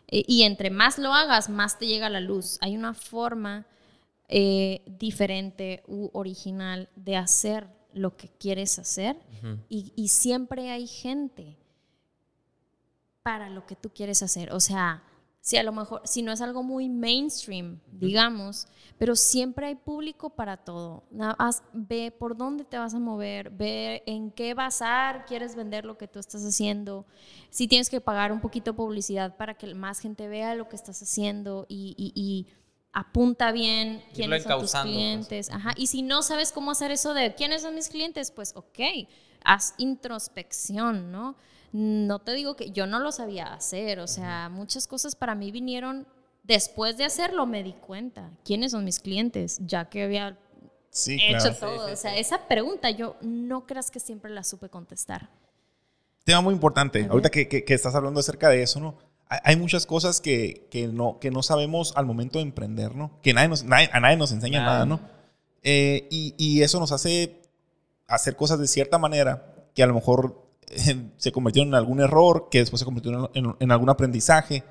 eh, 0.08 0.24
y 0.28 0.44
entre 0.44 0.70
más 0.70 1.00
lo 1.00 1.14
hagas, 1.14 1.50
más 1.50 1.80
te 1.80 1.88
llega 1.88 2.10
la 2.10 2.20
luz. 2.20 2.60
Hay 2.62 2.78
una 2.78 2.94
forma 2.94 3.66
eh, 4.32 4.82
diferente 4.88 5.84
u 5.88 6.10
original 6.14 6.90
de 6.96 7.16
hacer 7.18 7.68
lo 7.94 8.16
que 8.18 8.30
quieres 8.30 8.80
hacer. 8.80 9.18
Y, 9.70 9.92
y 9.96 10.08
siempre 10.08 10.72
hay 10.72 10.88
gente 10.88 11.58
para 13.24 13.50
lo 13.50 13.66
que 13.66 13.76
tú 13.76 13.90
quieres 13.94 14.24
hacer. 14.24 14.52
O 14.54 14.60
sea, 14.60 15.04
si 15.42 15.58
a 15.58 15.64
lo 15.64 15.72
mejor, 15.72 16.02
si 16.06 16.22
no 16.22 16.32
es 16.32 16.42
algo 16.42 16.64
muy 16.64 16.88
mainstream, 16.90 17.80
digamos, 17.92 18.68
pero 18.98 19.16
siempre 19.16 19.66
hay 19.68 19.76
público 19.76 20.30
para 20.32 20.58
todo. 20.58 21.04
Nada 21.12 21.36
más 21.40 21.64
ve 21.74 22.12
por 22.12 22.38
dónde 22.38 22.64
te 22.64 22.78
vas 22.78 22.94
a 22.94 23.00
mover, 23.00 23.50
ve 23.50 24.04
en 24.06 24.32
qué 24.32 24.54
bazar 24.54 25.26
quieres 25.26 25.56
vender 25.56 25.86
lo 25.86 25.98
que 25.98 26.08
tú 26.08 26.20
estás 26.20 26.44
haciendo. 26.46 27.06
Si 27.50 27.68
tienes 27.68 27.90
que 27.90 28.02
pagar 28.02 28.32
un 28.32 28.40
poquito 28.42 28.72
de 28.72 28.78
publicidad 28.78 29.36
para 29.38 29.56
que 29.56 29.74
más 29.74 30.00
gente 30.00 30.28
vea 30.28 30.54
lo 30.56 30.70
que 30.70 30.76
estás 30.76 31.02
haciendo 31.02 31.66
y, 31.68 31.96
y- 31.98 32.14
y 32.16 32.48
apunta 32.94 33.52
bien 33.52 34.04
quiénes 34.14 34.44
son 34.44 34.62
tus 34.62 34.72
pues. 34.72 34.84
clientes. 34.84 35.50
Ajá. 35.50 35.74
Y 35.78 35.88
si 35.88 36.02
no 36.02 36.22
sabes 36.24 36.52
cómo 36.52 36.72
hacer 36.72 36.92
eso 36.92 37.14
de 37.14 37.34
quiénes 37.36 37.62
son 37.62 37.76
mis 37.76 37.90
clientes, 37.90 38.32
pues 38.32 38.54
ok, 38.56 38.80
haz 39.44 39.74
introspección, 39.78 41.12
¿no? 41.12 41.36
No 41.72 42.20
te 42.20 42.34
digo 42.34 42.56
que 42.56 42.72
yo 42.72 42.86
no 42.86 43.00
lo 43.00 43.12
sabía 43.12 43.54
hacer, 43.54 44.00
o 44.00 44.08
sea, 44.08 44.50
muchas 44.50 44.88
cosas 44.88 45.16
para 45.16 45.36
mí 45.36 45.52
vinieron 45.52 46.06
después 46.44 46.98
de 46.98 47.06
hacerlo, 47.06 47.46
me 47.46 47.64
di 47.64 47.74
cuenta 47.74 48.30
quiénes 48.44 48.72
son 48.72 48.84
mis 48.84 49.00
clientes, 49.00 49.60
ya 49.66 49.86
que 49.90 50.04
había 50.04 50.38
Sí, 50.90 51.18
hecho 51.22 51.56
claro. 51.58 51.76
todo. 51.78 51.94
o 51.94 51.96
sea, 51.96 52.18
esa 52.18 52.46
pregunta 52.50 52.90
yo 52.90 53.16
no 53.22 53.66
creas 53.66 53.90
que 53.90 54.02
siempre 54.02 54.30
la 54.32 54.44
supe 54.44 54.68
contestar. 54.68 55.30
Tema 56.26 56.42
muy 56.42 56.54
importante. 56.54 57.08
Ahorita 57.10 57.30
que, 57.30 57.48
que- 57.48 57.64
que 57.64 57.74
estás 57.74 57.96
hablando 57.96 58.20
acerca 58.20 58.50
de 58.50 58.62
eso, 58.62 58.80
¿no? 58.82 58.98
Hay, 59.44 59.56
muchas 59.56 59.86
cosas 59.86 60.20
que, 60.20 60.68
que 60.70 60.88
no, 60.88 61.18
que 61.20 61.32
no 61.32 61.42
sabemos 61.42 61.94
al 61.96 62.06
momento 62.06 62.40
de 62.40 62.44
emprender, 62.44 62.96
¿no? 62.96 63.12
Que 63.22 63.34
nadie 63.34 63.48
nos, 63.48 63.64
nadie- 63.64 63.90
a 63.94 64.00
nadie 64.02 64.18
nos 64.18 64.32
enseña 64.32 64.60
nada, 64.66 64.86
¿no? 64.86 65.00
Eh, 65.64 66.08
y, 66.12 66.34
y 66.38 66.64
eso 66.64 66.80
nos 66.80 66.92
hace 66.92 67.40
hacer 68.08 68.36
cosas 68.36 68.60
de 68.60 68.68
cierta 68.68 68.98
manera 68.98 69.54
que 69.74 69.84
a 69.84 69.88
lo 69.88 69.94
mejor 69.94 70.42
eh, 70.68 70.98
se 71.18 71.32
convirtieron 71.32 71.70
en 71.70 71.76
algún 71.76 72.02
error, 72.02 72.48
que 72.52 72.58
después 72.60 72.80
se 72.80 72.86
convirtieron 72.86 73.30
en, 73.34 73.46
en- 73.46 73.56
en 73.60 73.72
algún 73.72 73.90
aprendizaje. 73.90 74.64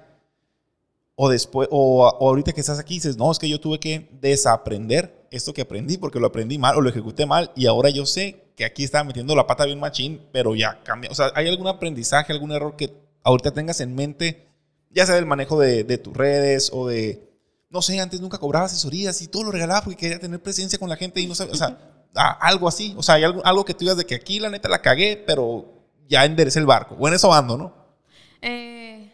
O 1.22 1.28
después, 1.28 1.68
o, 1.70 2.06
o 2.08 2.28
ahorita 2.28 2.52
que 2.52 2.60
estás 2.60 2.78
aquí 2.78 2.94
dices, 2.94 3.16
no, 3.18 3.30
es 3.30 3.38
que 3.38 3.48
yo 3.48 3.60
tuve 3.60 3.78
que 3.78 4.08
desaprender 4.22 5.26
esto 5.30 5.52
que 5.52 5.60
aprendí 5.62 5.98
porque 5.98 6.18
lo 6.18 6.26
aprendí 6.28 6.56
mal 6.58 6.76
o 6.76 6.80
lo 6.80 6.88
ejecuté 6.88 7.26
mal 7.26 7.50
y 7.54 7.66
ahora 7.66 7.90
yo 7.90 8.06
sé 8.06 8.42
que 8.56 8.64
aquí 8.64 8.84
estaba 8.84 9.04
metiendo 9.04 9.34
la 9.36 9.46
pata 9.46 9.64
bien 9.66 9.78
machín, 9.80 10.20
pero 10.32 10.54
ya 10.54 10.80
cambia. 10.82 11.10
O 11.10 11.14
sea, 11.14 11.30
¿hay 11.34 11.46
algún 11.48 11.66
aprendizaje, 11.66 12.32
algún 12.32 12.52
error 12.52 12.74
que 12.76 12.92
ahorita 13.22 13.52
tengas 13.52 13.80
en 13.82 13.94
mente, 13.94 14.46
ya 14.90 15.06
sea 15.06 15.14
del 15.14 15.26
manejo 15.26 15.58
de, 15.58 15.84
de 15.84 15.98
tus 15.98 16.16
redes 16.16 16.70
o 16.72 16.86
de, 16.88 17.28
no 17.70 17.80
sé, 17.82 18.00
antes 18.00 18.20
nunca 18.20 18.38
cobraba 18.38 18.66
asesorías 18.66 19.22
y 19.22 19.28
todo 19.28 19.44
lo 19.44 19.50
regalaba 19.52 19.82
porque 19.82 19.96
quería 19.96 20.18
tener 20.20 20.42
presencia 20.42 20.78
con 20.78 20.88
la 20.88 20.96
gente 20.96 21.20
y 21.20 21.26
no 21.26 21.34
sabía, 21.34 21.54
o 21.54 21.56
sea, 21.56 21.78
a- 22.14 22.32
algo 22.48 22.68
así. 22.68 22.94
O 22.96 23.02
sea, 23.02 23.14
hay 23.16 23.24
algo, 23.24 23.44
algo 23.44 23.64
que 23.64 23.74
tú 23.74 23.80
digas 23.80 23.96
de 23.96 24.04
que 24.06 24.14
aquí 24.16 24.40
la 24.40 24.50
neta 24.50 24.68
la 24.68 24.82
cagué, 24.82 25.22
pero 25.26 25.64
ya 26.08 26.24
enderecé 26.24 26.58
el 26.58 26.66
barco. 26.66 26.96
O 26.98 27.06
en 27.08 27.14
eso 27.14 27.32
ando, 27.32 27.56
¿no? 27.56 27.72
Eh, 28.42 29.12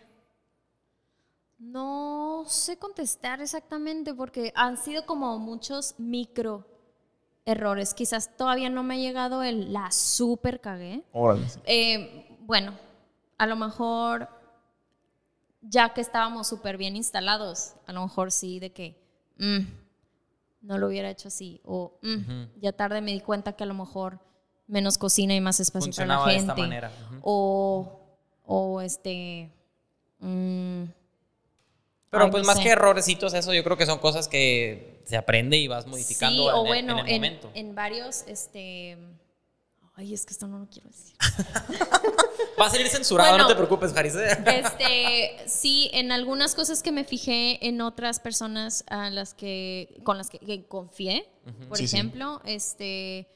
no 1.58 2.44
sé 2.46 2.76
contestar 2.78 3.40
exactamente 3.40 4.14
porque 4.14 4.52
han 4.54 4.76
sido 4.76 5.06
como 5.06 5.38
muchos 5.38 5.94
micro 5.98 6.66
errores. 7.44 7.94
Quizás 7.94 8.36
todavía 8.36 8.68
no 8.70 8.82
me 8.82 8.94
ha 8.94 8.98
llegado 8.98 9.42
el 9.42 9.72
la 9.72 9.90
super 9.90 10.60
cagué. 10.60 11.04
Órale. 11.12 11.48
sí. 11.48 11.60
Eh, 11.64 12.38
bueno, 12.40 12.74
a 13.38 13.46
lo 13.46 13.56
mejor 13.56 14.28
ya 15.62 15.92
que 15.94 16.00
estábamos 16.00 16.48
súper 16.48 16.76
bien 16.76 16.96
instalados, 16.96 17.74
a 17.86 17.92
lo 17.92 18.02
mejor 18.02 18.32
sí 18.32 18.58
de 18.60 18.72
que 18.72 18.96
mm, 19.38 19.60
no 20.62 20.78
lo 20.78 20.88
hubiera 20.88 21.10
hecho 21.10 21.28
así 21.28 21.60
o 21.64 21.98
mm, 22.02 22.60
ya 22.60 22.72
tarde 22.72 23.00
me 23.00 23.12
di 23.12 23.20
cuenta 23.20 23.52
que 23.54 23.64
a 23.64 23.66
lo 23.66 23.74
mejor 23.74 24.20
menos 24.66 24.98
cocina 24.98 25.34
y 25.34 25.40
más 25.40 25.60
espacio 25.60 25.92
para 25.92 26.06
la 26.06 26.14
Funcionaba 26.18 26.26
de 26.28 26.34
gente 26.34 26.52
esta 26.52 26.62
manera. 26.62 26.92
O 27.22 28.00
o 28.44 28.80
este 28.80 29.50
mm, 30.20 30.84
Pero 32.10 32.24
Ay, 32.24 32.30
pues 32.30 32.42
no 32.42 32.46
más 32.46 32.58
sé. 32.58 32.62
que 32.64 32.70
errorecitos, 32.70 33.34
eso 33.34 33.52
yo 33.52 33.62
creo 33.64 33.76
que 33.76 33.86
son 33.86 33.98
cosas 33.98 34.28
que 34.28 35.02
se 35.04 35.16
aprende 35.16 35.56
y 35.56 35.68
vas 35.68 35.86
modificando 35.86 36.42
sí 36.44 36.48
en, 36.48 36.54
o 36.54 36.64
bueno 36.64 36.92
en 36.92 36.98
el 37.06 37.08
en, 37.08 37.14
momento. 37.16 37.50
en 37.54 37.74
varios 37.74 38.24
este 38.26 38.96
ay 39.96 40.14
es 40.14 40.24
que 40.26 40.32
esto 40.32 40.46
no 40.46 40.58
lo 40.58 40.66
quiero 40.68 40.88
decir 40.88 41.16
Va 42.60 42.66
a 42.66 42.70
salir 42.70 42.88
censurado, 42.88 43.30
Bueno. 43.32 43.44
no 43.44 43.48
te 43.50 43.54
preocupes, 43.56 43.92
Jaris. 43.92 44.14
Este, 44.14 45.36
sí, 45.46 45.90
en 45.92 46.10
algunas 46.10 46.54
cosas 46.54 46.82
que 46.82 46.90
me 46.90 47.04
fijé 47.04 47.66
en 47.66 47.82
otras 47.82 48.18
personas 48.18 48.82
a 48.88 49.10
las 49.10 49.34
que 49.34 50.00
con 50.04 50.16
las 50.16 50.30
que, 50.30 50.38
que 50.38 50.64
confié, 50.66 51.28
por 51.68 51.76
Sí, 51.76 51.86
sí. 51.86 51.96
ejemplo, 51.96 52.40
este 52.46 53.28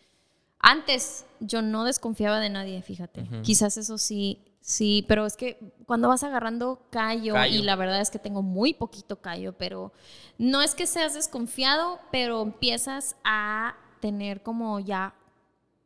antes 0.59 1.27
yo 1.41 1.61
no 1.61 1.85
desconfiaba 1.85 2.41
de 2.41 2.49
nadie, 2.49 2.81
fíjate. 2.83 3.27
Quizás 3.43 3.77
eso 3.77 3.99
sí, 3.99 4.43
sí, 4.63 5.05
pero 5.07 5.27
es 5.27 5.37
que 5.37 5.59
cuando 5.87 6.09
vas 6.09 6.23
agarrando 6.23 6.87
callo, 6.91 7.35
Callo. 7.35 7.59
y 7.59 7.63
la 7.63 7.77
verdad 7.77 8.01
es 8.01 8.11
que 8.11 8.19
tengo 8.19 8.41
muy 8.43 8.73
poquito 8.73 9.21
callo, 9.21 9.53
pero 9.53 9.93
no 10.39 10.63
es 10.63 10.75
que 10.75 10.87
seas 10.87 11.13
desconfiado, 11.13 11.99
pero 12.11 12.41
empiezas 12.43 13.17
a 13.25 13.77
tener 14.01 14.43
como 14.43 14.81
ya 14.81 15.15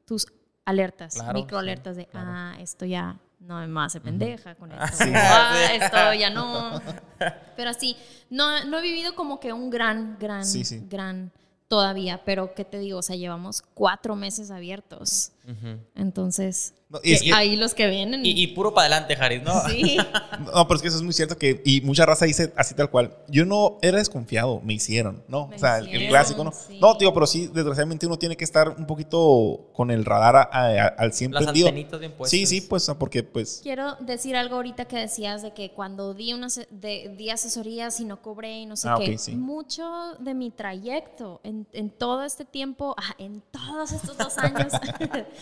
tus 0.06 0.26
alertas, 0.64 1.14
Claro, 1.14 1.34
microalertas 1.34 1.96
de, 1.96 2.06
claro. 2.06 2.30
ah, 2.32 2.56
esto 2.60 2.84
ya 2.84 3.16
no 3.40 3.66
me 3.68 3.80
hace 3.82 4.00
pendeja 4.00 4.54
con 4.54 4.72
esto. 4.72 5.04
Sí. 5.04 5.12
Ah, 5.14 5.54
Sí. 5.68 5.74
esto 5.82 6.14
ya 6.14 6.30
no. 6.30 6.80
Pero 7.56 7.70
así, 7.70 7.96
no, 8.30 8.64
no 8.64 8.78
he 8.78 8.82
vivido 8.82 9.14
como 9.14 9.38
que 9.40 9.52
un 9.52 9.68
gran, 9.70 10.16
gran, 10.18 10.44
Sí, 10.44 10.64
sí. 10.64 10.84
gran 10.88 11.30
todavía, 11.68 12.22
pero 12.24 12.54
¿qué 12.54 12.64
te 12.64 12.78
digo? 12.78 12.98
O 12.98 13.02
sea, 13.02 13.16
llevamos 13.16 13.62
cuatro 13.74 14.14
meses 14.16 14.50
abiertos. 14.50 15.32
Entonces, 15.94 16.74
No, 16.88 17.00
y 17.02 17.12
es 17.12 17.20
que 17.22 17.28
que- 17.28 17.34
ahí 17.34 17.56
los 17.56 17.74
que 17.74 17.88
vienen. 17.88 18.24
y, 18.24 18.30
y 18.30 18.46
puro 18.48 18.72
para 18.72 18.86
adelante, 18.86 19.16
Jaris, 19.16 19.42
¿no? 19.42 19.52
sí. 19.68 19.96
No, 20.54 20.66
pero 20.66 20.76
es 20.76 20.82
que 20.82 20.88
eso 20.88 20.96
es 20.96 21.02
muy 21.02 21.12
cierto 21.12 21.36
que, 21.38 21.62
y 21.64 21.80
mucha 21.82 22.04
raza 22.06 22.24
dice 22.24 22.52
así 22.56 22.74
tal 22.74 22.90
cual. 22.90 23.16
Yo 23.28 23.44
no 23.44 23.78
era 23.82 23.98
desconfiado, 23.98 24.60
me 24.64 24.72
hicieron, 24.74 25.22
¿no? 25.28 25.46
Me 25.48 25.56
o 25.56 25.58
sea, 25.58 25.78
el- 25.78 26.08
clásico, 26.08 26.44
¿no? 26.44 26.52
sí. 26.52 26.78
No, 26.80 26.96
tío, 26.96 27.12
pero 27.14 27.26
sí, 27.26 27.48
desgraciadamente 27.52 28.06
uno 28.06 28.18
tiene 28.18 28.36
que 28.36 28.44
estar 28.44 28.68
un 28.70 28.86
poquito 28.86 29.70
con 29.72 29.90
el 29.90 30.04
radar 30.04 30.36
a- 30.36 30.42
a- 30.52 30.86
al 30.88 31.12
100 31.12 31.32
Las 31.32 31.44
prendido. 31.44 31.70
bien 31.72 31.86
puestas. 32.12 32.30
Sí, 32.30 32.46
sí, 32.46 32.60
pues, 32.62 32.90
porque 32.98 33.22
pues. 33.22 33.60
Quiero 33.62 33.96
decir 34.00 34.34
algo 34.36 34.56
ahorita 34.56 34.86
que 34.86 34.96
decías 34.98 35.42
de 35.42 35.52
que 35.52 35.70
cuando 35.72 36.14
di, 36.14 36.32
una, 36.32 36.48
de, 36.70 37.14
di 37.16 37.30
asesorías 37.30 38.00
y 38.00 38.04
no 38.04 38.20
cobré 38.22 38.60
y 38.60 38.66
no 38.66 38.76
sé 38.76 38.88
Ah, 38.88 38.96
qué, 38.98 39.12
ok, 39.12 39.18
sí. 39.18 39.34
mucho 39.36 39.84
de 40.18 40.34
mi 40.34 40.50
trayecto 40.50 41.40
en, 41.44 41.66
en 41.72 41.90
todo 41.90 42.24
este 42.24 42.44
tiempo, 42.44 42.94
ah, 42.98 43.14
en 43.18 43.42
todos 43.50 43.92
estos 43.92 44.16
dos 44.18 44.36
años, 44.38 44.72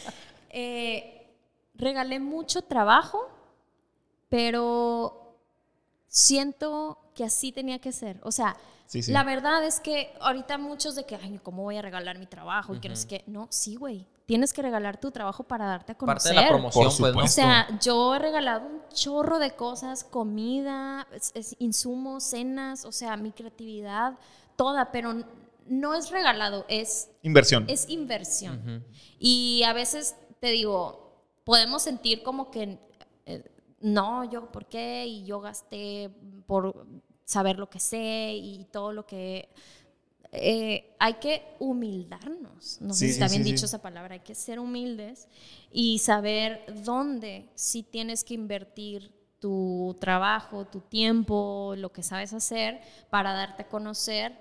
eh, 0.51 1.34
regalé 1.74 2.20
mucho 2.20 2.62
trabajo, 2.62 3.28
pero 4.28 5.36
siento 6.07 6.99
que 7.14 7.24
así 7.24 7.53
tenía 7.53 7.78
que 7.78 7.93
ser. 7.93 8.20
O 8.22 8.32
sea, 8.32 8.57
Sí, 8.86 9.03
sí. 9.03 9.12
la 9.12 9.24
verdad 9.24 9.64
es 9.64 9.80
que 9.80 10.14
ahorita 10.20 10.59
muchos 10.59 10.95
de 10.95 11.05
que, 11.05 11.16
ay, 11.16 11.40
¿cómo 11.43 11.62
voy 11.62 11.76
a 11.78 11.82
regalar 11.82 12.18
mi 12.18 12.26
trabajo? 12.26 12.74
Y 12.74 12.80
que 12.80 12.88
no 12.88 12.97
sé 12.97 13.03
Ujú. 13.07 13.09
qué. 13.09 13.24
No, 13.26 13.47
sí, 13.51 13.76
güey. 13.76 14.07
Tienes 14.26 14.53
que 14.53 14.62
regalar 14.62 14.99
tu 14.99 15.11
trabajo 15.11 15.43
para 15.45 15.66
darte 15.66 15.93
a 15.93 15.95
conocer. 15.97 16.16
Parte 16.16 16.28
de 16.28 16.34
la 16.43 16.49
promoción, 16.49 16.84
Por 16.88 16.97
pues, 16.99 17.14
¿no? 17.14 17.24
O 17.24 17.28
sea, 17.28 17.68
yo 17.80 18.14
he 18.14 18.18
regalado 18.18 18.66
un 18.66 18.80
chorro 18.95 19.38
de 19.38 19.53
cosas, 19.57 20.05
comida, 20.05 21.07
es- 21.12 21.32
es 21.34 21.57
insumos, 21.59 22.22
cenas, 22.24 22.84
o 22.84 22.93
sea, 22.93 23.16
mi 23.16 23.32
creatividad, 23.32 24.14
toda, 24.57 24.93
pero 24.93 25.14
no 25.81 25.95
es 25.95 26.11
regalado, 26.11 26.64
es, 26.68 27.11
Inversión. 27.23 27.64
es 27.68 27.89
inversión. 27.89 28.85
Y 29.18 29.62
a 29.64 29.73
veces 29.73 30.16
te 30.41 30.49
digo, 30.49 31.23
podemos 31.45 31.83
sentir 31.83 32.23
como 32.23 32.51
que, 32.51 32.79
eh, 33.27 33.45
no, 33.81 34.25
yo, 34.31 34.51
¿por 34.53 34.66
qué? 34.66 35.07
Y 35.07 35.25
yo 35.25 35.41
gasté 35.41 36.11
por 36.47 36.87
saber 37.25 37.59
lo 37.59 37.68
que 37.70 37.81
sé 37.81 38.33
y 38.35 38.64
todo 38.70 38.93
lo 38.93 39.07
que... 39.07 39.49
eh, 40.33 40.95
hay 40.99 41.14
que 41.14 41.43
humildarnos, 41.59 42.81
no 42.81 42.95
sé 42.95 43.01
Sí, 43.01 43.07
si 43.07 43.12
está 43.12 43.29
sí, 43.29 43.35
bien 43.37 43.45
sí, 43.45 43.53
dicho 43.53 43.61
sí. 43.66 43.66
esa 43.66 43.83
palabra, 43.83 44.14
hay 44.14 44.20
que 44.20 44.35
ser 44.35 44.59
humildes 44.59 45.29
y 45.70 45.99
saber 45.99 46.64
dónde 46.85 47.49
sí 47.55 47.83
tienes 47.83 48.25
que 48.25 48.35
invertir 48.35 49.12
tu 49.41 49.97
trabajo, 50.01 50.64
tu 50.66 50.81
tiempo, 50.81 51.75
lo 51.77 51.93
que 51.93 52.03
sabes 52.03 52.33
hacer 52.33 52.81
para 53.11 53.33
darte 53.33 53.62
a 53.62 53.68
conocer 53.68 54.33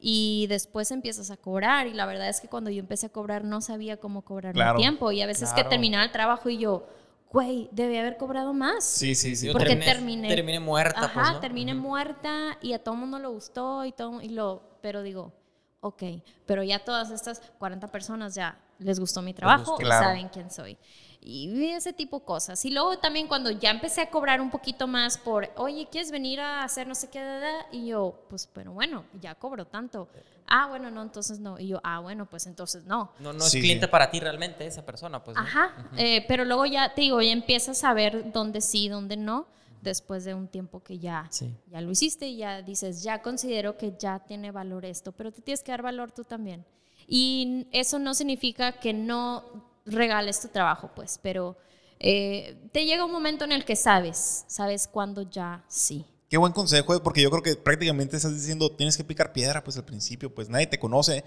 y 0.00 0.46
después 0.48 0.90
empiezas 0.90 1.30
a 1.30 1.36
cobrar 1.36 1.86
y 1.86 1.94
la 1.94 2.06
verdad 2.06 2.28
es 2.28 2.40
que 2.40 2.48
cuando 2.48 2.70
yo 2.70 2.80
empecé 2.80 3.06
a 3.06 3.08
cobrar 3.08 3.44
no 3.44 3.60
sabía 3.60 3.96
cómo 3.96 4.22
cobrar 4.22 4.52
Claro. 4.54 4.74
mi 4.74 4.82
tiempo 4.82 5.10
y 5.12 5.22
a 5.22 5.26
veces 5.26 5.52
que 5.52 5.64
terminaba 5.64 6.04
el 6.04 6.12
trabajo 6.12 6.48
y 6.50 6.58
yo, 6.58 6.86
güey, 7.32 7.68
debí 7.72 7.96
haber 7.96 8.16
cobrado 8.16 8.52
más. 8.52 8.84
Sí, 8.84 9.14
sí, 9.14 9.34
sí. 9.36 9.46
Yo 9.46 9.52
Porque 9.52 9.70
terminé- 9.76 9.84
terminé. 9.86 10.28
terminé 10.28 10.60
muerta, 10.60 11.00
Ajá, 11.06 11.12
pues, 11.14 11.32
¿no? 11.32 11.40
terminé 11.40 11.74
muerta 11.74 12.58
y 12.62 12.72
a 12.72 12.78
todo 12.82 12.94
el 12.94 13.00
mundo 13.00 13.18
le 13.18 13.26
gustó 13.28 13.84
y 13.84 13.92
todo, 13.92 14.20
y 14.22 14.28
lo, 14.28 14.62
pero 14.80 15.02
digo, 15.02 15.32
ok, 15.80 16.02
pero 16.46 16.62
ya 16.62 16.84
todas 16.84 17.10
estas 17.10 17.40
40 17.58 17.88
personas 17.88 18.34
ya 18.34 18.58
les 18.78 19.00
gustó 19.00 19.22
mi 19.22 19.32
trabajo 19.34 19.76
Claro. 19.76 20.06
saben 20.06 20.28
quién 20.28 20.50
soy. 20.50 20.76
Y 21.20 21.70
ese 21.70 21.92
tipo 21.92 22.20
de 22.20 22.24
cosas. 22.24 22.64
Y 22.64 22.70
luego 22.70 22.98
también 22.98 23.26
cuando 23.26 23.50
ya 23.50 23.70
empecé 23.70 24.00
a 24.02 24.10
cobrar 24.10 24.40
un 24.40 24.50
poquito 24.50 24.86
más 24.86 25.18
por, 25.18 25.48
oye, 25.56 25.88
¿quieres 25.90 26.10
venir 26.12 26.40
a 26.40 26.62
hacer 26.62 26.86
no 26.86 26.94
sé 26.94 27.08
qué? 27.10 27.20
da, 27.20 27.40
da?" 27.40 27.66
Y 27.72 27.86
yo, 27.88 28.26
pues, 28.28 28.46
pero 28.52 28.72
bueno, 28.72 29.04
ya 29.20 29.34
cobro 29.34 29.66
tanto. 29.66 30.08
Ah, 30.46 30.68
bueno, 30.68 30.90
no, 30.92 31.02
entonces 31.02 31.40
no. 31.40 31.58
Y 31.58 31.66
yo, 31.68 31.80
ah, 31.82 31.98
bueno, 31.98 32.26
pues 32.26 32.46
entonces 32.46 32.84
no. 32.84 33.10
No, 33.18 33.32
no 33.32 33.40
Sí, 33.40 33.58
es 33.58 33.62
cliente 33.64 33.88
para 33.88 34.08
ti 34.10 34.20
realmente 34.20 34.64
esa 34.66 34.86
persona, 34.86 35.24
pues. 35.24 35.36
¿no? 35.36 35.42
Ajá, 35.42 35.90
eh, 35.96 36.24
pero 36.28 36.44
luego 36.44 36.64
ya 36.66 36.94
te 36.94 37.00
digo, 37.00 37.20
ya 37.20 37.32
empiezas 37.32 37.82
a 37.82 37.92
ver 37.94 38.30
dónde 38.30 38.60
sí, 38.60 38.88
dónde 38.88 39.16
no, 39.16 39.48
después 39.82 40.24
de 40.24 40.34
un 40.34 40.46
tiempo 40.46 40.80
que 40.84 40.98
ya, 41.00 41.26
Sí. 41.30 41.52
ya 41.72 41.80
lo 41.80 41.90
hiciste 41.90 42.28
y 42.28 42.36
ya 42.36 42.62
dices, 42.62 43.02
ya 43.02 43.20
considero 43.22 43.76
que 43.76 43.94
ya 43.98 44.20
tiene 44.20 44.52
valor 44.52 44.84
esto, 44.84 45.10
pero 45.10 45.32
te 45.32 45.42
tienes 45.42 45.64
que 45.64 45.72
dar 45.72 45.82
valor 45.82 46.12
tú 46.12 46.22
también. 46.22 46.64
Y 47.08 47.66
eso 47.72 47.98
no 47.98 48.14
significa 48.14 48.72
que 48.72 48.92
no 48.92 49.44
regales 49.84 50.40
tu 50.40 50.48
trabajo, 50.48 50.90
pues, 50.94 51.18
pero 51.22 51.56
eh, 52.00 52.56
te 52.72 52.84
llega 52.84 53.04
un 53.04 53.12
momento 53.12 53.44
en 53.44 53.52
el 53.52 53.64
que 53.64 53.76
sabes, 53.76 54.44
sabes 54.48 54.88
cuándo 54.88 55.22
ya 55.22 55.64
sí. 55.68 56.04
Qué 56.28 56.36
buen 56.36 56.52
consejo, 56.52 56.94
eh, 56.94 57.00
porque 57.02 57.22
yo 57.22 57.30
creo 57.30 57.42
que 57.42 57.54
prácticamente 57.56 58.16
estás 58.16 58.34
diciendo, 58.34 58.70
tienes 58.72 58.96
que 58.96 59.04
picar 59.04 59.32
piedra, 59.32 59.62
pues 59.62 59.76
al 59.76 59.84
principio, 59.84 60.34
pues 60.34 60.48
nadie 60.48 60.66
te 60.66 60.78
conoce. 60.80 61.22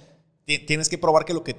Ti- 0.45 0.59
Tienes 0.65 0.89
que 0.89 0.97
probar 0.97 1.23
que 1.23 1.33
lo 1.33 1.43
que 1.43 1.55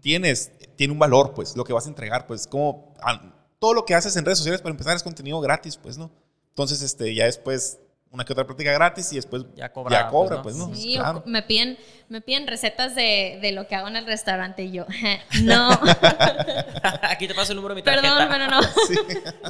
tienes 0.00 0.50
tiene 0.76 0.92
un 0.92 0.98
valor, 0.98 1.34
pues 1.34 1.56
lo 1.56 1.64
que 1.64 1.72
vas 1.72 1.86
a 1.86 1.90
entregar, 1.90 2.26
pues 2.26 2.46
como 2.46 2.94
ah, 3.02 3.34
todo 3.58 3.74
lo 3.74 3.84
que 3.84 3.94
haces 3.94 4.16
en 4.16 4.24
redes 4.24 4.38
sociales 4.38 4.62
para 4.62 4.70
empezar 4.72 4.96
es 4.96 5.02
contenido 5.02 5.40
gratis, 5.40 5.76
pues, 5.76 5.98
¿no? 5.98 6.10
Entonces, 6.48 6.82
este, 6.82 7.14
ya 7.14 7.26
después 7.26 7.78
una 8.12 8.24
que 8.24 8.32
otra 8.32 8.44
práctica 8.44 8.72
gratis 8.72 9.12
y 9.12 9.16
después 9.16 9.44
Ya 9.54 9.72
cobra, 9.72 10.00
ya 10.00 10.08
cobra, 10.08 10.42
pues, 10.42 10.56
pues, 10.56 10.56
¿no? 10.56 10.68
¿no? 10.68 10.74
Sí, 10.74 10.94
Claro. 10.94 11.22
me 11.26 11.42
piden, 11.42 11.78
me 12.08 12.20
piden 12.20 12.46
recetas 12.48 12.94
de, 12.96 13.38
de 13.40 13.52
lo 13.52 13.68
que 13.68 13.76
hago 13.76 13.86
en 13.86 13.94
el 13.96 14.04
restaurante 14.04 14.64
y 14.64 14.72
yo, 14.72 14.84
no, 15.44 15.70
Aquí 17.02 17.28
te 17.28 17.34
paso 17.34 17.52
el 17.52 17.56
número 17.56 17.74
de 17.74 17.80
mi 17.80 17.84
tarjeta. 17.84 18.16
perdón, 18.16 18.28
pero 18.30 18.46
no. 18.50 18.60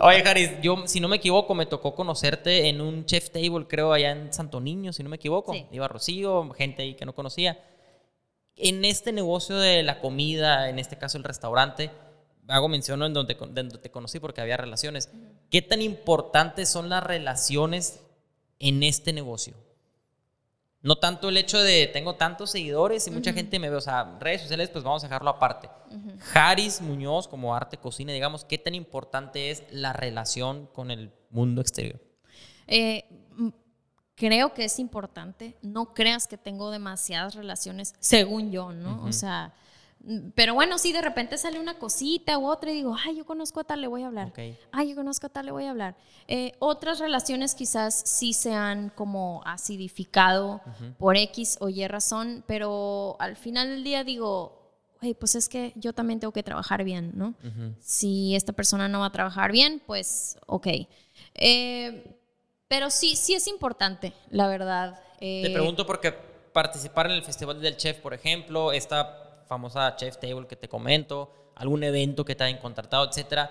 Oye, 0.07 0.23
Haris, 0.27 0.51
yo, 0.63 0.87
si 0.87 1.01
no 1.01 1.09
me 1.09 1.17
equivoco, 1.17 1.55
me 1.55 1.67
tocó 1.67 1.95
conocerte 1.95 2.69
en 2.69 2.81
un 2.81 3.05
chef 3.07 3.31
table, 3.31 3.67
creo, 3.69 3.93
allá 3.93 4.11
en 4.13 4.33
Santo 4.33 4.61
Niño, 4.61 4.93
si 4.93 5.03
no 5.03 5.09
me 5.11 5.17
equivoco. 5.17 5.53
Sí. 5.53 5.67
Iba 5.71 5.89
Rocío, 5.89 6.51
gente 6.51 6.83
ahí 6.83 6.95
que 6.95 7.07
no 7.07 7.15
conocía. 7.15 7.59
En 8.57 8.85
este 8.85 9.13
negocio 9.13 9.57
de 9.57 9.83
la 9.83 10.01
comida, 10.01 10.69
en 10.69 10.79
este 10.79 10.99
caso 10.99 11.17
el 11.17 11.25
restaurante, 11.25 11.91
hago 12.49 12.69
mención 12.69 13.03
en 13.03 13.15
donde, 13.15 13.35
donde 13.35 13.79
te 13.79 13.91
conocí 13.91 14.19
porque 14.21 14.41
había 14.41 14.57
relaciones. 14.57 15.11
¿Qué 15.51 15.63
tan 15.63 15.81
importantes 15.81 16.69
son 16.69 16.89
las 16.91 17.03
relaciones 17.03 18.01
en 18.61 18.85
este 18.85 19.13
negocio? 19.13 19.55
No 20.83 20.97
tanto 20.97 21.29
el 21.29 21.37
hecho 21.37 21.59
de 21.59 21.89
tengo 21.89 22.15
tantos 22.15 22.53
seguidores 22.53 23.07
y 23.07 23.11
mucha 23.11 23.35
gente 23.35 23.59
me 23.59 23.69
ve, 23.69 23.77
o 23.77 23.81
sea, 23.83 24.17
redes 24.19 24.43
sociales, 24.43 24.71
pues 24.71 24.83
vamos 24.83 25.05
a 25.05 25.09
dejarlo 25.09 25.29
aparte. 25.29 25.69
Haris 26.33 26.81
Muñoz, 26.81 27.29
como 27.29 27.55
arte 27.55 27.77
cocina, 27.77 28.13
digamos, 28.13 28.45
¿qué 28.47 28.57
tan 28.57 28.75
importante 28.75 29.51
es 29.51 29.65
la 29.71 29.93
relación 29.93 30.67
con 30.73 30.91
el 30.91 31.13
mundo 31.29 31.61
exterior? 31.61 32.01
Eh, 32.67 33.05
creo 34.15 34.55
que 34.55 34.65
es 34.65 34.79
importante. 34.79 35.57
No 35.61 35.93
creas 35.93 36.27
que 36.27 36.39
tengo 36.39 36.71
demasiadas 36.71 37.35
relaciones, 37.35 37.95
según 38.01 38.51
yo, 38.51 38.73
¿no? 38.73 39.05
O 39.05 39.13
sea, 39.13 39.53
pero 40.35 40.55
bueno, 40.55 40.79
si 40.79 40.93
de 40.93 41.03
repente 41.03 41.37
sale 41.37 41.61
una 41.61 41.79
cosita 41.79 42.39
u 42.39 42.47
otra 42.47 42.71
y 42.71 42.75
digo, 42.77 42.97
ay, 43.05 43.17
yo 43.17 43.27
conozco 43.27 43.61
a 43.61 43.65
tal, 43.65 43.81
le 43.83 43.87
voy 43.87 44.03
a 44.03 44.07
hablar. 44.07 44.33
Ay, 44.73 44.91
yo 44.91 44.97
conozco 44.97 45.27
a 45.27 45.31
tal, 45.31 45.47
le 45.47 45.53
voy 45.53 45.65
a 45.67 45.71
hablar. 45.71 45.95
Eh, 46.27 46.53
otras 46.59 46.99
relaciones 47.01 47.55
quizás 47.55 48.03
sí 48.07 48.33
se 48.33 48.55
han 48.55 48.91
como 48.91 49.43
acidificado 49.45 50.63
por 50.99 51.17
X 51.17 51.59
o 51.61 51.69
Y 51.69 51.87
razón, 51.87 52.45
pero 52.47 53.17
al 53.19 53.37
final 53.37 53.69
del 53.69 53.85
día 53.85 54.03
digo, 54.05 54.59
hey, 55.03 55.15
pues 55.19 55.35
es 55.35 55.49
que 55.49 55.73
yo 55.77 55.93
también 55.93 56.19
tengo 56.21 56.33
que 56.33 56.43
trabajar 56.43 56.83
bien, 56.85 57.13
¿no? 57.15 57.35
Si 57.81 58.35
esta 58.35 58.53
persona 58.53 58.89
no 58.89 59.01
va 59.01 59.07
a 59.07 59.13
trabajar 59.13 59.53
bien, 59.53 59.83
pues 59.87 60.39
ok. 60.47 60.67
Eh, 61.35 62.17
pero 62.69 62.91
sí, 62.91 63.17
sí 63.17 63.35
es 63.35 63.47
importante, 63.49 64.13
la 64.31 64.47
verdad. 64.47 65.01
Te 65.19 65.47
Eh, 65.47 65.53
pregunto 65.53 65.85
porque 65.87 66.13
participar 66.53 67.07
en 67.07 67.13
el 67.13 67.23
Festival 67.23 67.61
del 67.61 67.77
Chef, 67.77 67.99
por 67.99 68.15
ejemplo, 68.15 68.73
esta 68.73 69.30
famosa 69.51 69.97
Chef 69.97 70.17
Table 70.19 70.47
que 70.47 70.55
te 70.57 70.69
comento, 70.69 71.53
algún 71.57 71.83
evento 71.83 72.25
que 72.25 72.37
te 72.37 72.45
hayan 72.45 72.61
contratado, 72.61 73.05
etcétera, 73.09 73.45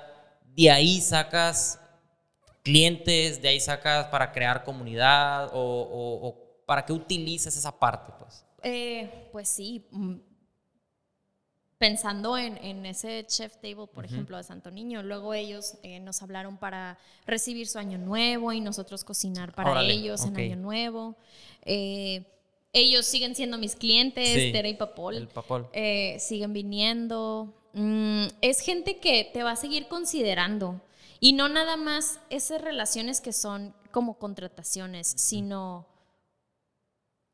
de 0.56 0.72
ahí 0.72 1.02
sacas 1.02 1.80
clientes, 2.64 3.42
de 3.42 3.50
ahí 3.50 3.60
sacas 3.60 4.08
para 4.08 4.32
crear 4.32 4.64
comunidad 4.64 5.50
o, 5.54 5.60
o- 5.60 6.28
o 6.28 6.64
para 6.66 6.86
qué 6.86 6.94
utilizas 6.94 7.56
esa 7.58 7.78
parte, 7.78 8.14
pues. 8.20 8.46
Eh, 8.64 9.30
pues 9.34 9.50
sí. 9.50 9.86
mm, 9.92 10.16
Pensando 11.78 12.38
en, 12.38 12.58
en 12.58 12.86
ese 12.86 13.26
chef 13.26 13.56
table, 13.62 13.88
por 13.88 14.04
ejemplo, 14.04 14.36
de 14.36 14.44
Santo 14.44 14.70
Niño, 14.70 15.02
luego 15.02 15.34
ellos 15.34 15.78
eh, 15.82 16.02
nos 16.02 16.22
hablaron 16.22 16.58
para 16.58 16.98
recibir 17.26 17.68
su 17.70 17.78
año 17.80 17.98
nuevo 17.98 18.52
y 18.52 18.60
nosotros 18.60 19.06
cocinar 19.06 19.56
para 19.56 19.72
Órale, 19.72 19.94
ellos 19.94 20.26
en 20.26 20.36
año 20.36 20.56
nuevo. 20.58 21.16
Eh, 21.64 22.26
ellos 22.74 23.06
siguen 23.06 23.36
siendo 23.36 23.58
mis 23.58 23.76
clientes, 23.76 24.28
Sí, 24.30 24.52
Tere 24.52 24.70
y 24.70 24.74
Papol. 24.76 25.16
el 25.16 25.28
Papol. 25.28 25.68
Eh, 25.74 26.18
siguen 26.20 26.54
viniendo. 26.54 27.54
Mm, 27.74 28.26
es 28.42 28.60
gente 28.62 28.98
que 28.98 29.30
te 29.32 29.44
va 29.44 29.52
a 29.52 29.56
seguir 29.56 29.88
considerando. 29.88 30.82
Y 31.20 31.34
no 31.34 31.50
nada 31.50 31.76
más 31.78 32.20
esas 32.30 32.62
relaciones 32.62 33.22
que 33.22 33.34
son 33.34 33.74
como 33.92 34.18
contrataciones, 34.18 35.08
sino 35.18 35.86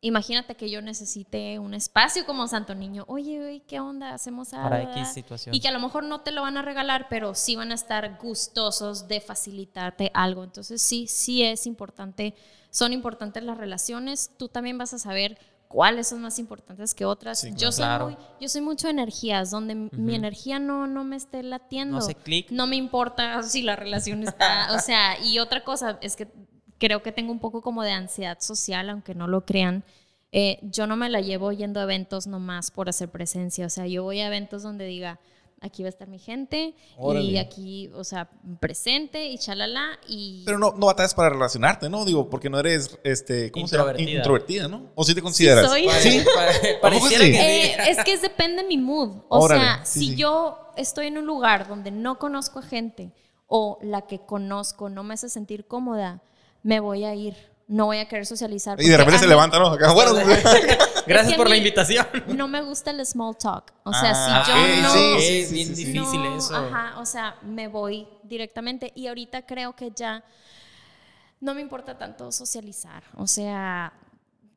imagínate 0.05 0.55
que 0.55 0.69
yo 0.69 0.81
necesite 0.81 1.57
un 1.57 1.73
espacio 1.73 2.25
como 2.25 2.47
Santo 2.47 2.75
Niño. 2.75 3.05
Oye, 3.07 3.43
oye, 3.43 3.63
¿qué 3.67 3.79
onda? 3.79 4.13
Hacemos 4.13 4.53
algo. 4.53 4.69
Para 4.69 4.85
¿verdad?". 4.85 4.97
X 4.99 5.13
situación. 5.13 5.55
Y 5.55 5.59
que 5.59 5.67
a 5.67 5.71
lo 5.71 5.79
mejor 5.79 6.03
no 6.03 6.21
te 6.21 6.31
lo 6.31 6.43
van 6.43 6.57
a 6.57 6.61
regalar, 6.61 7.07
pero 7.09 7.33
sí 7.33 7.55
van 7.55 7.71
a 7.71 7.75
estar 7.75 8.17
gustosos 8.21 9.07
de 9.07 9.19
facilitarte 9.19 10.11
algo. 10.13 10.43
Entonces 10.43 10.81
sí, 10.81 11.07
sí 11.07 11.43
es 11.43 11.65
importante, 11.65 12.35
son 12.69 12.93
importantes 12.93 13.43
las 13.43 13.57
relaciones. 13.57 14.31
Tú 14.37 14.47
también 14.47 14.77
vas 14.77 14.93
a 14.93 14.99
saber 14.99 15.39
cuáles 15.67 16.09
son 16.09 16.21
más 16.21 16.37
importantes 16.37 16.93
que 16.93 17.05
otras. 17.05 17.39
Sí, 17.39 17.51
yo, 17.57 17.71
soy 17.71 17.85
muy, 17.99 18.17
yo 18.39 18.47
soy 18.47 18.61
mucho 18.61 18.85
de 18.87 18.91
energías, 18.91 19.49
donde 19.49 19.73
mi 19.73 20.13
energía 20.13 20.59
no, 20.59 20.85
no 20.85 21.03
me 21.03 21.15
esté 21.15 21.41
latiendo. 21.41 21.97
No 21.97 22.03
hace 22.03 22.13
clic. 22.13 22.51
No 22.51 22.67
me 22.67 22.75
importa 22.75 23.41
si 23.41 23.63
la 23.63 23.75
relación 23.75 24.21
está, 24.23 24.71
o 24.75 24.79
sea, 24.79 25.19
y 25.19 25.39
otra 25.39 25.63
cosa 25.63 25.97
es 26.01 26.15
que 26.15 26.27
creo 26.79 27.03
que 27.03 27.11
tengo 27.11 27.31
un 27.31 27.39
poco 27.39 27.61
como 27.61 27.83
de 27.83 27.91
ansiedad 27.91 28.39
social, 28.39 28.89
aunque 28.89 29.15
no 29.15 29.27
lo 29.27 29.45
crean. 29.45 29.83
Eh, 30.31 30.59
yo 30.63 30.87
no 30.87 30.95
me 30.95 31.09
la 31.09 31.21
llevo 31.21 31.51
yendo 31.51 31.79
a 31.79 31.83
eventos 31.83 32.27
nomás 32.27 32.71
por 32.71 32.89
hacer 32.89 33.09
presencia, 33.09 33.65
o 33.65 33.69
sea, 33.69 33.87
yo 33.87 34.03
voy 34.03 34.19
a 34.19 34.27
eventos 34.27 34.63
donde 34.63 34.85
diga, 34.85 35.19
aquí 35.61 35.83
va 35.83 35.87
a 35.87 35.89
estar 35.89 36.07
mi 36.07 36.19
gente 36.19 36.57
y 36.67 36.73
Órale. 36.97 37.39
aquí, 37.39 37.89
o 37.93 38.03
sea, 38.03 38.29
presente 38.59 39.27
y 39.27 39.37
chalala 39.37 39.99
y... 40.07 40.43
Pero 40.45 40.59
no, 40.59 40.73
no 40.77 40.87
batallas 40.87 41.13
para 41.13 41.29
relacionarte, 41.29 41.89
¿no? 41.89 42.05
Digo, 42.05 42.29
porque 42.29 42.49
no 42.49 42.59
eres, 42.59 42.97
este, 43.03 43.51
¿cómo 43.51 43.67
se 43.67 43.77
llama? 43.77 43.93
Introvertida. 43.97 44.67
¿no? 44.67 44.91
¿O 44.95 45.03
sí 45.03 45.15
te 45.15 45.21
consideras? 45.21 45.67
soy. 45.67 45.87
Sí. 45.99 46.19
¿A 46.19 46.23
poco 46.23 46.81
pareciera 46.81 47.23
sí? 47.23 47.31
que 47.31 47.37
sí. 47.37 47.43
Eh, 47.43 47.77
es 47.89 48.03
que 48.03 48.17
depende 48.17 48.61
de 48.63 48.67
mi 48.67 48.77
mood. 48.77 49.23
O 49.29 49.39
Órale, 49.39 49.61
sea, 49.61 49.85
sí, 49.85 49.99
si 49.99 50.07
sí. 50.09 50.15
yo 50.15 50.71
estoy 50.77 51.07
en 51.07 51.17
un 51.17 51.25
lugar 51.25 51.67
donde 51.67 51.91
no 51.91 52.19
conozco 52.19 52.59
a 52.59 52.63
gente 52.63 53.11
o 53.47 53.79
la 53.81 54.01
que 54.01 54.19
conozco 54.19 54.89
no 54.89 55.03
me 55.03 55.13
hace 55.13 55.29
sentir 55.29 55.65
cómoda, 55.65 56.21
me 56.65 56.79
voy 56.79 57.05
a 57.05 57.13
ir. 57.13 57.35
No 57.67 57.85
voy 57.85 57.97
a 57.97 58.07
querer 58.07 58.25
socializar. 58.25 58.79
Y 58.81 58.87
de 58.87 58.97
repente 58.97 59.19
se 59.19 59.25
mí- 59.25 59.29
levanta, 59.29 59.57
¿no? 59.59 59.67
Acá, 59.67 59.91
bueno, 59.93 60.13
Gracias 61.07 61.31
que 61.33 61.37
por 61.37 61.49
la 61.49 61.57
invitación. 61.57 62.05
No 62.27 62.47
me 62.47 62.61
gusta 62.61 62.89
el 62.91 63.03
small 63.05 63.35
talk. 63.37 63.71
O 63.83 63.93
sea, 63.93 64.11
Ah, 64.13 64.43
si 64.45 64.51
ok, 64.51 64.57
yo 64.57 64.81
no... 64.83 64.89
sí, 64.91 65.15
sí, 65.19 65.39
es 65.41 65.51
bien 65.51 65.75
sí. 65.75 65.85
difícil 65.85 66.23
no, 66.23 66.37
eso. 66.37 66.55
Ajá, 66.55 66.99
o 66.99 67.05
sea, 67.05 67.35
me 67.43 67.67
voy 67.67 68.07
directamente. 68.23 68.91
Y 68.95 69.07
ahorita 69.07 69.45
creo 69.45 69.75
que 69.75 69.91
ya 69.95 70.23
no 71.41 71.53
me 71.55 71.61
importa 71.61 71.97
tanto 71.97 72.31
socializar. 72.31 73.03
O 73.17 73.27
sea, 73.27 73.93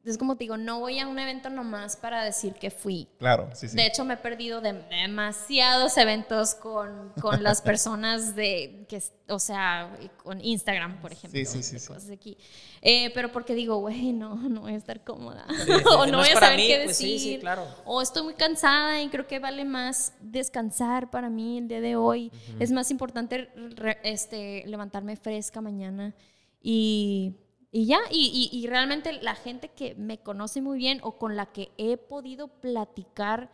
Es 0.08 0.18
como 0.18 0.36
te 0.36 0.44
digo, 0.44 0.56
no 0.56 0.80
voy 0.80 0.98
a 0.98 1.06
un 1.06 1.18
evento 1.18 1.50
nomás 1.50 1.96
para 1.96 2.24
decir 2.24 2.54
que 2.54 2.70
fui. 2.70 3.08
Claro, 3.18 3.48
sí, 3.54 3.68
sí. 3.68 3.76
De 3.76 3.86
hecho, 3.86 4.04
me 4.04 4.14
he 4.14 4.16
perdido 4.16 4.60
de 4.60 4.72
demasiados 4.72 5.96
eventos 5.98 6.54
con, 6.54 7.12
con 7.20 7.42
las 7.42 7.62
personas 7.62 8.34
de, 8.34 8.86
que, 8.88 9.02
o 9.28 9.38
sea, 9.38 9.96
con 10.22 10.40
Instagram, 10.44 11.00
por 11.00 11.12
ejemplo. 11.12 11.38
Sí, 11.38 11.44
sí, 11.44 11.62
sí, 11.62 11.74
de 11.74 11.78
sí. 11.80 11.86
cosas 11.88 12.10
aquí. 12.10 12.36
Eh, 12.80 13.10
pero 13.14 13.30
porque 13.32 13.54
digo, 13.54 13.76
güey, 13.78 14.12
no, 14.12 14.34
no 14.36 14.62
voy 14.62 14.72
a 14.72 14.76
estar 14.76 15.02
cómoda. 15.04 15.46
sí, 15.64 15.70
o 15.86 16.06
no 16.06 16.12
no 16.12 16.18
voy 16.18 16.28
a 16.28 16.40
saber 16.40 16.56
mí, 16.56 16.66
qué 16.68 16.80
pues 16.84 16.96
sí, 16.96 17.12
decir. 17.12 17.34
sí, 17.34 17.38
claro. 17.40 17.66
O 17.84 18.00
estoy 18.00 18.22
muy 18.22 18.34
cansada 18.34 19.00
y 19.02 19.08
creo 19.08 19.26
que 19.26 19.38
vale 19.38 19.64
más 19.64 20.14
descansar 20.20 21.10
para 21.10 21.28
mí 21.28 21.58
el 21.58 21.68
día 21.68 21.80
de 21.80 21.96
hoy. 21.96 22.30
Es 22.58 22.70
más 22.70 22.90
importante 22.90 23.50
re- 23.76 23.98
este, 24.04 24.64
levantarme 24.66 25.16
fresca 25.16 25.60
mañana 25.60 26.14
y, 26.62 27.34
y 27.72 27.86
ya. 27.86 27.98
Y, 28.10 28.50
y- 28.52 28.56
y 28.58 28.66
realmente 28.66 29.12
la 29.22 29.34
gente 29.34 29.68
que 29.70 29.94
me 29.94 30.18
conoce 30.18 30.60
muy 30.62 30.78
bien 30.78 31.00
o 31.02 31.18
con 31.18 31.36
la 31.36 31.46
que 31.52 31.70
he 31.78 31.96
podido 31.96 32.48
platicar 32.48 33.50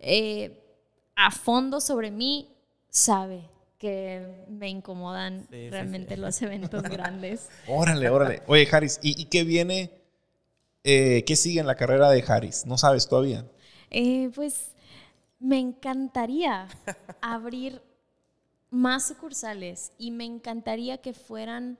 eh, 0.00 0.60
a 1.16 1.30
fondo 1.30 1.80
sobre 1.80 2.10
mí 2.10 2.48
sabe 2.88 3.48
que 3.78 4.44
me 4.48 4.68
incomodan 4.68 5.46
Sí, 5.50 5.70
realmente 5.70 6.14
sí. 6.14 6.20
los 6.20 6.40
eventos 6.42 6.82
grandes. 6.88 7.48
Órale, 7.66 8.08
órale. 8.10 8.42
Oye, 8.46 8.68
Harris, 8.70 8.98
¿y, 9.02 9.20
y 9.20 9.26
qué 9.26 9.44
viene? 9.44 9.90
eh, 10.84 11.24
¿Qué 11.26 11.36
sigue 11.36 11.60
en 11.60 11.66
la 11.66 11.76
carrera 11.76 12.10
de 12.10 12.22
Harris? 12.26 12.66
¿No 12.66 12.76
sabes 12.78 13.08
todavía? 13.08 13.44
Eh, 13.90 14.30
pues 14.34 14.72
me 15.38 15.58
encantaría 15.58 16.68
abrir 17.20 17.82
más 18.70 19.06
sucursales 19.08 19.92
y 19.98 20.10
me 20.10 20.24
encantaría 20.24 20.98
que 20.98 21.14
fueran 21.14 21.78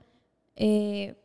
eh, 0.56 1.16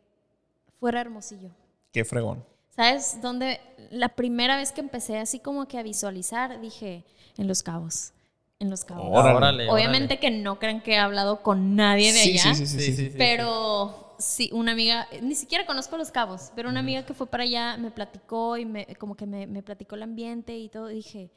fuera 0.80 1.00
Hermosillo. 1.02 1.50
Qué 1.92 2.04
fregón. 2.04 2.44
¿Sabes 2.74 3.20
dónde? 3.20 3.60
La 3.90 4.08
primera 4.10 4.56
vez 4.56 4.72
que 4.72 4.80
empecé 4.80 5.18
así 5.18 5.38
como 5.38 5.68
que 5.68 5.78
a 5.78 5.82
visualizar, 5.82 6.60
dije, 6.60 7.04
en 7.36 7.46
Los 7.46 7.62
Cabos. 7.62 8.12
En 8.58 8.70
Los 8.70 8.84
Cabos. 8.84 9.06
Órale. 9.10 9.68
Obviamente 9.70 10.18
que 10.18 10.30
no 10.30 10.58
crean 10.58 10.82
que 10.82 10.92
he 10.92 10.98
hablado 10.98 11.42
con 11.42 11.76
nadie 11.76 12.12
de 12.12 12.18
Sí, 12.20 12.38
allá. 12.38 12.54
sí, 12.54 12.66
sí, 12.66 12.78
sí, 12.80 12.92
sí, 12.92 13.10
sí. 13.10 13.14
Pero 13.18 14.14
sí, 14.18 14.50
una 14.52 14.72
amiga, 14.72 15.08
ni 15.22 15.34
siquiera 15.34 15.66
conozco 15.66 15.96
Los 15.96 16.10
Cabos, 16.10 16.52
pero 16.54 16.68
una 16.68 16.80
amiga 16.80 17.04
que 17.04 17.14
fue 17.14 17.26
para 17.26 17.42
allá 17.44 17.76
me 17.76 17.90
platicó 17.90 18.56
y 18.56 18.64
me, 18.64 18.86
como 18.96 19.14
que 19.16 19.26
me, 19.26 19.46
me 19.46 19.62
platicó 19.62 19.94
el 19.96 20.02
ambiente 20.02 20.56
y 20.56 20.68
todo. 20.68 20.90
Y 20.90 20.96
dije, 20.96 21.30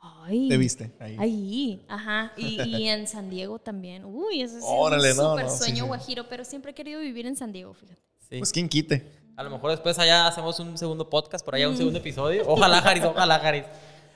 ay. 0.00 0.48
¿Te 0.48 0.56
viste 0.56 0.92
ahí? 1.00 1.16
Ahí, 1.18 1.84
ajá. 1.88 2.32
Y, 2.36 2.60
y 2.62 2.88
en 2.88 3.06
San 3.08 3.30
Diego 3.30 3.58
también. 3.58 4.04
Uy, 4.04 4.42
ese 4.42 4.58
es 4.58 4.64
Órale, 4.66 5.12
un 5.12 5.16
no, 5.16 5.30
súper 5.30 5.44
no, 5.46 5.50
sí, 5.50 5.58
sueño 5.58 5.84
sí. 5.84 5.88
guajiro, 5.88 6.28
pero 6.28 6.44
siempre 6.44 6.72
he 6.72 6.74
querido 6.74 7.00
vivir 7.00 7.26
en 7.26 7.36
San 7.36 7.52
Diego, 7.52 7.72
fíjate. 7.74 8.02
Sí. 8.28 8.38
Pues 8.38 8.52
quién 8.52 8.68
quite. 8.68 9.12
A 9.36 9.42
lo 9.42 9.50
mejor 9.50 9.70
después 9.70 9.98
allá 9.98 10.26
hacemos 10.26 10.58
un 10.60 10.76
segundo 10.78 11.08
podcast, 11.10 11.44
por 11.44 11.54
allá 11.54 11.68
un 11.68 11.74
Mm. 11.74 11.78
segundo 11.78 11.98
episodio. 11.98 12.44
Ojalá, 12.46 12.78
Haris, 12.78 13.04
ojalá, 13.04 13.34
Haris. 13.36 13.64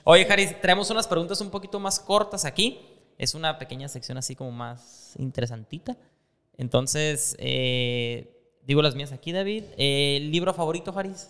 Oye, 0.05 0.27
Haris, 0.31 0.59
traemos 0.61 0.89
unas 0.91 1.07
preguntas 1.07 1.41
un 1.41 1.51
poquito 1.51 1.79
más 1.79 2.01
cortas 2.01 2.45
aquí. 2.45 2.81
Es 3.19 3.35
una 3.35 3.59
pequeña 3.59 3.87
sección 3.89 4.17
así 4.17 4.35
como 4.35 4.51
más 4.51 5.13
interesantita. 5.19 5.97
Entonces, 6.57 7.37
eh, 7.39 8.35
digo 8.67 8.81
las 8.83 8.95
mías 8.95 9.13
aquí, 9.13 9.31
David. 9.33 9.65
Eh, 9.77 10.17
¿El 10.17 10.31
libro 10.31 10.55
favorito, 10.55 10.93
Haris? 10.97 11.29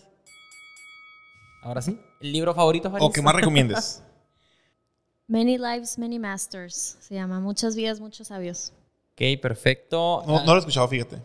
Ahora 1.63 1.81
sí. 1.81 1.99
¿El 2.21 2.31
libro 2.31 2.53
favorito, 2.55 2.87
Haris? 2.89 3.03
¿O 3.03 3.11
qué 3.11 3.21
más 3.21 3.35
recomiendes? 3.35 4.01
Many 5.27 5.57
Lives, 5.57 5.97
Many 5.97 6.17
Masters. 6.19 6.97
Se 7.01 7.13
llama 7.15 7.39
Muchas 7.39 7.75
vidas, 7.75 7.99
muchos 7.99 8.27
sabios. 8.29 8.73
Ok, 9.13 9.39
perfecto. 9.41 10.23
No, 10.25 10.39
no 10.43 10.51
lo 10.51 10.55
he 10.55 10.59
escuchado, 10.59 10.87
fíjate. 10.87 11.21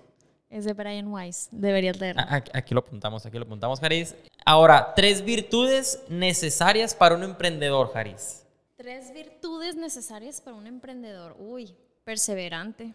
Es 0.48 0.64
de 0.64 0.72
Brian 0.74 1.08
Weiss. 1.08 1.48
Deberías 1.50 1.98
leerlo. 1.98 2.22
Ah, 2.24 2.42
Aquí, 2.54 2.72
lo 2.74 2.80
apuntamos, 2.80 3.26
aquí 3.26 3.36
lo 3.38 3.44
apuntamos, 3.44 3.82
Haris. 3.82 4.14
Ahora, 4.44 4.92
tres 4.94 5.24
virtudes 5.24 6.02
necesarias 6.08 6.94
para 6.94 7.14
un 7.16 7.24
emprendedor, 7.24 7.90
Haris. 7.94 8.44
Tres 8.76 9.12
virtudes 9.12 9.74
necesarias 9.74 10.40
para 10.40 10.56
un 10.56 10.66
emprendedor. 10.66 11.34
Uy, 11.38 11.74
perseverante, 12.04 12.94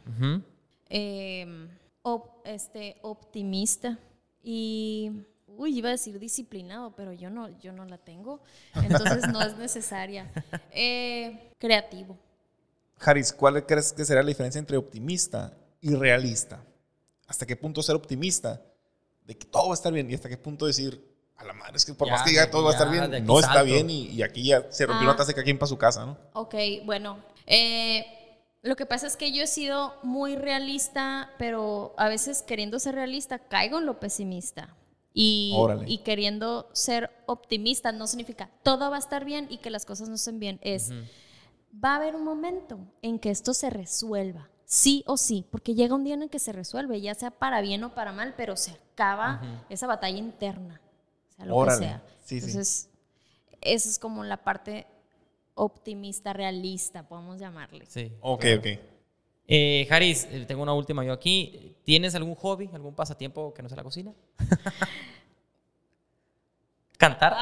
eh, 0.89 1.67
op- 2.01 2.45
este, 2.45 2.97
optimista 3.01 3.99
y, 4.41 5.11
uy, 5.47 5.77
iba 5.77 5.89
a 5.89 5.93
decir 5.93 6.19
disciplinado, 6.19 6.95
pero 6.95 7.11
yo 7.11 7.29
no, 7.29 7.49
yo 7.59 7.73
no 7.73 7.83
la 7.85 7.97
tengo, 7.97 8.41
entonces 8.75 9.27
no 9.27 9.41
es 9.41 9.57
necesaria. 9.57 10.31
Eh, 10.73 11.51
creativo. 11.59 12.17
Harris, 12.99 13.33
¿cuál 13.33 13.65
crees 13.65 13.91
que 13.91 14.05
será 14.05 14.21
la 14.23 14.29
diferencia 14.29 14.59
entre 14.59 14.77
optimista 14.77 15.53
y 15.81 15.93
realista? 15.95 16.63
¿Hasta 17.31 17.45
qué 17.45 17.55
punto 17.55 17.81
ser 17.81 17.95
optimista 17.95 18.61
de 19.25 19.37
que 19.37 19.45
todo 19.47 19.67
va 19.67 19.71
a 19.71 19.75
estar 19.75 19.93
bien 19.93 20.11
y 20.11 20.13
hasta 20.13 20.27
qué 20.27 20.37
punto 20.37 20.65
decir, 20.65 21.01
a 21.37 21.45
la 21.45 21.53
madre, 21.53 21.77
es 21.77 21.85
que 21.85 21.93
por 21.93 22.07
Ya, 22.07 22.13
más 22.15 22.23
que 22.23 22.31
diga 22.31 22.51
todo 22.51 22.63
va 22.65 22.71
a 22.71 22.73
aquí 22.73 22.83
estar 22.83 22.93
ya, 22.93 23.07
bien, 23.07 23.13
aquí 23.15 23.25
no 23.27 23.39
está 23.39 23.53
salto. 23.53 23.65
bien 23.73 23.89
y, 23.89 24.07
y 24.07 24.21
aquí 24.21 24.43
ya 24.43 24.69
se 24.69 24.85
rompió 24.85 25.07
Ah. 25.07 25.11
la 25.13 25.17
taza 25.17 25.31
cada 25.31 25.43
quien 25.45 25.57
para 25.57 25.69
su 25.69 25.77
casa, 25.77 26.05
¿no? 26.05 26.17
Ok, 26.33 26.55
bueno. 26.85 27.19
eh, 27.47 28.05
lo 28.63 28.75
que 28.75 28.85
pasa 28.85 29.07
es 29.07 29.15
que 29.17 29.31
yo 29.31 29.41
he 29.43 29.47
sido 29.47 29.93
muy 30.03 30.35
realista, 30.35 31.31
pero 31.39 31.95
a 31.97 32.09
veces 32.09 32.41
queriendo 32.43 32.77
ser 32.79 32.93
realista 32.95 33.39
caigo 33.39 33.79
en 33.79 33.85
lo 33.85 33.99
pesimista. 33.99 34.75
Y, 35.13 35.55
y 35.87 35.99
queriendo 35.99 36.69
ser 36.73 37.09
optimista 37.27 37.91
no 37.91 38.07
significa 38.07 38.49
todo 38.63 38.89
va 38.91 38.97
a 38.97 38.99
estar 38.99 39.25
bien 39.25 39.47
y 39.49 39.57
que 39.59 39.69
las 39.69 39.85
cosas 39.85 40.09
no 40.09 40.15
estén 40.15 40.37
bien. 40.39 40.59
Es, 40.61 40.91
va 41.73 41.93
a 41.93 41.95
haber 41.97 42.15
un 42.15 42.23
momento 42.23 42.77
en 43.01 43.17
que 43.19 43.29
esto 43.31 43.53
se 43.53 43.69
resuelva, 43.69 44.49
sí 44.73 45.03
o 45.05 45.17
sí, 45.17 45.45
porque 45.51 45.75
llega 45.75 45.93
un 45.95 46.05
día 46.05 46.13
en 46.13 46.21
el 46.23 46.29
que 46.29 46.39
se 46.39 46.53
resuelve, 46.53 47.01
ya 47.01 47.13
sea 47.13 47.29
para 47.29 47.59
bien 47.59 47.83
o 47.83 47.93
para 47.93 48.13
mal, 48.13 48.33
pero 48.37 48.55
se 48.55 48.71
acaba 48.71 49.41
esa 49.67 49.85
batalla 49.85 50.17
interna, 50.17 50.79
o 51.29 51.33
sea, 51.35 51.45
lo 51.45 51.55
Órale. 51.57 51.79
que 51.79 51.85
sea. 51.87 52.03
Sí, 52.23 52.39
sí. 52.39 52.45
Entonces, 52.47 52.89
esa 53.59 53.89
es 53.89 53.99
como 53.99 54.23
la 54.23 54.37
parte 54.37 54.87
optimista, 55.55 56.31
realista, 56.31 57.03
podemos 57.05 57.37
llamarle. 57.37 57.85
Sí. 57.87 58.13
Ok, 58.21 58.41
claro. 58.41 58.59
ok. 58.59 58.67
Eh, 59.53 59.85
Haris, 59.91 60.25
eh, 60.31 60.45
tengo 60.47 60.63
una 60.63 60.73
última 60.73 61.03
yo 61.03 61.11
aquí. 61.11 61.75
¿Tienes 61.83 62.15
algún 62.15 62.35
hobby, 62.35 62.69
algún 62.73 62.95
pasatiempo 62.95 63.53
que 63.53 63.61
no 63.61 63.67
sea 63.67 63.75
la 63.75 63.83
cocina? 63.83 64.13
¿Cantar? 66.97 67.35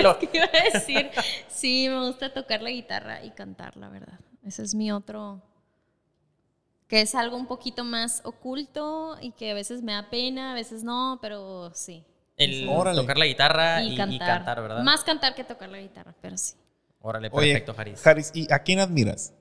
Lo- 0.00 0.12
Es 0.20 0.28
que 0.28 0.36
iba 0.36 0.46
a 0.46 0.72
decir, 0.72 1.10
sí, 1.48 1.88
me 1.88 2.06
gusta 2.06 2.32
tocar 2.32 2.62
la 2.62 2.70
guitarra 2.70 3.24
y 3.24 3.30
cantar, 3.30 3.76
la 3.76 3.88
verdad. 3.88 4.18
Ese 4.44 4.62
es 4.62 4.74
mi 4.74 4.92
otro, 4.92 5.40
que 6.88 7.00
es 7.00 7.14
algo 7.14 7.36
un 7.36 7.46
poquito 7.46 7.84
más 7.84 8.20
oculto 8.24 9.16
y 9.20 9.32
que 9.32 9.50
a 9.50 9.54
veces 9.54 9.82
me 9.82 9.92
da 9.92 10.08
pena, 10.10 10.52
a 10.52 10.54
veces 10.54 10.84
no, 10.84 11.18
pero 11.20 11.72
sí. 11.74 12.04
El 12.36 12.68
Órale. 12.68 13.00
tocar 13.00 13.16
la 13.18 13.26
guitarra 13.26 13.82
y, 13.82 13.88
Y 13.90 13.94
y 13.94 13.96
cantar. 13.96 14.60
¿verdad? 14.62 14.82
Más 14.82 15.02
cantar 15.04 15.34
que 15.34 15.42
tocar 15.44 15.68
la 15.70 15.80
guitarra, 15.80 16.14
pero 16.20 16.36
sí. 16.36 16.54
Órale, 17.00 17.28
Oye, 17.32 17.52
perfecto, 17.52 17.74
Haris. 17.76 18.06
Harris, 18.06 18.30
¿y 18.34 18.52
a 18.52 18.58
quién 18.60 18.78
admiras? 18.80 19.32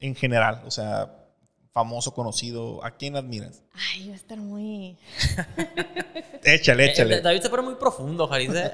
En 0.00 0.14
general, 0.14 0.62
o 0.66 0.70
sea, 0.70 1.10
famoso, 1.72 2.12
conocido, 2.14 2.84
¿a 2.84 2.92
quién 2.92 3.16
admiras? 3.16 3.62
Ay, 3.72 4.08
va 4.08 4.12
a 4.12 4.16
estar 4.16 4.38
muy... 4.38 4.96
Échale, 6.44 6.84
Eh, 6.86 6.90
échale. 6.90 7.20
David 7.20 7.40
se 7.40 7.50
pone 7.50 7.62
muy 7.62 7.74
profundo, 7.76 8.30
Haris. 8.32 8.50
¿eh? 8.54 8.72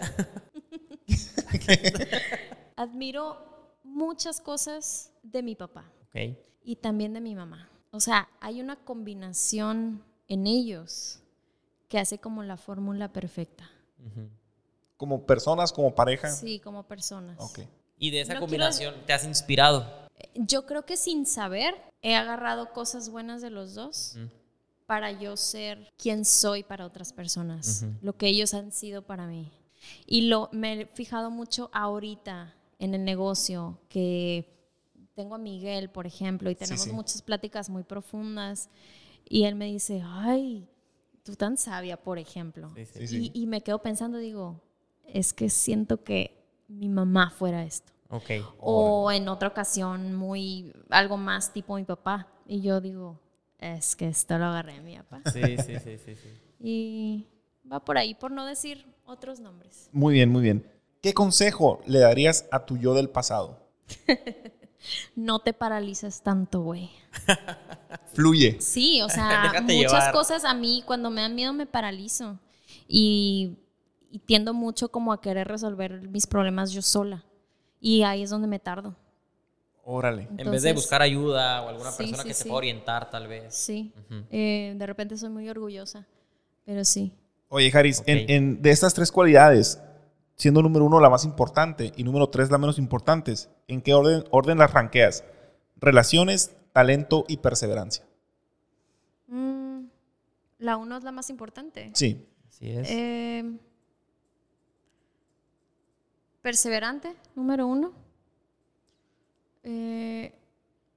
Admiro 2.76 3.38
muchas 3.84 4.40
cosas 4.40 5.12
de 5.22 5.42
mi 5.42 5.54
papá. 5.54 5.84
ok. 6.08 6.36
y 6.62 6.76
también 6.76 7.12
de 7.14 7.20
mi 7.20 7.34
mamá. 7.34 7.68
O 7.92 8.00
sea, 8.00 8.28
hay 8.40 8.60
una 8.60 8.76
combinación 8.76 10.02
en 10.28 10.46
ellos 10.46 11.20
que 11.88 11.98
hace 11.98 12.18
como 12.18 12.42
la 12.42 12.56
fórmula 12.56 13.12
perfecta. 13.12 13.68
Como 14.96 15.26
personas, 15.26 15.72
como 15.72 15.94
pareja. 15.94 16.30
Sí, 16.30 16.60
como 16.60 16.84
personas. 16.84 17.36
Ok. 17.40 17.60
Y 17.98 18.10
de 18.10 18.20
esa 18.22 18.34
No 18.34 18.40
combinación 18.40 18.94
te 19.06 19.12
has 19.12 19.24
inspirado. 19.24 20.08
Yo 20.34 20.66
creo 20.66 20.86
que 20.86 20.96
sin 20.96 21.26
saber 21.26 21.74
he 22.02 22.14
agarrado 22.14 22.72
cosas 22.72 23.10
buenas 23.10 23.42
de 23.42 23.50
los 23.50 23.74
dos 23.74 24.16
para 24.86 25.12
yo 25.12 25.36
ser 25.36 25.90
quien 25.96 26.24
soy 26.24 26.62
para 26.62 26.86
otras 26.86 27.12
personas, 27.12 27.84
lo 28.02 28.16
que 28.16 28.26
ellos 28.26 28.54
han 28.54 28.72
sido 28.72 29.02
para 29.02 29.26
mí. 29.26 29.50
Y 30.06 30.22
lo 30.22 30.48
me 30.52 30.82
he 30.82 30.86
fijado 30.86 31.30
mucho 31.30 31.70
ahorita 31.72 32.54
en 32.78 32.94
el 32.94 33.04
negocio 33.04 33.78
que 33.88 34.48
tengo 35.20 35.34
a 35.34 35.38
Miguel, 35.38 35.90
por 35.90 36.06
ejemplo, 36.06 36.50
y 36.50 36.54
tenemos 36.54 36.84
sí. 36.84 36.92
muchas 36.92 37.20
pláticas 37.20 37.68
muy 37.68 37.82
profundas 37.82 38.70
y 39.28 39.44
él 39.44 39.54
me 39.54 39.66
dice, 39.66 40.02
"Ay, 40.02 40.66
tú 41.22 41.36
tan 41.36 41.58
sabia, 41.58 41.98
por 41.98 42.18
ejemplo." 42.18 42.72
Sí, 42.74 42.86
sí. 42.86 42.98
Sí, 43.00 43.06
sí. 43.06 43.30
Y, 43.34 43.42
y 43.42 43.46
me 43.46 43.60
quedo 43.60 43.82
pensando, 43.82 44.16
digo, 44.16 44.62
es 45.04 45.34
que 45.34 45.50
siento 45.50 46.02
que 46.02 46.42
mi 46.68 46.88
mamá 46.88 47.30
fuera 47.30 47.64
esto. 47.64 47.92
Ok. 48.08 48.30
O 48.60 49.12
en 49.12 49.28
otra 49.28 49.48
ocasión, 49.48 50.14
muy 50.14 50.72
algo 50.88 51.18
más 51.18 51.52
tipo 51.52 51.76
mi 51.76 51.84
papá. 51.84 52.28
Y 52.46 52.62
yo 52.62 52.80
digo, 52.80 53.20
es 53.58 53.94
que 53.94 54.08
esto 54.08 54.38
lo 54.38 54.46
agarré 54.46 54.74
de 54.74 54.80
mi 54.80 54.96
papá. 54.96 55.20
Sí, 55.30 55.58
sí, 55.58 55.78
sí, 55.84 55.98
sí, 55.98 56.16
sí. 56.16 56.28
Y 56.58 57.26
va 57.70 57.84
por 57.84 57.98
ahí, 57.98 58.14
por 58.14 58.30
no 58.30 58.46
decir 58.46 58.86
otros 59.04 59.38
nombres. 59.38 59.90
Muy 59.92 60.14
bien, 60.14 60.30
muy 60.30 60.42
bien. 60.42 60.66
¿Qué 61.02 61.12
consejo 61.12 61.80
le 61.86 61.98
darías 61.98 62.46
a 62.50 62.64
tu 62.64 62.78
yo 62.78 62.94
del 62.94 63.10
pasado? 63.10 63.58
No 65.16 65.38
te 65.40 65.52
paralices 65.52 66.22
tanto, 66.22 66.62
güey. 66.62 66.90
Fluye. 68.14 68.60
Sí, 68.60 69.00
o 69.02 69.08
sea, 69.08 69.42
Déjate 69.52 69.74
muchas 69.76 69.92
llevar. 69.92 70.12
cosas 70.12 70.44
a 70.44 70.54
mí 70.54 70.82
cuando 70.86 71.10
me 71.10 71.20
dan 71.22 71.34
miedo 71.34 71.52
me 71.52 71.66
paralizo. 71.66 72.38
Y, 72.88 73.56
y 74.10 74.18
tiendo 74.20 74.54
mucho 74.54 74.88
como 74.90 75.12
a 75.12 75.20
querer 75.20 75.48
resolver 75.48 76.00
mis 76.08 76.26
problemas 76.26 76.72
yo 76.72 76.82
sola. 76.82 77.24
Y 77.80 78.02
ahí 78.02 78.22
es 78.22 78.30
donde 78.30 78.48
me 78.48 78.58
tardo. 78.58 78.96
Órale. 79.84 80.28
en 80.36 80.50
vez 80.50 80.62
de 80.62 80.72
buscar 80.72 81.02
ayuda 81.02 81.62
o 81.62 81.68
alguna 81.68 81.90
Sí, 81.90 81.98
persona 82.04 82.22
sí, 82.22 82.28
que 82.28 82.34
te 82.34 82.42
sí. 82.42 82.48
pueda 82.48 82.58
orientar, 82.58 83.10
tal 83.10 83.26
vez. 83.26 83.54
Sí. 83.54 83.92
Eh, 84.30 84.74
de 84.76 84.86
repente 84.86 85.16
soy 85.16 85.30
muy 85.30 85.48
orgullosa. 85.48 86.06
Pero 86.64 86.84
sí. 86.84 87.12
Oye, 87.48 87.72
Haris, 87.74 88.02
en- 88.06 88.60
de 88.62 88.70
estas 88.70 88.94
tres 88.94 89.10
cualidades, 89.10 89.80
siendo 90.40 90.62
número 90.62 90.86
uno 90.86 91.00
la 91.00 91.10
más 91.10 91.26
importante 91.26 91.92
y 91.96 92.02
número 92.02 92.30
tres 92.30 92.50
la 92.50 92.56
menos 92.56 92.78
importante, 92.78 93.34
¿en 93.68 93.82
qué 93.82 93.92
orden, 93.92 94.24
orden 94.30 94.56
las 94.56 94.72
ranqueas? 94.72 95.22
Relaciones, 95.76 96.56
talento 96.72 97.26
y 97.28 97.36
perseverancia. 97.36 98.06
Mm, 99.26 99.82
la 100.58 100.78
uno 100.78 100.96
es 100.96 101.04
la 101.04 101.12
más 101.12 101.28
importante. 101.28 101.90
Sí. 101.92 102.26
Así 102.48 102.70
es. 102.70 102.88
Eh, 102.90 103.52
perseverante, 106.40 107.14
número 107.36 107.66
uno. 107.66 107.92
Eh, 109.62 110.32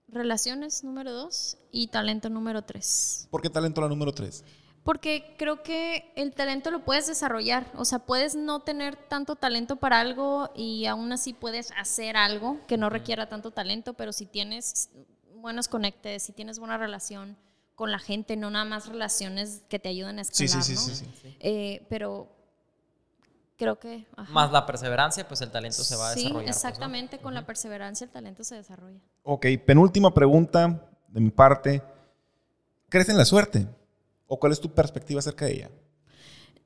relaciones, 0.08 0.86
número 0.86 1.12
dos. 1.12 1.58
Y 1.70 1.88
talento, 1.88 2.30
número 2.30 2.62
tres. 2.62 3.28
¿Por 3.30 3.42
qué 3.42 3.50
talento 3.50 3.82
la 3.82 3.90
número 3.90 4.14
tres? 4.14 4.46
Porque 4.84 5.36
creo 5.38 5.64
que 5.64 6.12
el 6.16 6.34
talento 6.34 6.70
lo 6.70 6.84
puedes 6.84 7.08
desarrollar. 7.08 7.66
O 7.76 7.86
sea, 7.86 8.00
puedes 8.00 8.36
no 8.36 8.60
tener 8.62 8.96
tanto 8.98 9.36
talento 9.38 9.78
para 9.78 10.02
algo 10.02 10.52
y 10.56 10.86
aún 10.88 11.12
así 11.14 11.34
puedes 11.34 11.72
hacer 11.78 12.18
algo 12.18 12.60
que 12.68 12.76
no 12.78 12.90
requiera 12.90 13.30
tanto 13.30 13.52
talento, 13.52 13.94
pero 13.94 14.12
si 14.12 14.26
tienes 14.26 14.90
buenos 15.36 15.68
conectes, 15.70 16.24
si 16.24 16.34
tienes 16.34 16.60
buena 16.60 16.78
relación 16.78 17.38
con 17.76 17.92
la 17.92 18.00
gente, 18.00 18.36
no 18.36 18.50
nada 18.50 18.66
más 18.66 18.88
relaciones 18.88 19.62
que 19.70 19.80
te 19.80 19.90
ayuden 19.90 20.20
a 20.20 20.24
Sí, 20.26 20.44
escalar, 20.46 20.64
sí, 20.66 20.76
sí, 20.76 20.90
¿no? 20.90 20.96
sí, 20.96 21.12
sí. 21.22 21.38
Eh, 21.40 21.86
pero 21.90 22.28
creo 23.58 23.80
que... 23.80 24.06
ajá. 24.18 24.32
Más 24.34 24.52
la 24.52 24.66
perseverancia, 24.66 25.28
pues 25.28 25.42
el 25.42 25.50
talento 25.50 25.84
se 25.84 25.96
va 25.96 26.10
a 26.10 26.14
Sí, 26.14 26.24
desarrollar. 26.24 26.34
pues, 26.46 26.46
¿no? 26.64 26.70
exactamente, 26.70 27.20
con 27.20 27.34
la 27.34 27.46
perseverancia 27.46 28.04
el 28.06 28.12
talento 28.12 28.44
se 28.44 28.56
desarrolla. 28.56 29.00
Ok, 29.24 29.46
penúltima 29.66 30.14
pregunta 30.14 30.88
de 31.08 31.22
mi 31.22 31.32
parte. 31.32 31.82
¿Crees 32.90 33.08
en 33.10 33.18
la 33.18 33.26
suerte? 33.26 33.66
¿O 34.28 34.40
cuál 34.40 34.52
es 34.52 34.60
tu 34.60 34.74
perspectiva 34.74 35.20
acerca 35.20 35.46
de 35.46 35.52
ella? 35.54 35.72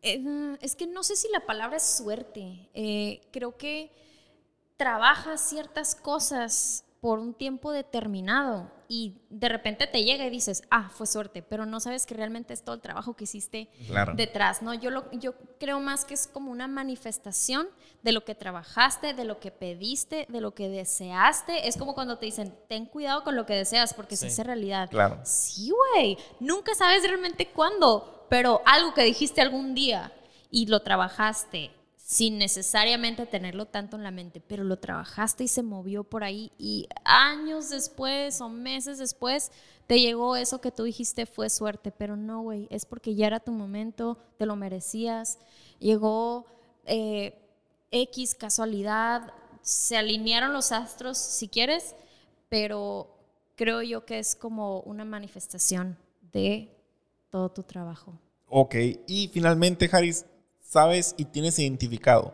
Eh, 0.02 0.58
es 0.62 0.76
que 0.76 0.88
no 0.88 1.04
sé 1.04 1.16
si 1.16 1.30
la 1.30 1.46
palabra 1.46 1.78
es 1.78 1.84
suerte. 1.84 2.70
Eh, 2.74 3.22
creo 3.32 3.58
que 3.58 3.92
trabajas 4.78 5.42
ciertas 5.42 5.96
cosas 5.96 6.86
por 7.02 7.20
un 7.20 7.34
tiempo 7.34 7.72
determinado 7.72 8.72
y 8.90 9.16
de 9.30 9.50
repente 9.50 9.86
te 9.86 10.04
llega 10.04 10.26
y 10.26 10.30
dices, 10.30 10.64
ah, 10.72 10.90
fue 10.90 11.06
suerte, 11.08 11.42
pero 11.44 11.66
no 11.66 11.80
sabes 11.80 12.06
que 12.06 12.14
realmente 12.16 12.54
es 12.54 12.64
todo 12.64 12.76
el 12.76 12.82
trabajo 12.82 13.16
que 13.16 13.26
hiciste 13.26 13.70
Claro. 13.88 14.14
detrás, 14.16 14.62
¿no? 14.62 14.74
Yo, 14.74 14.90
lo, 14.90 15.12
yo 15.12 15.34
creo 15.60 15.80
más 15.82 16.06
que 16.06 16.14
es 16.14 16.26
como 16.28 16.52
una 16.52 16.68
manifestación 16.68 17.68
de 18.02 18.14
lo 18.14 18.24
que 18.24 18.34
trabajaste, 18.34 19.14
de 19.14 19.26
lo 19.26 19.40
que 19.40 19.52
pediste, 19.52 20.26
de 20.30 20.42
lo 20.42 20.54
que 20.56 20.70
deseaste. 20.70 21.68
Es 21.68 21.76
como 21.78 21.94
cuando 21.94 22.18
te 22.18 22.26
dicen, 22.28 22.56
ten 22.70 22.86
cuidado 22.86 23.24
con 23.24 23.36
lo 23.36 23.46
que 23.46 23.54
deseas 23.56 23.94
porque 23.94 24.16
se 24.16 24.28
Sí. 24.28 24.34
hace 24.34 24.44
realidad. 24.46 24.90
Claro. 24.90 25.20
Sí, 25.24 25.70
güey. 25.94 26.18
Nunca 26.40 26.74
sabes 26.76 27.04
realmente 27.04 27.48
cuándo, 27.50 28.26
pero 28.30 28.62
algo 28.66 28.94
que 28.94 29.04
dijiste 29.04 29.42
algún 29.42 29.76
día 29.76 30.14
y 30.50 30.66
lo 30.68 30.82
trabajaste 30.82 31.72
sin 32.08 32.38
necesariamente 32.38 33.26
tenerlo 33.26 33.66
tanto 33.66 33.98
en 33.98 34.04
la 34.04 34.12
mente, 34.12 34.40
pero 34.40 34.64
lo 34.64 34.80
trabajaste 34.80 35.44
y 35.44 35.50
se 35.50 35.62
movió 35.62 36.06
por 36.06 36.24
ahí 36.24 36.54
y 36.58 36.88
años 37.04 37.70
después 37.70 38.40
o 38.40 38.48
meses 38.48 38.98
después 38.98 39.52
te 39.88 40.00
llegó 40.00 40.38
eso 40.38 40.62
que 40.62 40.72
tú 40.72 40.84
dijiste 40.84 41.26
fue 41.26 41.50
suerte, 41.50 41.92
pero 41.92 42.16
no, 42.16 42.44
güey, 42.44 42.70
es 42.72 42.86
porque 42.86 43.14
ya 43.14 43.28
era 43.28 43.42
tu 43.42 43.52
momento, 43.52 44.18
te 44.38 44.46
lo 44.46 44.56
merecías, 44.56 45.38
llegó 45.80 46.46
eh, 46.86 47.38
X 47.92 48.36
casualidad, 48.36 49.34
se 49.62 49.98
alinearon 49.98 50.54
los 50.54 50.72
astros 50.72 51.18
si 51.18 51.50
quieres, 51.50 51.94
pero 52.48 53.18
creo 53.58 53.82
yo 53.82 54.06
que 54.06 54.20
es 54.20 54.38
como 54.38 54.80
una 54.80 55.04
manifestación 55.04 55.98
de 56.32 56.74
todo 57.32 57.52
tu 57.52 57.64
trabajo. 57.64 58.18
Ok, 58.48 58.76
y 59.08 59.30
finalmente, 59.34 59.90
Haris, 59.92 60.26
¿sabes 60.68 61.16
y 61.18 61.26
tienes 61.26 61.58
identificado 61.60 62.34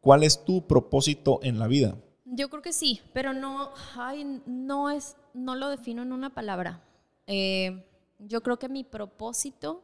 cuál 0.00 0.22
es 0.22 0.44
tu 0.44 0.66
propósito 0.66 1.40
en 1.42 1.58
la 1.58 1.68
vida? 1.68 1.96
Yo 2.24 2.48
creo 2.48 2.62
que 2.62 2.72
sí, 2.72 3.00
pero 3.12 3.32
no, 3.32 3.70
ay, 3.96 4.42
no 4.46 4.90
es, 4.90 5.16
no 5.34 5.54
lo 5.54 5.68
defino 5.68 6.02
en 6.02 6.12
una 6.12 6.34
palabra. 6.34 6.82
Eh, 7.26 7.84
yo 8.18 8.42
creo 8.42 8.58
que 8.58 8.68
mi 8.68 8.82
propósito 8.82 9.82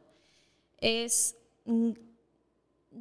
es, 0.79 1.35
mm, 1.65 1.91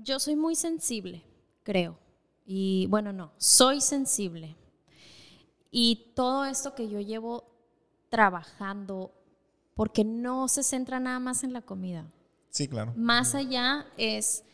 yo 0.02 0.20
soy 0.20 0.36
muy 0.36 0.54
sensible, 0.54 1.24
creo. 1.62 1.98
Y 2.44 2.86
bueno, 2.88 3.12
no, 3.12 3.32
soy 3.38 3.80
sensible. 3.80 4.56
Y 5.70 6.12
todo 6.14 6.44
esto 6.44 6.74
que 6.74 6.88
yo 6.88 7.00
llevo 7.00 7.44
trabajando, 8.10 9.10
porque 9.74 10.04
no 10.04 10.48
se 10.48 10.62
centra 10.62 11.00
nada 11.00 11.18
más 11.18 11.44
en 11.44 11.54
la 11.54 11.62
comida. 11.62 12.12
Sí, 12.50 12.68
claro. 12.68 12.92
Más 12.94 13.34
allá 13.34 13.86
es 13.96 14.44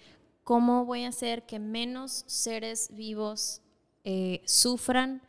cómo 0.48 0.86
voy 0.86 1.04
a 1.04 1.08
hacer 1.08 1.44
que 1.44 1.58
menos 1.58 2.24
seres 2.26 2.88
vivos 2.92 3.60
eh, 4.02 4.40
sufran 4.46 5.20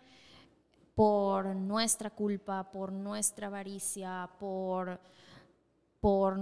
por 0.95 1.47
nuestra 1.47 2.09
culpa, 2.09 2.71
por 2.71 2.93
nuestra 2.93 3.47
avaricia, 3.47 4.29
por, 4.39 4.97
por 5.99 6.39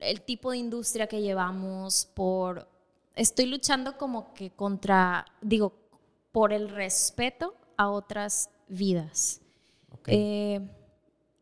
el 0.00 0.22
tipo 0.22 0.50
de 0.50 0.56
industria 0.56 1.06
que 1.06 1.22
llevamos, 1.22 2.06
por... 2.14 2.66
Estoy 3.14 3.46
luchando 3.46 3.96
como 3.96 4.34
que 4.34 4.50
contra, 4.50 5.24
digo, 5.40 5.72
por 6.32 6.52
el 6.52 6.68
respeto 6.68 7.54
a 7.76 7.90
otras 7.90 8.50
vidas. 8.66 9.40
Ok. 9.92 10.08
Eh, 10.08 10.68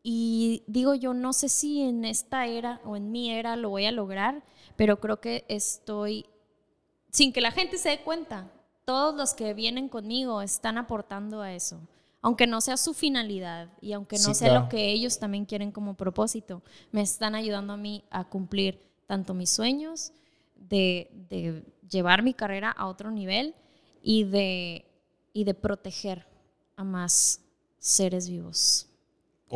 y 0.03 0.63
digo 0.67 0.95
yo, 0.95 1.15
no 1.15 1.33
sé 1.33 1.49
si 1.49 1.81
en 1.81 2.05
esta 2.05 2.45
era 2.45 2.83
o 2.85 2.95
en 2.95 3.11
mi 3.11 3.31
era 3.31 3.57
lo 3.57 3.71
voy 3.71 3.87
a 3.87 3.91
lograr, 3.91 4.45
pero 4.77 5.01
creo 5.01 5.19
que 5.23 5.47
estoy, 5.49 6.27
sin 7.15 7.33
que 7.33 7.41
la 7.41 7.53
gente 7.53 7.79
se 7.79 7.91
dé 7.91 8.01
cuenta, 8.01 8.51
todos 8.85 9.15
los 9.15 9.35
que 9.35 9.55
vienen 9.55 9.89
conmigo 9.89 10.43
están 10.43 10.79
aportando 10.79 11.41
a 11.43 11.53
eso, 11.55 11.79
aunque 12.21 12.49
no 12.49 12.61
sea 12.61 12.77
su 12.77 12.93
finalidad 12.93 13.69
y 13.81 13.93
aunque 13.93 14.17
no 14.17 14.23
Sí, 14.23 14.35
sea 14.35 14.49
claro. 14.49 14.65
lo 14.65 14.69
que 14.69 14.91
ellos 14.91 15.21
también 15.21 15.45
quieren 15.45 15.71
como 15.71 15.95
propósito, 15.95 16.61
me 16.91 17.03
están 17.03 17.37
ayudando 17.37 17.73
a 17.75 17.77
mí 17.77 18.03
a 18.11 18.25
cumplir 18.29 18.81
tanto 19.07 19.33
mis 19.33 19.51
sueños 19.51 20.13
de, 20.57 21.09
de 21.31 21.63
llevar 21.89 22.25
mi 22.25 22.35
carrera 22.35 22.73
a 22.73 22.87
otro 22.89 23.13
nivel 23.13 23.55
y 24.03 24.25
de, 24.25 24.85
y 25.33 25.45
de 25.45 25.55
proteger 25.55 26.27
a 26.77 26.83
más 26.83 27.41
seres 27.79 28.29
vivos. 28.29 28.89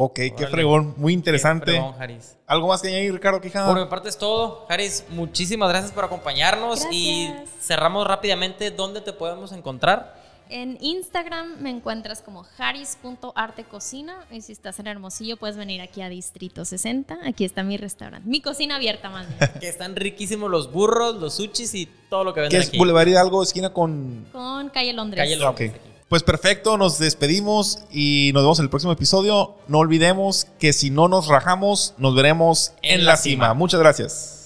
Ok, 0.01 0.21
qué 0.37 0.47
fregón, 0.49 0.95
muy 0.97 1.13
interesante. 1.13 1.73
Qué 1.73 1.79
fregón, 1.79 2.01
Haris. 2.01 2.37
¿Algo 2.47 2.69
más 2.69 2.81
que 2.81 2.87
añadir, 2.87 3.13
Ricardo 3.13 3.41
Quijada? 3.41 3.67
Por 3.67 3.83
mi 3.83 3.91
parte 3.91 4.09
es 4.09 4.17
todo. 4.17 4.65
Haris, 4.69 5.05
muchísimas 5.11 5.69
gracias 5.69 5.91
por 5.91 6.05
acompañarnos 6.05 6.87
y 6.93 7.29
cerramos 7.61 8.07
rápidamente 8.07 8.71
dónde 8.71 9.01
te 9.01 9.13
podemos 9.13 9.51
encontrar. 9.51 10.17
En 10.51 10.79
Instagram 10.81 11.61
me 11.61 11.71
encuentras 11.71 12.23
como 12.23 12.47
haris.artecocina 12.57 14.25
y 14.31 14.41
si 14.41 14.53
estás 14.53 14.79
en 14.79 14.87
Hermosillo 14.87 15.37
puedes 15.37 15.57
venir 15.57 15.81
aquí 15.81 16.01
a 16.01 16.09
Distrito 16.09 16.65
60. 16.65 17.19
Aquí 17.27 17.45
está 17.45 17.65
mi 17.65 17.77
restaurante, 17.77 18.27
mi 18.27 18.41
cocina 18.41 18.77
abierta 18.77 19.11
más 19.11 19.27
bien. 19.29 19.51
Que 19.61 19.69
están 19.69 19.97
riquísimos 19.97 20.49
los 20.49 20.73
burros, 20.73 21.17
los 21.17 21.35
sushis 21.35 21.75
y 21.75 21.87
todo 22.09 22.23
lo 22.23 22.33
que 22.33 22.39
¿Qué 22.39 22.43
venden 22.43 22.61
es 22.63 22.69
aquí. 22.69 22.79
Boulevard 22.79 23.09
Hidalgo, 23.09 23.43
esquina 23.43 23.73
con... 23.73 24.27
Con 24.33 24.71
Calle 24.71 24.93
Londres. 24.93 25.25
Calle 25.25 25.37
Londres. 25.37 25.73
Ok. 25.75 25.98
Pues 26.09 26.23
perfecto, 26.23 26.79
nos 26.79 26.99
despedimos 26.99 27.81
y 27.93 28.31
nos 28.33 28.43
vemos 28.43 28.59
en 28.59 28.65
el 28.65 28.71
próximo 28.71 28.93
episodio. 28.93 29.57
No 29.67 29.79
olvidemos 29.79 30.47
que 30.59 30.73
si 30.73 30.89
no 30.89 31.07
nos 31.07 31.27
rajamos, 31.27 31.95
nos 31.99 32.15
veremos 32.15 32.73
en, 32.81 33.05
la 33.05 33.19
cima. 33.19 33.53
Muchas 33.53 33.79
gracias. 33.79 34.38